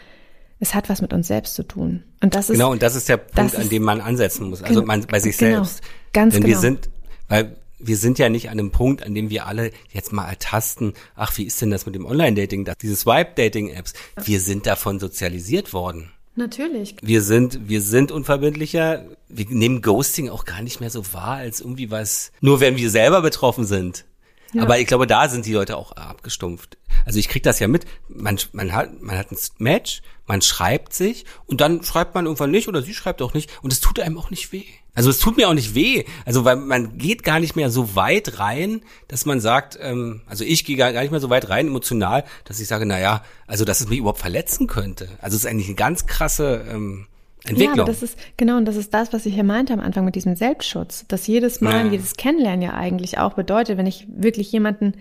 Es 0.60 0.74
hat 0.74 0.88
was 0.88 1.00
mit 1.00 1.12
uns 1.12 1.26
selbst 1.26 1.54
zu 1.54 1.62
tun. 1.62 2.04
Und 2.22 2.34
das 2.34 2.50
ist 2.50 2.56
genau 2.56 2.70
und 2.70 2.82
das 2.82 2.94
ist 2.94 3.08
der 3.08 3.16
Punkt, 3.16 3.56
an 3.56 3.68
dem 3.68 3.82
man 3.82 4.00
ansetzen 4.00 4.50
muss. 4.50 4.62
Also 4.62 4.82
man 4.82 5.06
bei 5.06 5.18
sich 5.18 5.36
genau, 5.36 5.64
selbst. 5.64 5.82
Ganz 6.12 6.34
Denn 6.34 6.42
genau. 6.42 6.54
wir 6.54 6.60
sind, 6.60 6.90
weil 7.28 7.56
wir 7.78 7.96
sind 7.96 8.18
ja 8.18 8.28
nicht 8.28 8.50
an 8.50 8.58
einem 8.58 8.70
Punkt, 8.70 9.02
an 9.02 9.14
dem 9.14 9.30
wir 9.30 9.46
alle 9.46 9.72
jetzt 9.90 10.12
mal 10.12 10.28
ertasten, 10.28 10.92
ach, 11.16 11.36
wie 11.38 11.44
ist 11.44 11.60
denn 11.62 11.70
das 11.70 11.86
mit 11.86 11.94
dem 11.94 12.04
Online-Dating, 12.04 12.68
diese 12.80 12.94
Swipe-Dating-Apps? 12.94 13.94
Wir 14.22 14.40
sind 14.40 14.66
davon 14.66 15.00
sozialisiert 15.00 15.72
worden. 15.72 16.10
Natürlich. 16.36 16.96
Wir 17.02 17.22
sind, 17.22 17.68
wir 17.68 17.80
sind 17.80 18.12
unverbindlicher. 18.12 19.04
Wir 19.28 19.46
nehmen 19.48 19.82
Ghosting 19.82 20.28
auch 20.28 20.44
gar 20.44 20.62
nicht 20.62 20.80
mehr 20.80 20.90
so 20.90 21.12
wahr 21.12 21.36
als 21.36 21.60
irgendwie 21.60 21.90
was, 21.90 22.32
nur 22.40 22.60
wenn 22.60 22.76
wir 22.76 22.90
selber 22.90 23.20
betroffen 23.20 23.64
sind. 23.64 24.04
Ja. 24.52 24.62
Aber 24.62 24.78
ich 24.78 24.86
glaube, 24.86 25.06
da 25.06 25.28
sind 25.28 25.46
die 25.46 25.52
Leute 25.52 25.76
auch 25.76 25.92
abgestumpft. 25.92 26.76
Also 27.04 27.18
ich 27.18 27.28
krieg 27.28 27.42
das 27.42 27.60
ja 27.60 27.68
mit. 27.68 27.84
Man, 28.08 28.38
man 28.52 28.72
hat, 28.72 29.00
man 29.00 29.16
hat 29.16 29.30
ein 29.30 29.38
Match, 29.58 30.02
man 30.26 30.42
schreibt 30.42 30.92
sich 30.92 31.24
und 31.46 31.60
dann 31.60 31.82
schreibt 31.84 32.14
man 32.14 32.26
irgendwann 32.26 32.50
nicht 32.50 32.68
oder 32.68 32.82
sie 32.82 32.94
schreibt 32.94 33.22
auch 33.22 33.34
nicht 33.34 33.50
und 33.62 33.72
es 33.72 33.80
tut 33.80 34.00
einem 34.00 34.18
auch 34.18 34.30
nicht 34.30 34.52
weh. 34.52 34.66
Also 34.94 35.10
es 35.10 35.18
tut 35.18 35.36
mir 35.36 35.48
auch 35.48 35.54
nicht 35.54 35.74
weh. 35.74 36.04
Also 36.24 36.44
weil 36.44 36.56
man 36.56 36.98
geht 36.98 37.22
gar 37.22 37.40
nicht 37.40 37.56
mehr 37.56 37.70
so 37.70 37.94
weit 37.94 38.38
rein, 38.38 38.82
dass 39.08 39.26
man 39.26 39.40
sagt, 39.40 39.78
ähm, 39.80 40.22
also 40.26 40.44
ich 40.44 40.64
gehe 40.64 40.76
gar, 40.76 40.92
nicht 40.92 41.10
mehr 41.10 41.20
so 41.20 41.30
weit 41.30 41.48
rein 41.48 41.68
emotional, 41.68 42.24
dass 42.44 42.60
ich 42.60 42.68
sage, 42.68 42.86
na 42.86 42.98
ja, 42.98 43.22
also 43.46 43.64
dass 43.64 43.80
es 43.80 43.88
mich 43.88 43.98
überhaupt 43.98 44.20
verletzen 44.20 44.66
könnte. 44.66 45.08
Also 45.20 45.36
es 45.36 45.44
ist 45.44 45.50
eigentlich 45.50 45.68
eine 45.68 45.76
ganz 45.76 46.06
krasse 46.06 46.64
ähm, 46.70 47.06
Entwicklung. 47.44 47.76
Ja, 47.76 47.82
aber 47.82 47.92
das 47.92 48.02
ist, 48.02 48.18
genau, 48.36 48.56
und 48.56 48.66
das 48.66 48.76
ist 48.76 48.92
das, 48.92 49.12
was 49.12 49.26
ich 49.26 49.34
hier 49.34 49.44
meinte 49.44 49.72
am 49.72 49.80
Anfang 49.80 50.04
mit 50.04 50.14
diesem 50.14 50.36
Selbstschutz. 50.36 51.04
Dass 51.08 51.26
jedes 51.26 51.60
Mal, 51.60 51.86
ja. 51.86 51.92
jedes 51.92 52.14
Kennenlernen 52.16 52.62
ja 52.62 52.74
eigentlich 52.74 53.18
auch 53.18 53.34
bedeutet, 53.34 53.78
wenn 53.78 53.86
ich 53.86 54.06
wirklich 54.08 54.52
jemanden 54.52 54.94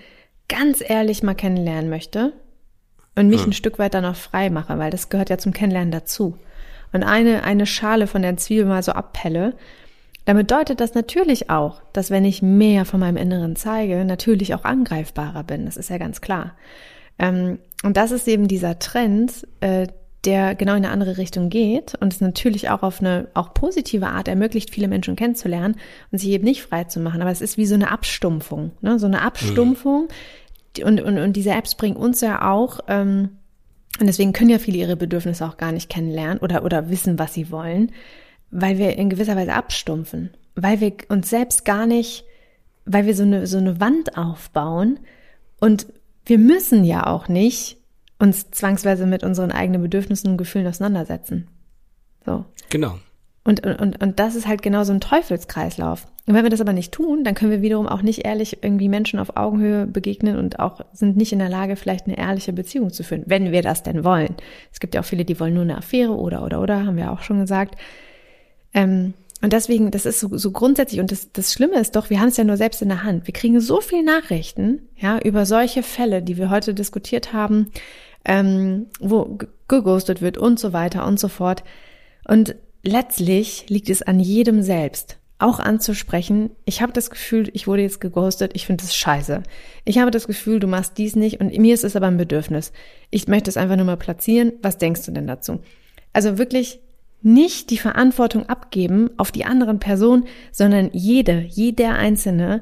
ganz 0.47 0.81
ehrlich 0.81 1.23
mal 1.23 1.35
kennenlernen 1.35 1.89
möchte 1.89 2.33
und 3.15 3.29
mich 3.29 3.41
hm. 3.41 3.49
ein 3.49 3.53
Stück 3.53 3.79
weit 3.79 3.93
dann 3.93 4.05
auch 4.05 4.15
frei 4.15 4.49
mache, 4.49 4.77
weil 4.77 4.91
das 4.91 5.09
gehört 5.09 5.29
ja 5.29 5.37
zum 5.37 5.53
Kennenlernen 5.53 5.91
dazu. 5.91 6.37
Und 6.91 7.03
eine, 7.03 7.43
eine 7.43 7.65
Schale 7.65 8.07
von 8.07 8.21
der 8.21 8.37
Zwiebel 8.37 8.65
mal 8.65 8.81
so 8.81 8.93
abpelle, 8.93 9.55
dann 10.29 10.37
bedeutet 10.37 10.79
das 10.79 10.93
natürlich 10.93 11.49
auch, 11.49 11.81
dass 11.91 12.11
wenn 12.11 12.23
ich 12.23 12.43
mehr 12.43 12.85
von 12.85 12.99
meinem 12.99 13.17
Inneren 13.17 13.55
zeige, 13.55 14.05
natürlich 14.05 14.53
auch 14.53 14.63
angreifbarer 14.63 15.43
bin. 15.43 15.65
Das 15.65 15.75
ist 15.75 15.89
ja 15.89 15.97
ganz 15.97 16.21
klar. 16.21 16.53
Ähm, 17.17 17.57
und 17.81 17.97
das 17.97 18.11
ist 18.11 18.27
eben 18.27 18.47
dieser 18.47 18.77
Trend, 18.77 19.47
äh, 19.61 19.87
der 20.25 20.53
genau 20.53 20.73
in 20.73 20.85
eine 20.85 20.91
andere 20.91 21.17
Richtung 21.17 21.49
geht 21.49 21.95
und 21.95 22.13
es 22.13 22.21
natürlich 22.21 22.69
auch 22.69 22.83
auf 22.83 22.99
eine 22.99 23.29
auch 23.33 23.55
positive 23.55 24.05
Art 24.05 24.27
ermöglicht, 24.27 24.69
viele 24.69 24.87
Menschen 24.87 25.15
kennenzulernen 25.15 25.77
und 26.11 26.19
sich 26.19 26.29
eben 26.29 26.43
nicht 26.43 26.61
frei 26.61 26.83
zu 26.83 26.99
machen. 26.99 27.23
Aber 27.23 27.31
es 27.31 27.41
ist 27.41 27.57
wie 27.57 27.65
so 27.65 27.73
eine 27.73 27.89
Abstumpfung, 27.89 28.73
ne? 28.81 28.99
so 28.99 29.07
eine 29.07 29.23
Abstumpfung. 29.23 30.09
Mhm. 30.77 30.83
Und, 30.83 31.01
und, 31.01 31.17
und 31.17 31.33
diese 31.33 31.53
Apps 31.53 31.73
bringen 31.73 31.95
uns 31.95 32.21
ja 32.21 32.51
auch, 32.51 32.81
ähm, 32.87 33.29
und 33.99 34.05
deswegen 34.05 34.33
können 34.33 34.51
ja 34.51 34.59
viele 34.59 34.77
ihre 34.77 34.95
Bedürfnisse 34.95 35.43
auch 35.43 35.57
gar 35.57 35.71
nicht 35.71 35.89
kennenlernen 35.89 36.37
oder, 36.37 36.63
oder 36.63 36.91
wissen, 36.91 37.17
was 37.17 37.33
sie 37.33 37.49
wollen, 37.49 37.91
weil 38.51 38.77
wir 38.77 38.97
in 38.97 39.09
gewisser 39.09 39.35
Weise 39.35 39.53
abstumpfen, 39.53 40.31
weil 40.55 40.79
wir 40.79 40.93
uns 41.09 41.29
selbst 41.29 41.65
gar 41.65 41.85
nicht, 41.85 42.25
weil 42.85 43.05
wir 43.05 43.15
so 43.15 43.23
eine, 43.23 43.47
so 43.47 43.57
eine 43.57 43.79
Wand 43.79 44.17
aufbauen 44.17 44.99
und 45.59 45.87
wir 46.25 46.37
müssen 46.37 46.83
ja 46.83 47.07
auch 47.07 47.27
nicht 47.27 47.77
uns 48.19 48.51
zwangsweise 48.51 49.05
mit 49.05 49.23
unseren 49.23 49.51
eigenen 49.51 49.81
Bedürfnissen 49.81 50.31
und 50.31 50.37
Gefühlen 50.37 50.67
auseinandersetzen. 50.67 51.47
So. 52.25 52.45
Genau. 52.69 52.99
Und, 53.45 53.65
und, 53.65 54.03
und 54.03 54.19
das 54.19 54.35
ist 54.35 54.47
halt 54.47 54.61
genau 54.61 54.83
so 54.83 54.93
ein 54.93 54.99
Teufelskreislauf. 54.99 56.05
Und 56.27 56.35
wenn 56.35 56.43
wir 56.43 56.51
das 56.51 56.61
aber 56.61 56.73
nicht 56.73 56.91
tun, 56.91 57.23
dann 57.23 57.33
können 57.33 57.49
wir 57.49 57.63
wiederum 57.63 57.87
auch 57.87 58.03
nicht 58.03 58.25
ehrlich 58.25 58.61
irgendwie 58.61 58.89
Menschen 58.89 59.17
auf 59.17 59.37
Augenhöhe 59.37 59.87
begegnen 59.87 60.37
und 60.37 60.59
auch 60.59 60.81
sind 60.93 61.17
nicht 61.17 61.33
in 61.33 61.39
der 61.39 61.49
Lage, 61.49 61.75
vielleicht 61.75 62.05
eine 62.05 62.17
ehrliche 62.17 62.53
Beziehung 62.53 62.91
zu 62.91 63.03
führen, 63.03 63.23
wenn 63.25 63.51
wir 63.51 63.63
das 63.63 63.81
denn 63.81 64.03
wollen. 64.03 64.35
Es 64.71 64.79
gibt 64.79 64.93
ja 64.93 65.01
auch 65.01 65.05
viele, 65.05 65.25
die 65.25 65.39
wollen 65.39 65.55
nur 65.55 65.63
eine 65.63 65.77
Affäre 65.77 66.15
oder, 66.15 66.43
oder, 66.43 66.61
oder, 66.61 66.85
haben 66.85 66.97
wir 66.97 67.11
auch 67.11 67.23
schon 67.23 67.39
gesagt. 67.39 67.75
Ähm, 68.73 69.13
und 69.41 69.53
deswegen, 69.53 69.89
das 69.91 70.05
ist 70.05 70.19
so, 70.19 70.37
so 70.37 70.51
grundsätzlich, 70.51 70.99
und 70.99 71.11
das, 71.11 71.31
das 71.31 71.53
Schlimme 71.53 71.79
ist 71.79 71.95
doch, 71.95 72.09
wir 72.09 72.19
haben 72.19 72.27
es 72.27 72.37
ja 72.37 72.43
nur 72.43 72.57
selbst 72.57 72.81
in 72.81 72.89
der 72.89 73.03
Hand. 73.03 73.25
Wir 73.25 73.33
kriegen 73.33 73.59
so 73.61 73.79
viel 73.79 74.03
Nachrichten, 74.03 74.81
ja, 74.97 75.19
über 75.19 75.45
solche 75.45 75.81
Fälle, 75.81 76.21
die 76.21 76.37
wir 76.37 76.49
heute 76.49 76.73
diskutiert 76.73 77.31
haben, 77.31 77.71
ähm, 78.25 78.87
wo 78.99 79.37
geghostet 79.67 80.21
wird 80.21 80.37
und 80.37 80.59
so 80.59 80.73
weiter 80.73 81.07
und 81.07 81.19
so 81.19 81.29
fort. 81.29 81.63
Und 82.27 82.55
letztlich 82.83 83.69
liegt 83.69 83.89
es 83.89 84.01
an 84.01 84.19
jedem 84.19 84.61
selbst, 84.61 85.17
auch 85.37 85.59
anzusprechen, 85.59 86.49
ich 86.65 86.81
habe 86.81 86.91
das 86.91 87.09
Gefühl, 87.09 87.49
ich 87.53 87.65
wurde 87.65 87.81
jetzt 87.81 88.01
geghostet, 88.01 88.51
ich 88.55 88.65
finde 88.65 88.83
das 88.83 88.93
scheiße. 88.93 89.43
Ich 89.85 89.99
habe 89.99 90.11
das 90.11 90.27
Gefühl, 90.27 90.59
du 90.59 90.67
machst 90.67 90.97
dies 90.97 91.15
nicht 91.15 91.39
und 91.39 91.57
mir 91.57 91.73
ist 91.73 91.85
es 91.85 91.95
aber 91.95 92.07
ein 92.07 92.17
Bedürfnis. 92.17 92.73
Ich 93.09 93.29
möchte 93.29 93.49
es 93.49 93.55
einfach 93.55 93.77
nur 93.77 93.85
mal 93.85 93.95
platzieren. 93.95 94.51
Was 94.61 94.77
denkst 94.77 95.05
du 95.05 95.13
denn 95.13 95.27
dazu? 95.27 95.59
Also 96.11 96.37
wirklich 96.37 96.81
nicht 97.21 97.69
die 97.69 97.77
Verantwortung 97.77 98.47
abgeben 98.47 99.09
auf 99.17 99.31
die 99.31 99.45
anderen 99.45 99.79
Personen, 99.79 100.25
sondern 100.51 100.89
jede, 100.93 101.41
jeder 101.41 101.93
Einzelne 101.95 102.61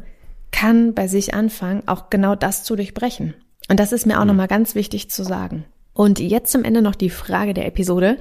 kann 0.52 0.94
bei 0.94 1.08
sich 1.08 1.34
anfangen, 1.34 1.84
auch 1.88 2.10
genau 2.10 2.36
das 2.36 2.64
zu 2.64 2.76
durchbrechen. 2.76 3.36
Und 3.70 3.80
das 3.80 3.92
ist 3.92 4.06
mir 4.06 4.18
auch 4.18 4.24
mhm. 4.24 4.30
nochmal 4.30 4.48
ganz 4.48 4.76
wichtig 4.76 5.10
zu 5.10 5.24
sagen. 5.24 5.66
Und 5.94 6.20
jetzt 6.20 6.52
zum 6.52 6.64
Ende 6.64 6.82
noch 6.82 6.96
die 6.96 7.10
Frage 7.10 7.54
der 7.54 7.66
Episode. 7.66 8.18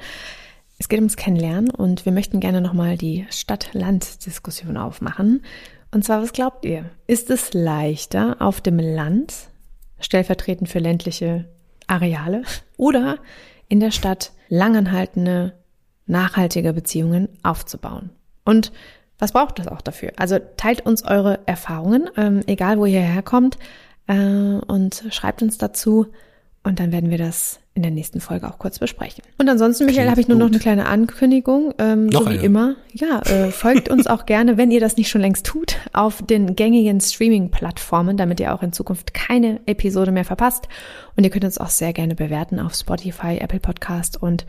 Es 0.78 0.88
geht 0.88 0.98
ums 0.98 1.16
Kennenlernen 1.16 1.70
und 1.70 2.04
wir 2.04 2.12
möchten 2.12 2.40
gerne 2.40 2.60
nochmal 2.60 2.98
die 2.98 3.26
Stadt-Land-Diskussion 3.30 4.76
aufmachen. 4.76 5.42
Und 5.90 6.04
zwar, 6.04 6.22
was 6.22 6.32
glaubt 6.32 6.64
ihr? 6.64 6.90
Ist 7.06 7.30
es 7.30 7.54
leichter 7.54 8.36
auf 8.40 8.60
dem 8.60 8.78
Land, 8.78 9.34
stellvertretend 10.00 10.68
für 10.68 10.78
ländliche 10.78 11.46
Areale, 11.86 12.42
oder 12.76 13.18
in 13.68 13.80
der 13.80 13.90
Stadt 13.90 14.32
langanhaltende, 14.48 15.54
nachhaltige 16.06 16.72
Beziehungen 16.72 17.28
aufzubauen? 17.42 18.10
Und 18.44 18.72
was 19.18 19.32
braucht 19.32 19.58
das 19.58 19.68
auch 19.68 19.80
dafür? 19.80 20.12
Also 20.16 20.38
teilt 20.56 20.84
uns 20.84 21.04
eure 21.04 21.40
Erfahrungen, 21.46 22.10
ähm, 22.16 22.42
egal 22.46 22.78
wo 22.78 22.86
ihr 22.86 23.00
herkommt 23.00 23.58
äh, 24.06 24.14
und 24.14 25.04
schreibt 25.10 25.42
uns 25.42 25.58
dazu 25.58 26.06
und 26.66 26.80
dann 26.80 26.90
werden 26.90 27.10
wir 27.10 27.18
das 27.18 27.60
in 27.74 27.82
der 27.82 27.92
nächsten 27.92 28.20
Folge 28.20 28.48
auch 28.48 28.58
kurz 28.58 28.80
besprechen. 28.80 29.22
Und 29.38 29.48
ansonsten, 29.48 29.84
Michael, 29.84 30.10
habe 30.10 30.20
ich 30.20 30.26
nur 30.26 30.36
gut. 30.36 30.46
noch 30.46 30.50
eine 30.50 30.58
kleine 30.58 30.86
Ankündigung, 30.86 31.72
ähm, 31.78 32.06
noch 32.06 32.22
so 32.22 32.30
wie 32.30 32.34
eine. 32.34 32.42
immer. 32.42 32.74
Ja, 32.92 33.20
äh, 33.20 33.52
folgt 33.52 33.88
uns 33.88 34.08
auch 34.08 34.26
gerne, 34.26 34.56
wenn 34.56 34.72
ihr 34.72 34.80
das 34.80 34.96
nicht 34.96 35.08
schon 35.08 35.20
längst 35.20 35.46
tut, 35.46 35.76
auf 35.92 36.22
den 36.22 36.56
gängigen 36.56 37.00
Streaming-Plattformen, 37.00 38.16
damit 38.16 38.40
ihr 38.40 38.52
auch 38.52 38.64
in 38.64 38.72
Zukunft 38.72 39.14
keine 39.14 39.60
Episode 39.66 40.10
mehr 40.10 40.24
verpasst. 40.24 40.66
Und 41.14 41.22
ihr 41.22 41.30
könnt 41.30 41.44
uns 41.44 41.58
auch 41.58 41.68
sehr 41.68 41.92
gerne 41.92 42.16
bewerten 42.16 42.58
auf 42.58 42.74
Spotify, 42.74 43.36
Apple 43.38 43.60
Podcast 43.60 44.20
und 44.20 44.44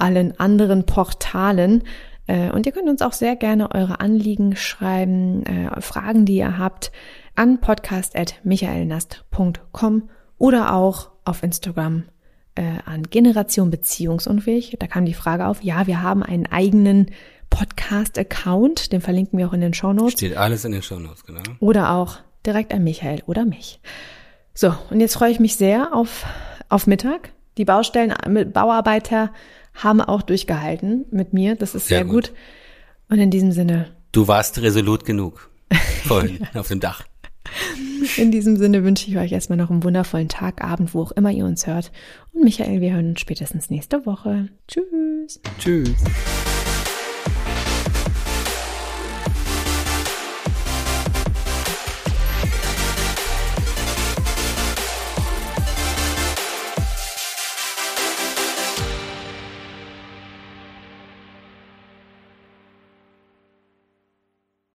allen 0.00 0.38
anderen 0.38 0.86
Portalen. 0.86 1.82
Äh, 2.26 2.50
und 2.50 2.66
ihr 2.66 2.72
könnt 2.72 2.88
uns 2.88 3.02
auch 3.02 3.12
sehr 3.12 3.36
gerne 3.36 3.74
eure 3.74 4.00
Anliegen 4.00 4.56
schreiben, 4.56 5.44
äh, 5.44 5.80
Fragen, 5.80 6.24
die 6.24 6.36
ihr 6.36 6.58
habt, 6.58 6.90
an 7.34 7.60
podcast.michaelnast.com 7.60 10.08
oder 10.38 10.74
auch 10.74 11.10
auf 11.24 11.42
Instagram 11.42 12.04
äh, 12.54 12.78
an 12.84 13.04
Generation 13.04 13.70
Beziehungsunfähig. 13.70 14.76
Da 14.78 14.86
kam 14.86 15.04
die 15.04 15.14
Frage 15.14 15.46
auf, 15.46 15.62
ja, 15.62 15.86
wir 15.86 16.02
haben 16.02 16.22
einen 16.22 16.46
eigenen 16.46 17.10
Podcast-Account, 17.50 18.92
den 18.92 19.00
verlinken 19.00 19.38
wir 19.38 19.48
auch 19.48 19.52
in 19.52 19.60
den 19.60 19.74
Shownotes. 19.74 20.12
Steht 20.12 20.36
alles 20.36 20.64
in 20.64 20.72
den 20.72 20.82
Shownotes, 20.82 21.24
genau. 21.24 21.42
Oder 21.58 21.92
auch 21.92 22.18
direkt 22.46 22.72
an 22.72 22.84
Michael 22.84 23.22
oder 23.26 23.44
mich. 23.44 23.80
So, 24.54 24.74
und 24.90 25.00
jetzt 25.00 25.14
freue 25.14 25.30
ich 25.30 25.40
mich 25.40 25.56
sehr 25.56 25.94
auf, 25.94 26.24
auf 26.68 26.86
Mittag. 26.86 27.32
Die 27.56 27.64
Baustellen, 27.64 28.14
mit 28.28 28.52
Bauarbeiter 28.52 29.32
haben 29.82 30.00
auch 30.00 30.22
durchgehalten 30.22 31.04
mit 31.10 31.32
mir. 31.32 31.56
Das 31.56 31.74
ist 31.74 31.88
sehr, 31.88 31.98
Sehr 31.98 32.04
gut. 32.06 32.28
gut. 32.28 32.32
Und 33.10 33.18
in 33.18 33.30
diesem 33.30 33.52
Sinne, 33.52 33.86
Du 34.12 34.26
warst 34.28 34.60
resolut 34.60 35.04
genug. 35.04 35.50
Vorhin 36.04 36.46
auf 36.54 36.68
dem 36.68 36.80
Dach. 36.80 37.04
in 38.16 38.30
diesem 38.32 38.56
Sinne 38.56 38.82
wünsche 38.84 39.08
ich 39.08 39.16
euch 39.18 39.32
erstmal 39.32 39.56
noch 39.58 39.70
einen 39.70 39.82
wundervollen 39.84 40.28
Tag, 40.28 40.62
Abend, 40.64 40.94
wo 40.94 41.02
auch 41.02 41.12
immer 41.12 41.30
ihr 41.30 41.44
uns 41.44 41.66
hört. 41.66 41.92
Und 42.32 42.44
Michael, 42.44 42.80
wir 42.80 42.92
hören 42.92 43.10
uns 43.10 43.20
spätestens 43.20 43.70
nächste 43.70 44.04
Woche. 44.06 44.48
Tschüss. 44.68 45.40
Tschüss. 45.58 45.94